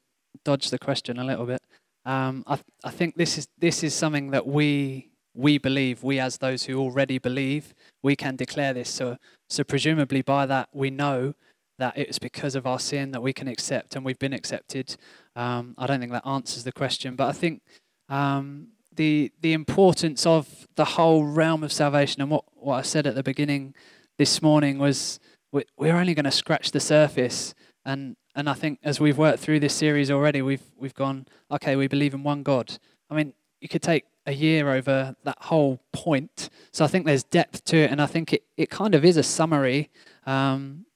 dodge 0.44 0.70
the 0.70 0.78
question 0.78 1.18
a 1.18 1.24
little 1.24 1.46
bit. 1.46 1.62
Um, 2.04 2.44
I, 2.46 2.58
I 2.84 2.90
think 2.90 3.16
this 3.16 3.38
is 3.38 3.46
this 3.58 3.82
is 3.84 3.94
something 3.94 4.30
that 4.30 4.46
we 4.46 5.12
we 5.34 5.58
believe. 5.58 6.02
We, 6.02 6.18
as 6.18 6.38
those 6.38 6.64
who 6.64 6.78
already 6.78 7.18
believe, 7.18 7.74
we 8.02 8.16
can 8.16 8.36
declare 8.36 8.72
this. 8.74 8.90
So, 8.90 9.16
so 9.48 9.64
presumably 9.64 10.22
by 10.22 10.46
that 10.46 10.68
we 10.72 10.90
know 10.90 11.34
that 11.78 11.96
it's 11.96 12.18
because 12.18 12.54
of 12.54 12.66
our 12.66 12.78
sin 12.78 13.12
that 13.12 13.22
we 13.22 13.32
can 13.32 13.48
accept 13.48 13.96
and 13.96 14.04
we've 14.04 14.18
been 14.18 14.32
accepted. 14.32 14.96
Um, 15.34 15.74
I 15.78 15.86
don't 15.86 16.00
think 16.00 16.12
that 16.12 16.26
answers 16.26 16.64
the 16.64 16.72
question, 16.72 17.16
but 17.16 17.28
I 17.28 17.32
think 17.32 17.62
um, 18.08 18.68
the 18.94 19.32
the 19.40 19.52
importance 19.52 20.26
of 20.26 20.66
the 20.76 20.84
whole 20.84 21.24
realm 21.24 21.64
of 21.64 21.72
salvation 21.72 22.20
and 22.20 22.30
what, 22.30 22.44
what 22.54 22.76
I 22.76 22.82
said 22.82 23.06
at 23.06 23.14
the 23.14 23.22
beginning 23.22 23.74
this 24.18 24.42
morning 24.42 24.78
was 24.78 25.18
we, 25.50 25.64
we're 25.78 25.96
only 25.96 26.14
going 26.14 26.24
to 26.24 26.30
scratch 26.30 26.70
the 26.72 26.80
surface 26.80 27.54
and 27.84 28.16
and 28.34 28.48
I 28.48 28.54
think 28.54 28.78
as 28.82 29.00
we've 29.00 29.18
worked 29.18 29.40
through 29.40 29.60
this 29.60 29.74
series 29.74 30.10
already, 30.10 30.42
we've 30.42 30.62
we've 30.76 30.94
gone, 30.94 31.26
okay, 31.50 31.76
we 31.76 31.86
believe 31.86 32.14
in 32.14 32.22
one 32.22 32.42
God. 32.42 32.78
I 33.10 33.14
mean, 33.14 33.34
you 33.60 33.68
could 33.68 33.82
take 33.82 34.04
a 34.26 34.32
year 34.32 34.70
over 34.70 35.14
that 35.24 35.38
whole 35.40 35.80
point. 35.92 36.48
So 36.70 36.84
I 36.84 36.88
think 36.88 37.06
there's 37.06 37.24
depth 37.24 37.64
to 37.64 37.76
it, 37.76 37.90
and 37.90 38.00
I 38.00 38.06
think 38.06 38.32
it, 38.32 38.44
it 38.56 38.70
kind 38.70 38.94
of 38.94 39.04
is 39.04 39.16
a 39.16 39.22
summary 39.22 39.90
um, 40.26 40.86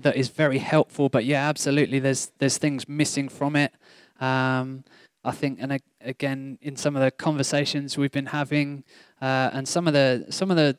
that 0.00 0.16
is 0.16 0.28
very 0.28 0.58
helpful. 0.58 1.08
But 1.08 1.24
yeah, 1.24 1.48
absolutely, 1.48 1.98
there's 1.98 2.32
there's 2.38 2.58
things 2.58 2.88
missing 2.88 3.28
from 3.28 3.56
it. 3.56 3.72
Um, 4.20 4.84
I 5.24 5.32
think, 5.32 5.58
and 5.60 5.80
again, 6.00 6.58
in 6.62 6.76
some 6.76 6.96
of 6.96 7.02
the 7.02 7.10
conversations 7.10 7.98
we've 7.98 8.12
been 8.12 8.26
having, 8.26 8.84
uh, 9.20 9.50
and 9.52 9.68
some 9.68 9.86
of 9.86 9.92
the 9.92 10.26
some 10.30 10.50
of 10.50 10.56
the 10.56 10.78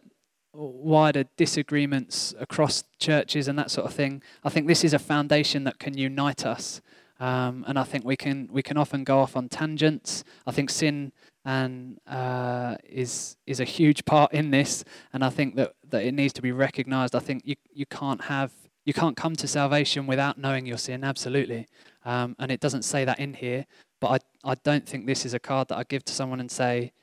wider 0.53 1.25
disagreements 1.37 2.33
across 2.39 2.83
churches 2.99 3.47
and 3.47 3.57
that 3.59 3.71
sort 3.71 3.87
of 3.87 3.93
thing, 3.93 4.23
I 4.43 4.49
think 4.49 4.67
this 4.67 4.83
is 4.83 4.93
a 4.93 4.99
foundation 4.99 5.63
that 5.65 5.79
can 5.79 5.97
unite 5.97 6.45
us. 6.45 6.81
Um, 7.19 7.65
and 7.67 7.77
I 7.77 7.83
think 7.83 8.05
we 8.05 8.15
can 8.15 8.47
we 8.49 8.63
can 8.63 8.77
often 8.77 9.03
go 9.03 9.19
off 9.19 9.35
on 9.35 9.49
tangents. 9.49 10.23
I 10.47 10.51
think 10.51 10.69
sin 10.69 11.11
and 11.43 11.99
uh, 12.07 12.75
is 12.87 13.35
is 13.45 13.59
a 13.59 13.65
huge 13.65 14.05
part 14.05 14.31
in 14.33 14.51
this, 14.51 14.85
and 15.11 15.23
I 15.23 15.29
think 15.29 15.55
that, 15.55 15.73
that 15.89 16.03
it 16.05 16.13
needs 16.13 16.33
to 16.33 16.41
be 16.41 16.51
recognised. 16.51 17.15
I 17.15 17.19
think 17.19 17.41
you 17.45 17.55
you 17.73 17.85
can't 17.85 18.21
have 18.21 18.51
you 18.85 18.93
can't 18.93 19.17
come 19.17 19.35
to 19.35 19.47
salvation 19.47 20.07
without 20.07 20.37
knowing 20.37 20.65
your 20.65 20.77
sin. 20.77 21.03
Absolutely, 21.03 21.67
um, 22.05 22.35
and 22.39 22.51
it 22.51 22.61
doesn't 22.61 22.83
say 22.83 23.03
that 23.03 23.19
in 23.19 23.33
here. 23.33 23.65
But 23.99 24.23
I 24.45 24.51
I 24.51 24.55
don't 24.63 24.87
think 24.87 25.05
this 25.05 25.25
is 25.25 25.33
a 25.33 25.39
card 25.39 25.67
that 25.69 25.77
I 25.77 25.83
give 25.83 26.05
to 26.05 26.13
someone 26.13 26.39
and 26.39 26.49
say, 26.49 26.93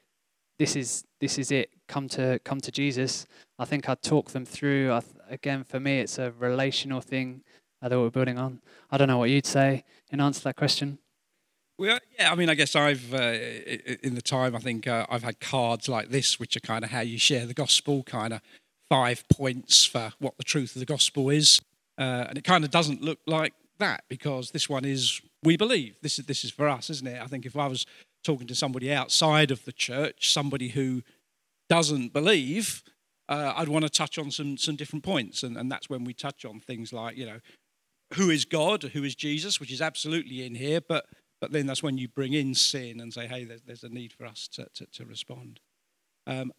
this 0.59 0.77
is 0.77 1.05
this 1.21 1.39
is 1.39 1.51
it. 1.51 1.71
Come 1.89 2.09
to 2.11 2.39
come 2.45 2.61
to 2.61 2.71
Jesus. 2.71 3.27
I 3.59 3.65
think 3.65 3.89
I 3.89 3.95
talk 3.95 4.31
them 4.31 4.45
through. 4.45 4.93
I, 4.93 5.03
again, 5.29 5.65
for 5.65 5.81
me, 5.81 6.01
it's 6.01 6.19
a 6.19 6.33
relational 6.33 7.01
thing 7.01 7.43
that 7.83 7.91
we're 7.91 8.11
building 8.11 8.39
on. 8.39 8.61
I 8.91 8.97
don't 8.97 9.09
know 9.09 9.19
what 9.19 9.31
you'd 9.31 9.47
say 9.47 9.85
in 10.11 10.21
answer 10.21 10.41
to 10.41 10.45
that 10.45 10.57
question. 10.57 10.99
Well, 11.79 11.99
yeah, 12.19 12.33
I 12.33 12.35
mean, 12.35 12.49
I 12.49 12.55
guess 12.55 12.75
I've, 12.75 13.13
uh, 13.13 13.35
in 14.03 14.15
the 14.15 14.23
time, 14.23 14.57
I 14.57 14.61
think 14.61 14.87
uh, 14.87 15.07
I've 15.11 15.23
had 15.23 15.41
cards 15.41 15.89
like 15.89 16.09
this, 16.09 16.41
which 16.41 16.57
are 16.57 16.61
kind 16.61 16.85
of 16.85 16.91
how 16.91 17.01
you 17.01 17.19
share 17.19 17.45
the 17.45 17.53
gospel, 17.55 18.03
kind 18.03 18.33
of 18.33 18.41
five 18.89 19.25
points 19.29 19.85
for 19.85 20.13
what 20.19 20.39
the 20.39 20.45
truth 20.45 20.75
of 20.75 20.81
the 20.81 20.87
gospel 20.87 21.29
is. 21.29 21.61
Uh, 21.99 22.27
and 22.29 22.39
it 22.39 22.45
kind 22.45 22.65
of 22.65 22.71
doesn't 22.71 23.03
look 23.03 23.19
like 23.27 23.53
that 23.79 24.05
because 24.09 24.53
this 24.53 24.71
one 24.71 24.87
is 24.87 25.21
we 25.43 25.57
believe. 25.57 25.97
This 26.01 26.19
is, 26.19 26.25
this 26.25 26.45
is 26.45 26.51
for 26.51 26.67
us, 26.67 26.89
isn't 26.89 27.07
it? 27.07 27.21
I 27.21 27.27
think 27.27 27.45
if 27.45 27.57
I 27.57 27.67
was 27.67 27.85
talking 28.25 28.47
to 28.47 28.55
somebody 28.55 28.93
outside 28.93 29.51
of 29.51 29.65
the 29.65 29.73
church, 29.73 30.33
somebody 30.33 30.69
who 30.69 31.03
doesn't 31.69 32.13
believe, 32.13 32.83
uh, 33.29 33.53
I'd 33.57 33.69
want 33.69 33.85
to 33.85 33.91
touch 33.91 34.19
on 34.19 34.31
some, 34.31 34.57
some 34.57 34.77
different 34.77 35.05
points. 35.05 35.43
And, 35.43 35.57
and 35.57 35.71
that's 35.71 35.91
when 35.91 36.05
we 36.05 36.15
touch 36.15 36.45
on 36.45 36.61
things 36.61 36.93
like, 36.93 37.17
you 37.17 37.27
know, 37.27 37.41
who 38.15 38.31
is 38.31 38.45
God, 38.45 38.83
who 38.83 39.03
is 39.03 39.15
Jesus, 39.15 39.59
which 39.59 39.73
is 39.73 39.83
absolutely 39.83 40.47
in 40.47 40.55
here, 40.55 40.81
but, 40.81 41.07
but 41.41 41.53
then 41.53 41.67
that's 41.67 41.83
when 41.83 41.99
you 41.99 42.09
bring 42.09 42.35
in 42.35 42.55
sin 42.55 43.01
and 43.01 43.13
say, 43.13 43.27
hey, 43.27 43.45
there's, 43.45 43.63
there's 43.63 43.83
a 43.83 43.89
need 43.89 44.13
for 44.13 44.27
us 44.27 44.49
to, 44.49 44.67
to, 44.75 44.87
to 44.87 45.05
respond. 45.05 45.61
Um, 46.29 46.53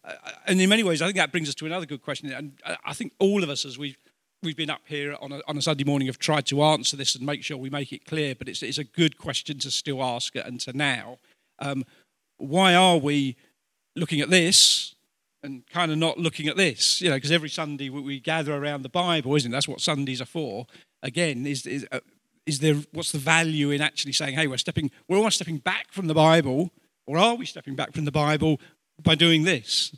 and 0.46 0.60
in 0.60 0.68
many 0.68 0.82
ways, 0.82 1.02
I 1.02 1.06
think 1.06 1.16
that 1.16 1.30
brings 1.30 1.48
us 1.48 1.54
to 1.56 1.66
another 1.66 1.86
good 1.86 2.02
question. 2.02 2.30
And 2.32 2.58
I 2.84 2.94
think 2.94 3.12
all 3.18 3.42
of 3.42 3.50
us, 3.50 3.64
as 3.64 3.78
we've, 3.78 3.98
we've 4.42 4.56
been 4.56 4.70
up 4.70 4.82
here 4.86 5.16
on 5.20 5.32
a, 5.32 5.40
on 5.46 5.56
a 5.56 5.62
Sunday 5.62 5.84
morning, 5.84 6.06
have 6.06 6.18
tried 6.18 6.46
to 6.46 6.62
answer 6.62 6.96
this 6.96 7.14
and 7.14 7.24
make 7.24 7.42
sure 7.42 7.56
we 7.56 7.70
make 7.70 7.92
it 7.92 8.04
clear, 8.04 8.34
but 8.34 8.48
it's, 8.48 8.62
it's 8.62 8.78
a 8.78 8.84
good 8.84 9.18
question 9.18 9.58
to 9.60 9.70
still 9.70 10.02
ask 10.02 10.34
and 10.36 10.60
to 10.60 10.76
now. 10.76 11.18
Um, 11.58 11.84
why 12.36 12.74
are 12.74 12.98
we 12.98 13.36
looking 13.96 14.20
at 14.20 14.30
this 14.30 14.94
and 15.42 15.66
kind 15.68 15.90
of 15.90 15.98
not 15.98 16.18
looking 16.18 16.48
at 16.48 16.56
this? 16.56 17.00
You 17.00 17.10
know, 17.10 17.16
because 17.16 17.32
every 17.32 17.48
Sunday 17.48 17.90
we, 17.90 18.00
we 18.00 18.20
gather 18.20 18.54
around 18.54 18.82
the 18.82 18.88
Bible, 18.88 19.34
isn't 19.34 19.50
it? 19.50 19.52
That's 19.52 19.68
what 19.68 19.80
Sundays 19.80 20.20
are 20.20 20.26
for 20.26 20.66
again, 21.02 21.46
is, 21.46 21.66
is, 21.66 21.86
uh, 21.92 22.00
is 22.46 22.60
there, 22.60 22.76
what's 22.92 23.12
the 23.12 23.18
value 23.18 23.70
in 23.70 23.80
actually 23.80 24.12
saying, 24.12 24.34
hey, 24.34 24.46
we're 24.46 24.58
stepping, 24.58 24.90
we're 25.08 25.16
almost 25.16 25.36
stepping 25.36 25.58
back 25.58 25.92
from 25.92 26.06
the 26.06 26.14
Bible, 26.14 26.70
or 27.06 27.18
are 27.18 27.34
we 27.34 27.46
stepping 27.46 27.74
back 27.74 27.92
from 27.92 28.04
the 28.04 28.12
Bible 28.12 28.60
by 29.02 29.14
doing 29.14 29.44
this? 29.44 29.94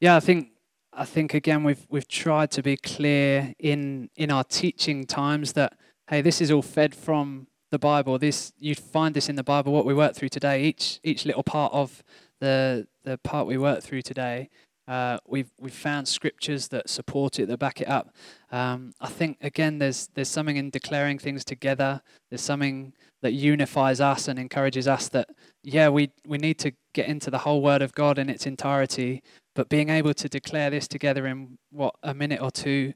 Yeah, 0.00 0.16
I 0.16 0.20
think 0.20 0.48
I 0.92 1.04
think 1.04 1.34
again 1.34 1.62
we've 1.62 1.86
we've 1.90 2.08
tried 2.08 2.50
to 2.52 2.62
be 2.62 2.76
clear 2.76 3.54
in 3.58 4.08
in 4.16 4.30
our 4.30 4.44
teaching 4.44 5.04
times 5.04 5.52
that 5.52 5.78
hey, 6.08 6.22
this 6.22 6.40
is 6.40 6.50
all 6.50 6.62
fed 6.62 6.94
from 6.94 7.46
the 7.70 7.78
Bible. 7.78 8.18
This 8.18 8.52
you 8.58 8.74
find 8.74 9.14
this 9.14 9.28
in 9.28 9.36
the 9.36 9.44
Bible. 9.44 9.72
What 9.72 9.86
we 9.86 9.94
work 9.94 10.14
through 10.14 10.30
today, 10.30 10.64
each 10.64 11.00
each 11.02 11.24
little 11.24 11.42
part 11.42 11.72
of 11.72 12.02
the 12.40 12.86
the 13.04 13.18
part 13.18 13.46
we 13.46 13.58
work 13.58 13.82
through 13.82 14.02
today 14.02 14.50
uh, 14.90 15.18
we've 15.24 15.52
we've 15.60 15.72
found 15.72 16.08
scriptures 16.08 16.66
that 16.66 16.90
support 16.90 17.38
it, 17.38 17.46
that 17.46 17.58
back 17.58 17.80
it 17.80 17.88
up. 17.88 18.12
Um, 18.50 18.92
I 19.00 19.06
think 19.06 19.38
again, 19.40 19.78
there's 19.78 20.08
there's 20.14 20.28
something 20.28 20.56
in 20.56 20.70
declaring 20.70 21.16
things 21.16 21.44
together. 21.44 22.02
There's 22.28 22.42
something 22.42 22.92
that 23.22 23.32
unifies 23.32 24.00
us 24.00 24.26
and 24.26 24.36
encourages 24.36 24.88
us 24.88 25.08
that 25.10 25.28
yeah, 25.62 25.88
we 25.90 26.10
we 26.26 26.38
need 26.38 26.58
to 26.58 26.72
get 26.92 27.06
into 27.06 27.30
the 27.30 27.38
whole 27.38 27.62
Word 27.62 27.82
of 27.82 27.92
God 27.94 28.18
in 28.18 28.28
its 28.28 28.46
entirety. 28.46 29.22
But 29.54 29.68
being 29.68 29.90
able 29.90 30.12
to 30.12 30.28
declare 30.28 30.70
this 30.70 30.88
together 30.88 31.24
in 31.28 31.56
what 31.70 31.94
a 32.02 32.12
minute 32.12 32.40
or 32.42 32.50
two 32.50 32.92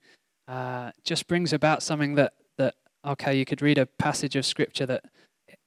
uh, 0.48 0.90
just 1.04 1.28
brings 1.28 1.52
about 1.52 1.80
something 1.84 2.16
that 2.16 2.16
that 2.16 2.32
okay, 3.04 3.36
you 3.36 3.44
could 3.44 3.62
read 3.62 3.78
a 3.78 3.86
passage 3.86 4.36
of 4.36 4.46
scripture 4.46 4.86
that 4.86 5.04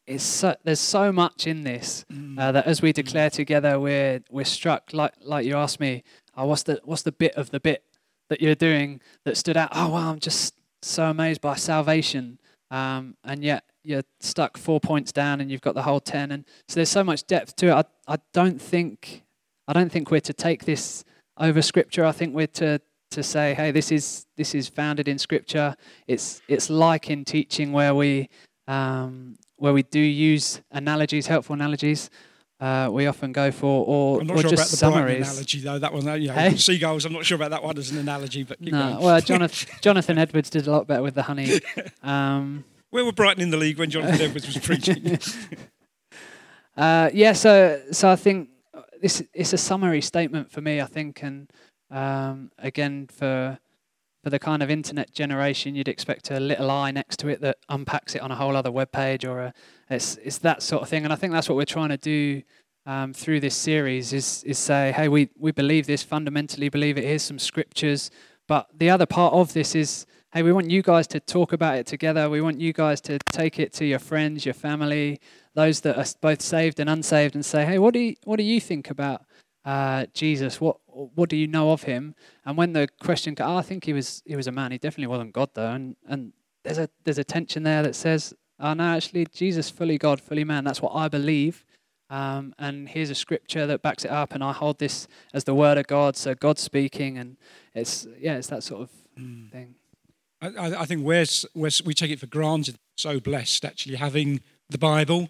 is 0.05 0.23
so, 0.23 0.55
there's 0.63 0.79
so 0.79 1.11
much 1.11 1.45
in 1.45 1.63
this 1.63 2.05
uh, 2.09 2.13
mm. 2.13 2.53
that 2.53 2.65
as 2.65 2.81
we 2.81 2.91
mm. 2.91 2.95
declare 2.95 3.29
together, 3.29 3.79
we're 3.79 4.21
we're 4.31 4.45
struck. 4.45 4.91
Like 4.93 5.13
like 5.21 5.45
you 5.45 5.55
asked 5.55 5.79
me, 5.79 6.03
oh, 6.35 6.45
what's 6.45 6.63
the 6.63 6.79
what's 6.83 7.03
the 7.03 7.11
bit 7.11 7.35
of 7.35 7.51
the 7.51 7.59
bit 7.59 7.83
that 8.29 8.41
you're 8.41 8.55
doing 8.55 9.01
that 9.25 9.38
stood 9.38 9.57
out? 9.57 9.69
Oh 9.73 9.89
wow, 9.89 10.11
I'm 10.11 10.19
just 10.19 10.55
so 10.81 11.09
amazed 11.09 11.41
by 11.41 11.55
salvation, 11.55 12.39
um, 12.71 13.15
and 13.23 13.43
yet 13.43 13.63
you're 13.83 14.03
stuck 14.19 14.57
four 14.57 14.79
points 14.79 15.11
down, 15.11 15.41
and 15.41 15.51
you've 15.51 15.61
got 15.61 15.75
the 15.75 15.83
whole 15.83 15.99
ten, 15.99 16.31
and 16.31 16.45
so 16.67 16.75
there's 16.75 16.89
so 16.89 17.03
much 17.03 17.27
depth 17.27 17.55
to 17.57 17.67
it. 17.67 17.73
I 17.73 17.83
I 18.13 18.17
don't 18.33 18.61
think 18.61 19.23
I 19.67 19.73
don't 19.73 19.91
think 19.91 20.09
we're 20.09 20.21
to 20.21 20.33
take 20.33 20.65
this 20.65 21.03
over 21.38 21.61
Scripture. 21.61 22.05
I 22.05 22.13
think 22.13 22.33
we're 22.33 22.47
to 22.47 22.79
to 23.11 23.23
say, 23.23 23.53
hey, 23.53 23.71
this 23.71 23.91
is 23.91 24.25
this 24.35 24.53
is 24.55 24.67
founded 24.67 25.07
in 25.07 25.17
Scripture. 25.17 25.75
It's 26.07 26.41
it's 26.47 26.69
like 26.69 27.09
in 27.09 27.25
teaching 27.25 27.71
where 27.71 27.95
we 27.95 28.29
um, 28.67 29.37
where 29.57 29.73
we 29.73 29.83
do 29.83 29.99
use 29.99 30.61
analogies, 30.71 31.27
helpful 31.27 31.53
analogies. 31.53 32.09
Uh, 32.59 32.89
we 32.91 33.05
often 33.05 33.31
go 33.31 33.51
for 33.51 33.85
or, 33.85 34.19
I'm 34.21 34.25
not 34.25 34.37
or 34.37 34.41
sure 34.41 34.49
just 34.49 34.61
about 34.61 34.71
the 34.71 34.77
summaries. 34.77 35.29
analogy 35.29 35.59
though. 35.59 35.77
That 35.77 35.93
one, 35.93 36.21
you 36.21 36.29
know, 36.29 36.33
hey? 36.33 36.55
seagulls. 36.55 37.05
I'm 37.05 37.13
not 37.13 37.23
sure 37.23 37.35
about 37.35 37.51
that 37.51 37.61
one 37.61 37.77
as 37.77 37.91
an 37.91 37.99
analogy, 37.99 38.43
but 38.43 38.59
no. 38.59 38.99
Well, 38.99 39.21
Jonathan, 39.21 39.69
Jonathan 39.81 40.17
Edwards 40.17 40.49
did 40.49 40.65
a 40.65 40.71
lot 40.71 40.87
better 40.87 41.03
with 41.03 41.15
the 41.15 41.23
honey. 41.23 41.61
Um, 42.01 42.63
Where 42.89 43.03
were 43.03 43.11
Brighton 43.11 43.43
in 43.43 43.49
the 43.49 43.57
league 43.57 43.77
when 43.77 43.89
Jonathan 43.89 44.21
Edwards 44.21 44.47
was 44.47 44.57
preaching? 44.57 45.19
uh, 46.77 47.09
yeah, 47.13 47.33
so 47.33 47.81
so 47.91 48.09
I 48.09 48.15
think 48.15 48.49
this 49.01 49.21
it's 49.33 49.53
a 49.53 49.57
summary 49.57 50.01
statement 50.01 50.51
for 50.51 50.61
me. 50.61 50.81
I 50.81 50.85
think, 50.85 51.21
and 51.21 51.49
um, 51.91 52.51
again 52.57 53.07
for 53.07 53.59
for 54.23 54.31
the 54.31 54.39
kind 54.39 54.61
of 54.61 54.69
internet 54.69 55.13
generation, 55.13 55.75
you'd 55.75 55.88
expect 55.88 56.31
a 56.31 56.39
little 56.39 56.69
eye 56.69 56.91
next 56.91 57.17
to 57.17 57.29
it 57.29 57.39
that 57.39 57.59
unpacks 57.69 58.13
it 58.15 58.21
on 58.21 58.31
a 58.31 58.35
whole 58.35 58.57
other 58.57 58.71
web 58.71 58.91
page, 58.91 59.23
or 59.23 59.39
a, 59.39 59.53
it's 59.89 60.17
it's 60.17 60.39
that 60.39 60.61
sort 60.61 60.81
of 60.81 60.89
thing. 60.89 61.05
And 61.05 61.13
I 61.13 61.15
think 61.15 61.31
that's 61.33 61.47
what 61.47 61.55
we're 61.55 61.65
trying 61.65 61.89
to 61.89 61.97
do 61.97 62.41
um, 62.85 63.13
through 63.13 63.39
this 63.39 63.55
series 63.55 64.13
is 64.13 64.43
is 64.43 64.57
say, 64.57 64.91
hey, 64.91 65.07
we 65.07 65.29
we 65.38 65.51
believe 65.51 65.85
this 65.88 66.03
fundamentally, 66.03 66.69
believe 66.69 66.97
it. 66.97 67.05
Here's 67.05 67.23
some 67.23 67.39
scriptures, 67.39 68.11
but 68.47 68.67
the 68.77 68.89
other 68.89 69.05
part 69.05 69.33
of 69.33 69.53
this 69.53 69.75
is, 69.75 70.05
hey, 70.33 70.43
we 70.43 70.51
want 70.51 70.69
you 70.69 70.81
guys 70.81 71.07
to 71.07 71.19
talk 71.19 71.53
about 71.53 71.77
it 71.77 71.85
together. 71.85 72.29
We 72.29 72.41
want 72.41 72.59
you 72.59 72.73
guys 72.73 73.01
to 73.01 73.19
take 73.31 73.59
it 73.59 73.71
to 73.73 73.85
your 73.85 73.99
friends, 73.99 74.45
your 74.45 74.53
family, 74.53 75.19
those 75.53 75.81
that 75.81 75.97
are 75.97 76.05
both 76.21 76.41
saved 76.41 76.79
and 76.79 76.89
unsaved, 76.89 77.35
and 77.35 77.45
say, 77.45 77.65
hey, 77.65 77.79
what 77.79 77.93
do 77.93 77.99
you, 77.99 78.15
what 78.23 78.38
do 78.38 78.43
you 78.43 78.59
think 78.59 78.89
about 78.89 79.21
uh, 79.68 80.05
Jesus? 80.13 80.61
What 80.61 80.78
what 80.88 81.30
do 81.30 81.36
you 81.36 81.45
know 81.45 81.72
of 81.72 81.84
him? 81.84 82.15
And 82.45 82.57
when 82.57 82.72
the 82.72 82.88
question, 83.01 83.36
oh, 83.39 83.57
I 83.57 83.61
think 83.61 83.84
he 83.84 83.93
was 83.93 84.24
he 84.26 84.36
was 84.36 84.47
a 84.47 84.51
man. 84.51 84.72
He 84.72 84.78
definitely 84.78 85.07
wasn't 85.07 85.34
God 85.34 85.49
though. 85.53 85.72
And 85.72 85.97
and 86.07 86.32
there's 86.63 86.78
a 86.78 86.89
there's 87.03 87.18
a 87.18 87.24
tension 87.26 87.63
there 87.63 87.84
that 87.84 87.95
says, 87.95 88.34
oh 88.61 88.74
no, 88.74 88.95
actually 88.95 89.28
Jesus 89.34 89.70
fully 89.70 89.97
God, 89.97 90.22
fully 90.22 90.45
man. 90.45 90.63
That's 90.63 90.82
what 90.82 90.95
I 90.95 91.09
believe. 91.09 91.65
Um, 92.09 92.55
and 92.57 92.88
here's 92.88 93.09
a 93.09 93.15
scripture 93.15 93.68
that 93.68 93.82
backs 93.82 94.05
it 94.05 94.11
up, 94.11 94.34
and 94.34 94.41
I 94.41 94.53
hold 94.53 94.80
this 94.80 95.09
as 95.34 95.43
the 95.43 95.53
word 95.53 95.78
of 95.78 95.88
God. 95.88 96.15
So 96.15 96.34
God's 96.34 96.61
speaking, 96.61 97.18
and 97.18 97.36
it's 97.76 98.07
yeah, 98.18 98.38
it's 98.38 98.47
that 98.47 98.63
sort 98.63 98.84
of 98.84 98.89
mm. 99.20 99.51
thing. 99.51 99.76
I, 100.41 100.84
I 100.84 100.86
think 100.86 101.03
we're, 101.03 101.26
we're, 101.55 101.72
we 101.84 101.93
take 101.95 102.11
it 102.11 102.20
for 102.20 102.28
granted. 102.28 102.78
So 102.95 103.20
blessed 103.20 103.65
actually 103.65 103.95
having 103.95 104.41
the 104.70 104.78
Bible 104.78 105.30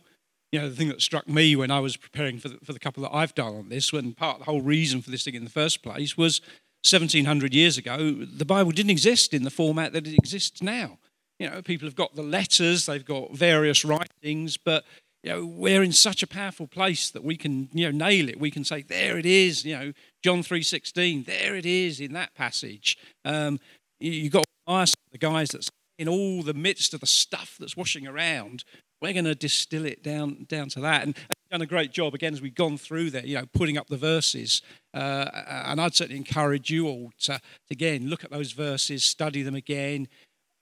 you 0.52 0.60
know, 0.60 0.70
the 0.70 0.76
thing 0.76 0.90
that 0.90 1.02
struck 1.02 1.28
me 1.28 1.56
when 1.56 1.72
I 1.72 1.80
was 1.80 1.98
preparing 1.98 2.40
for 2.40 2.50
the, 2.50 2.58
for 2.64 2.74
the 2.74 2.80
couple 2.80 3.04
that 3.04 3.14
I've 3.14 3.36
done 3.36 3.56
on 3.56 3.70
this, 3.70 3.92
when 3.92 4.14
part 4.14 4.40
of 4.40 4.46
the 4.46 4.52
whole 4.52 4.62
reason 4.62 5.02
for 5.02 5.12
this 5.12 5.24
thing 5.24 5.36
in 5.36 5.44
the 5.44 5.50
first 5.50 5.84
place 5.84 6.18
was 6.18 6.42
1700 6.90 7.54
years 7.54 7.78
ago, 7.78 8.14
the 8.14 8.46
Bible 8.46 8.72
didn't 8.72 8.92
exist 8.92 9.34
in 9.34 9.44
the 9.44 9.50
format 9.50 9.94
that 9.94 10.08
it 10.08 10.18
exists 10.18 10.62
now. 10.62 11.00
You 11.40 11.50
know, 11.50 11.62
people 11.62 11.88
have 11.88 11.96
got 11.96 12.16
the 12.16 12.24
letters, 12.24 12.86
they've 12.86 13.04
got 13.04 13.36
various 13.36 13.84
writings, 13.84 14.58
but 14.58 14.86
you 15.24 15.32
know, 15.32 15.46
we're 15.46 15.84
in 15.84 15.92
such 15.92 16.24
a 16.24 16.28
powerful 16.28 16.68
place 16.68 17.10
that 17.10 17.24
we 17.24 17.36
can, 17.36 17.68
you 17.74 17.92
know, 17.92 18.08
nail 18.08 18.30
it. 18.30 18.40
We 18.40 18.52
can 18.52 18.64
say, 18.64 18.84
there 18.84 19.18
it 19.18 19.26
is, 19.26 19.66
you 19.66 19.78
know, 19.78 19.94
John 20.24 20.42
3.16, 20.42 21.26
there 21.26 21.56
it 21.56 21.66
is 21.66 22.00
in 22.00 22.14
that 22.14 22.34
passage. 22.34 22.98
Um, 23.26 23.60
you've 24.00 24.32
got 24.32 24.44
to 24.44 24.74
ask 24.74 24.98
the 25.12 25.18
guys 25.18 25.50
that's 25.50 25.70
in 25.98 26.08
all 26.08 26.44
the 26.44 26.54
midst 26.54 26.94
of 26.94 27.02
the 27.02 27.08
stuff 27.08 27.58
that's 27.60 27.76
washing 27.76 28.08
around, 28.08 28.64
we're 29.02 29.14
going 29.14 29.26
to 29.26 29.36
distill 29.36 29.86
it 29.86 30.04
down 30.04 30.46
down 30.50 30.70
to 30.70 30.80
that. 30.82 31.04
And, 31.04 31.16
and 31.18 31.36
done 31.52 31.62
a 31.62 31.66
great 31.66 31.92
job 31.92 32.14
again 32.14 32.34
as 32.34 32.42
we've 32.42 32.56
gone 32.56 32.78
through 32.78 33.12
there, 33.12 33.26
you 33.26 33.36
know, 33.36 33.46
putting 33.54 33.78
up 33.78 33.88
the 33.88 33.98
verses. 33.98 34.62
Uh, 34.94 35.30
and 35.66 35.80
I'd 35.80 35.96
certainly 35.96 36.18
encourage 36.18 36.70
you 36.70 36.88
all 36.88 37.12
to, 37.22 37.40
again 37.72 38.10
look 38.10 38.24
at 38.24 38.32
those 38.32 38.52
verses, 38.52 39.04
study 39.04 39.44
them 39.44 39.56
again. 39.56 40.08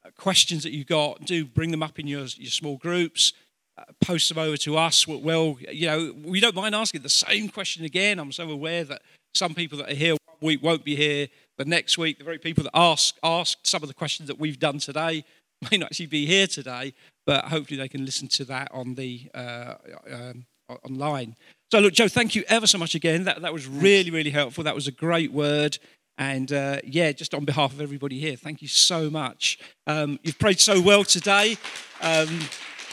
Uh, 0.06 0.10
questions 0.18 0.64
that 0.64 0.72
you've 0.72 0.88
got, 0.88 1.26
do 1.26 1.46
bring 1.46 1.72
them 1.72 1.82
up 1.84 2.00
in 2.00 2.08
your, 2.08 2.26
your 2.38 2.52
small 2.52 2.78
groups. 2.78 3.34
uh, 3.78 3.84
post 4.02 4.30
them 4.30 4.38
over 4.38 4.58
to 4.58 4.78
us, 4.78 5.08
well, 5.08 5.58
you 5.72 5.88
know, 5.88 6.14
we 6.24 6.40
don't 6.40 6.56
mind 6.56 6.74
asking 6.74 7.02
the 7.02 7.10
same 7.10 7.50
question 7.50 7.84
again. 7.84 8.20
I'm 8.20 8.32
so 8.32 8.50
aware 8.50 8.84
that 8.86 9.02
some 9.34 9.54
people 9.54 9.78
that 9.80 9.92
are 9.92 9.96
here 9.96 10.14
one 10.14 10.38
week 10.42 10.64
won't 10.64 10.86
be 10.86 10.96
here 10.96 11.28
the 11.58 11.66
next 11.66 11.98
week. 11.98 12.18
The 12.18 12.24
very 12.24 12.40
people 12.40 12.64
that 12.64 12.72
ask 12.74 13.16
asked 13.24 13.68
some 13.68 13.84
of 13.84 13.90
the 13.90 13.94
questions 13.96 14.28
that 14.28 14.40
we've 14.40 14.60
done 14.60 14.80
today 14.80 15.26
may 15.72 15.78
not 15.78 15.88
actually 15.88 16.06
be 16.08 16.26
here 16.26 16.48
today, 16.48 16.94
but 17.26 17.46
hopefully 17.46 17.78
they 17.78 17.88
can 17.88 18.06
listen 18.06 18.28
to 18.30 18.46
that 18.46 18.70
on 18.72 18.96
the 18.96 19.30
uh, 19.34 19.76
um, 20.12 20.46
online. 20.84 21.36
So, 21.72 21.80
look, 21.80 21.94
Joe, 21.94 22.08
thank 22.08 22.36
you 22.36 22.44
ever 22.48 22.68
so 22.68 22.78
much 22.78 22.96
again. 22.96 23.24
That 23.24 23.42
that 23.42 23.54
was 23.54 23.68
really 23.68 24.12
really 24.12 24.32
helpful. 24.32 24.64
That 24.64 24.76
was 24.76 24.88
a 24.88 24.92
great 24.92 25.32
word. 25.32 25.78
And 26.18 26.52
uh, 26.54 26.80
yeah, 26.86 27.12
just 27.12 27.34
on 27.34 27.44
behalf 27.44 27.74
of 27.74 27.82
everybody 27.82 28.20
here, 28.20 28.38
thank 28.38 28.62
you 28.62 28.70
so 28.70 29.10
much. 29.10 29.60
Um, 29.86 30.18
you've 30.24 30.40
prayed 30.40 30.62
so 30.62 30.80
well 30.80 31.04
today. 31.04 31.58
Um, 32.02 32.40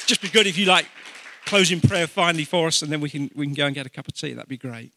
just 0.07 0.21
be 0.21 0.29
good 0.29 0.49
if 0.49 0.59
you 0.59 0.67
like 0.67 0.87
closing 1.45 1.81
prayer 1.81 2.07
finally 2.07 2.45
for 2.45 2.67
us, 2.67 2.83
and 2.83 2.91
then 2.91 3.01
we 3.01 3.11
can 3.11 3.31
we 3.35 3.47
can 3.47 3.55
go 3.55 3.67
and 3.67 3.75
get 3.75 3.87
a 3.87 3.91
cup 3.91 4.09
of 4.09 4.15
tea. 4.15 4.33
That'd 4.33 4.49
be 4.49 4.57
great. 4.57 4.93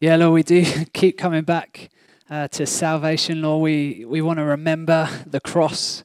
Yeah, 0.00 0.16
Lord, 0.16 0.34
we 0.34 0.42
do 0.42 0.64
keep 0.92 1.16
coming 1.16 1.44
back 1.44 1.90
uh, 2.28 2.48
to 2.48 2.66
salvation, 2.66 3.42
Lord. 3.42 3.62
We 3.62 4.04
we 4.04 4.20
want 4.20 4.38
to 4.38 4.44
remember 4.44 5.08
the 5.24 5.40
cross, 5.40 6.04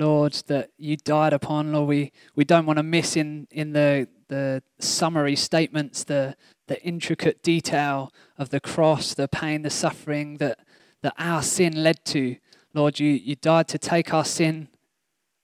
Lord, 0.00 0.32
that 0.48 0.70
you 0.78 0.96
died 0.96 1.32
upon, 1.32 1.72
Lord. 1.72 1.88
We 1.88 2.12
we 2.34 2.44
don't 2.44 2.66
want 2.66 2.78
to 2.78 2.82
miss 2.82 3.16
in 3.16 3.46
in 3.50 3.72
the 3.72 4.08
the 4.28 4.62
summary 4.80 5.36
statements 5.36 6.02
the 6.04 6.34
the 6.70 6.80
intricate 6.84 7.42
detail 7.42 8.12
of 8.38 8.50
the 8.50 8.60
cross, 8.60 9.12
the 9.12 9.26
pain, 9.26 9.62
the 9.62 9.70
suffering 9.70 10.36
that, 10.36 10.60
that 11.02 11.12
our 11.18 11.42
sin 11.42 11.82
led 11.82 12.04
to. 12.04 12.36
Lord, 12.72 13.00
you, 13.00 13.08
you 13.08 13.34
died 13.34 13.66
to 13.68 13.78
take 13.78 14.14
our 14.14 14.24
sin. 14.24 14.68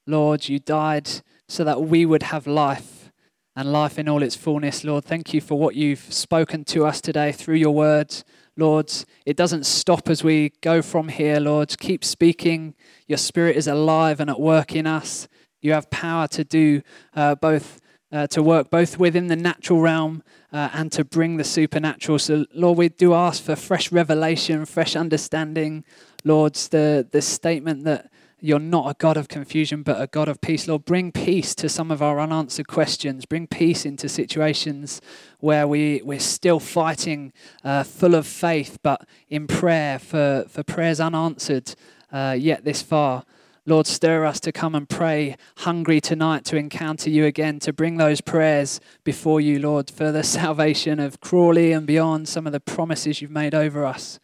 Lord, 0.07 0.49
you 0.49 0.61
died 0.61 1.11
so 1.49 1.65
that 1.65 1.83
we 1.83 2.07
would 2.07 2.23
have 2.23 2.47
life 2.47 3.11
and 3.57 3.73
life 3.73 3.99
in 3.99 4.09
all 4.09 4.23
its 4.23 4.37
fullness. 4.37 4.85
Lord, 4.85 5.05
thank 5.05 5.35
you 5.35 5.41
for 5.41 5.59
what 5.59 5.75
you've 5.75 6.13
spoken 6.13 6.65
to 6.67 6.87
us 6.87 7.01
today 7.01 7.33
through 7.33 7.57
your 7.57 7.75
words. 7.75 8.25
Lord, 8.57 8.93
it 9.27 9.37
doesn't 9.37 9.67
stop 9.67 10.09
as 10.09 10.25
we 10.25 10.53
go 10.63 10.81
from 10.81 11.09
here, 11.09 11.39
Lord. 11.41 11.77
Keep 11.79 12.05
speaking. 12.05 12.75
Your 13.07 13.19
spirit 13.19 13.57
is 13.57 13.67
alive 13.67 14.19
and 14.19 14.31
at 14.31 14.41
work 14.41 14.75
in 14.75 14.87
us. 14.87 15.29
You 15.61 15.73
have 15.73 15.91
power 15.91 16.27
to 16.29 16.45
do 16.45 16.83
uh, 17.15 17.35
both 17.35 17.81
uh, 18.13 18.27
to 18.29 18.43
work 18.43 18.71
both 18.71 18.99
within 18.99 19.27
the 19.27 19.37
natural 19.37 19.81
realm 19.81 20.23
uh, 20.53 20.71
and 20.73 20.93
to 20.93 21.05
bring 21.05 21.37
the 21.37 21.45
supernatural. 21.45 22.19
So, 22.19 22.47
Lord, 22.55 22.79
we 22.79 22.89
do 22.89 23.15
ask 23.15 23.43
for 23.43 23.57
fresh 23.57 23.91
revelation, 23.91 24.65
fresh 24.65 24.97
understanding. 24.97 25.85
Lord, 26.25 26.55
the, 26.55 27.07
the 27.11 27.21
statement 27.21 27.85
that 27.85 28.11
you're 28.41 28.59
not 28.59 28.91
a 28.91 28.95
God 28.99 29.17
of 29.17 29.29
confusion, 29.29 29.83
but 29.83 30.01
a 30.01 30.07
God 30.07 30.29
of 30.29 30.41
peace. 30.41 30.69
Lord, 30.69 30.85
bring 30.85 31.11
peace 31.11 31.55
to 31.55 31.69
some 31.69 31.91
of 31.91 32.03
our 32.03 32.21
unanswered 32.21 32.69
questions. 32.69 33.25
Bring 33.25 33.47
peace 33.47 33.87
into 33.87 34.09
situations 34.09 35.01
where 35.41 35.67
we, 35.67 36.03
we're 36.05 36.21
still 36.21 36.61
fighting, 36.61 37.33
uh, 37.65 37.83
full 37.83 38.15
of 38.15 38.27
faith, 38.27 38.79
but 38.83 39.07
in 39.31 39.47
prayer 39.47 39.99
for, 39.99 40.45
for 40.49 40.63
prayers 40.63 41.01
unanswered 41.01 41.75
uh, 42.13 42.37
yet 42.39 42.65
this 42.65 42.83
far. 42.83 43.25
Lord, 43.69 43.89
stir 43.89 44.25
us 44.25 44.39
to 44.41 44.53
come 44.53 44.77
and 44.77 44.89
pray 44.89 45.35
hungry 45.59 46.01
tonight 46.01 46.45
to 46.45 46.57
encounter 46.57 47.11
you 47.11 47.25
again, 47.25 47.59
to 47.61 47.73
bring 47.73 47.97
those 47.97 48.21
prayers 48.21 48.81
before 49.03 49.41
you, 49.41 49.59
Lord, 49.59 49.91
for 49.91 50.13
the 50.13 50.23
salvation 50.39 51.01
of 51.01 51.21
Crawley 51.21 51.73
and 51.73 51.87
beyond, 51.87 52.29
some 52.29 52.47
of 52.47 52.53
the 52.53 52.61
promises 52.61 53.21
you've 53.21 53.31
made 53.31 53.55
over 53.55 53.85
us. 53.85 54.21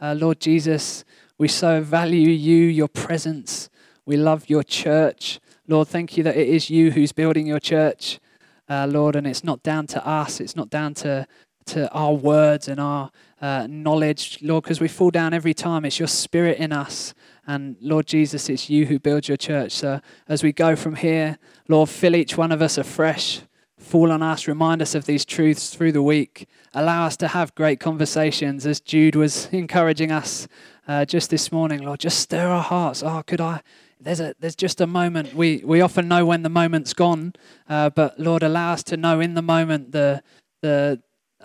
Uh, 0.00 0.14
Lord 0.16 0.40
Jesus, 0.40 1.04
we 1.38 1.48
so 1.48 1.80
value 1.82 2.28
you, 2.28 2.64
your 2.64 2.88
presence. 2.88 3.68
We 4.04 4.16
love 4.16 4.48
your 4.48 4.62
church. 4.62 5.40
Lord, 5.68 5.88
thank 5.88 6.16
you 6.16 6.22
that 6.24 6.36
it 6.36 6.48
is 6.48 6.70
you 6.70 6.92
who's 6.92 7.12
building 7.12 7.46
your 7.46 7.60
church, 7.60 8.20
uh, 8.68 8.86
Lord, 8.86 9.16
and 9.16 9.26
it's 9.26 9.44
not 9.44 9.62
down 9.62 9.86
to 9.88 10.06
us, 10.06 10.40
it's 10.40 10.56
not 10.56 10.70
down 10.70 10.94
to, 10.94 11.26
to 11.66 11.90
our 11.92 12.14
words 12.14 12.68
and 12.68 12.80
our 12.80 13.10
uh, 13.40 13.66
knowledge, 13.68 14.38
Lord, 14.42 14.64
because 14.64 14.80
we 14.80 14.88
fall 14.88 15.10
down 15.10 15.34
every 15.34 15.54
time. 15.54 15.84
It's 15.84 15.98
your 15.98 16.08
spirit 16.08 16.58
in 16.58 16.72
us 16.72 17.14
and 17.46 17.76
Lord 17.80 18.06
Jesus, 18.06 18.48
it's 18.48 18.68
you 18.68 18.86
who 18.86 18.98
build 18.98 19.28
your 19.28 19.36
church. 19.36 19.72
So 19.72 20.00
as 20.28 20.42
we 20.42 20.52
go 20.52 20.74
from 20.74 20.96
here, 20.96 21.38
Lord, 21.68 21.88
fill 21.88 22.16
each 22.16 22.36
one 22.36 22.50
of 22.50 22.60
us 22.60 22.76
afresh. 22.76 23.40
Fall 23.78 24.10
on 24.10 24.22
us, 24.22 24.48
remind 24.48 24.82
us 24.82 24.94
of 24.94 25.04
these 25.04 25.24
truths 25.24 25.70
through 25.70 25.92
the 25.92 26.02
week. 26.02 26.48
Allow 26.74 27.06
us 27.06 27.16
to 27.18 27.28
have 27.28 27.54
great 27.54 27.78
conversations 27.78 28.66
as 28.66 28.80
Jude 28.80 29.14
was 29.14 29.46
encouraging 29.52 30.10
us 30.10 30.48
uh, 30.86 31.04
just 31.04 31.30
this 31.30 31.50
morning. 31.50 31.82
Lord, 31.82 32.00
just 32.00 32.18
stir 32.18 32.48
our 32.48 32.62
hearts. 32.62 33.02
Oh, 33.02 33.22
could 33.26 33.40
I? 33.40 33.60
There's, 34.00 34.20
a, 34.20 34.34
there's 34.38 34.56
just 34.56 34.80
a 34.80 34.86
moment. 34.86 35.34
We, 35.34 35.62
we 35.64 35.80
often 35.80 36.08
know 36.08 36.26
when 36.26 36.42
the 36.42 36.48
moment's 36.48 36.92
gone, 36.92 37.32
uh, 37.68 37.90
but 37.90 38.18
Lord, 38.18 38.42
allow 38.42 38.72
us 38.72 38.82
to 38.84 38.96
know 38.96 39.20
in 39.20 39.34
the 39.34 39.42
moment 39.42 39.92
the, 39.92 40.22
the, 40.62 41.00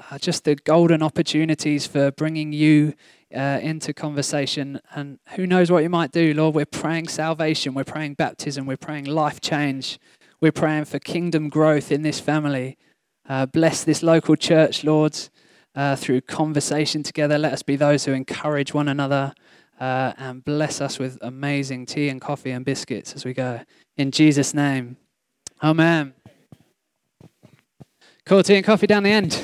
uh, 0.09 0.17
just 0.17 0.43
the 0.43 0.55
golden 0.55 1.01
opportunities 1.01 1.87
for 1.87 2.11
bringing 2.11 2.51
you 2.51 2.93
uh, 3.35 3.59
into 3.61 3.93
conversation. 3.93 4.81
And 4.93 5.19
who 5.35 5.47
knows 5.47 5.71
what 5.71 5.83
you 5.83 5.89
might 5.89 6.11
do, 6.11 6.33
Lord? 6.33 6.55
We're 6.55 6.65
praying 6.65 7.07
salvation, 7.07 7.73
we're 7.73 7.83
praying 7.85 8.15
baptism, 8.15 8.65
we're 8.65 8.77
praying 8.77 9.05
life 9.05 9.39
change, 9.39 9.99
we're 10.41 10.51
praying 10.51 10.85
for 10.85 10.99
kingdom 10.99 11.49
growth 11.49 11.91
in 11.91 12.01
this 12.01 12.19
family. 12.19 12.77
Uh, 13.29 13.45
bless 13.45 13.83
this 13.83 14.03
local 14.03 14.35
church, 14.35 14.83
Lord, 14.83 15.17
uh, 15.75 15.95
through 15.95 16.21
conversation 16.21 17.03
together. 17.03 17.37
Let 17.37 17.53
us 17.53 17.63
be 17.63 17.75
those 17.75 18.05
who 18.05 18.13
encourage 18.13 18.73
one 18.73 18.87
another. 18.87 19.33
Uh, 19.79 20.13
and 20.17 20.45
bless 20.45 20.79
us 20.79 20.99
with 20.99 21.17
amazing 21.23 21.87
tea 21.87 22.09
and 22.09 22.21
coffee 22.21 22.51
and 22.51 22.63
biscuits 22.63 23.15
as 23.15 23.25
we 23.25 23.33
go. 23.33 23.61
In 23.97 24.11
Jesus' 24.11 24.53
name. 24.53 24.97
Amen. 25.63 26.13
Cool 28.27 28.43
tea 28.43 28.57
and 28.57 28.65
coffee 28.65 28.85
down 28.85 29.01
the 29.01 29.09
end. 29.09 29.41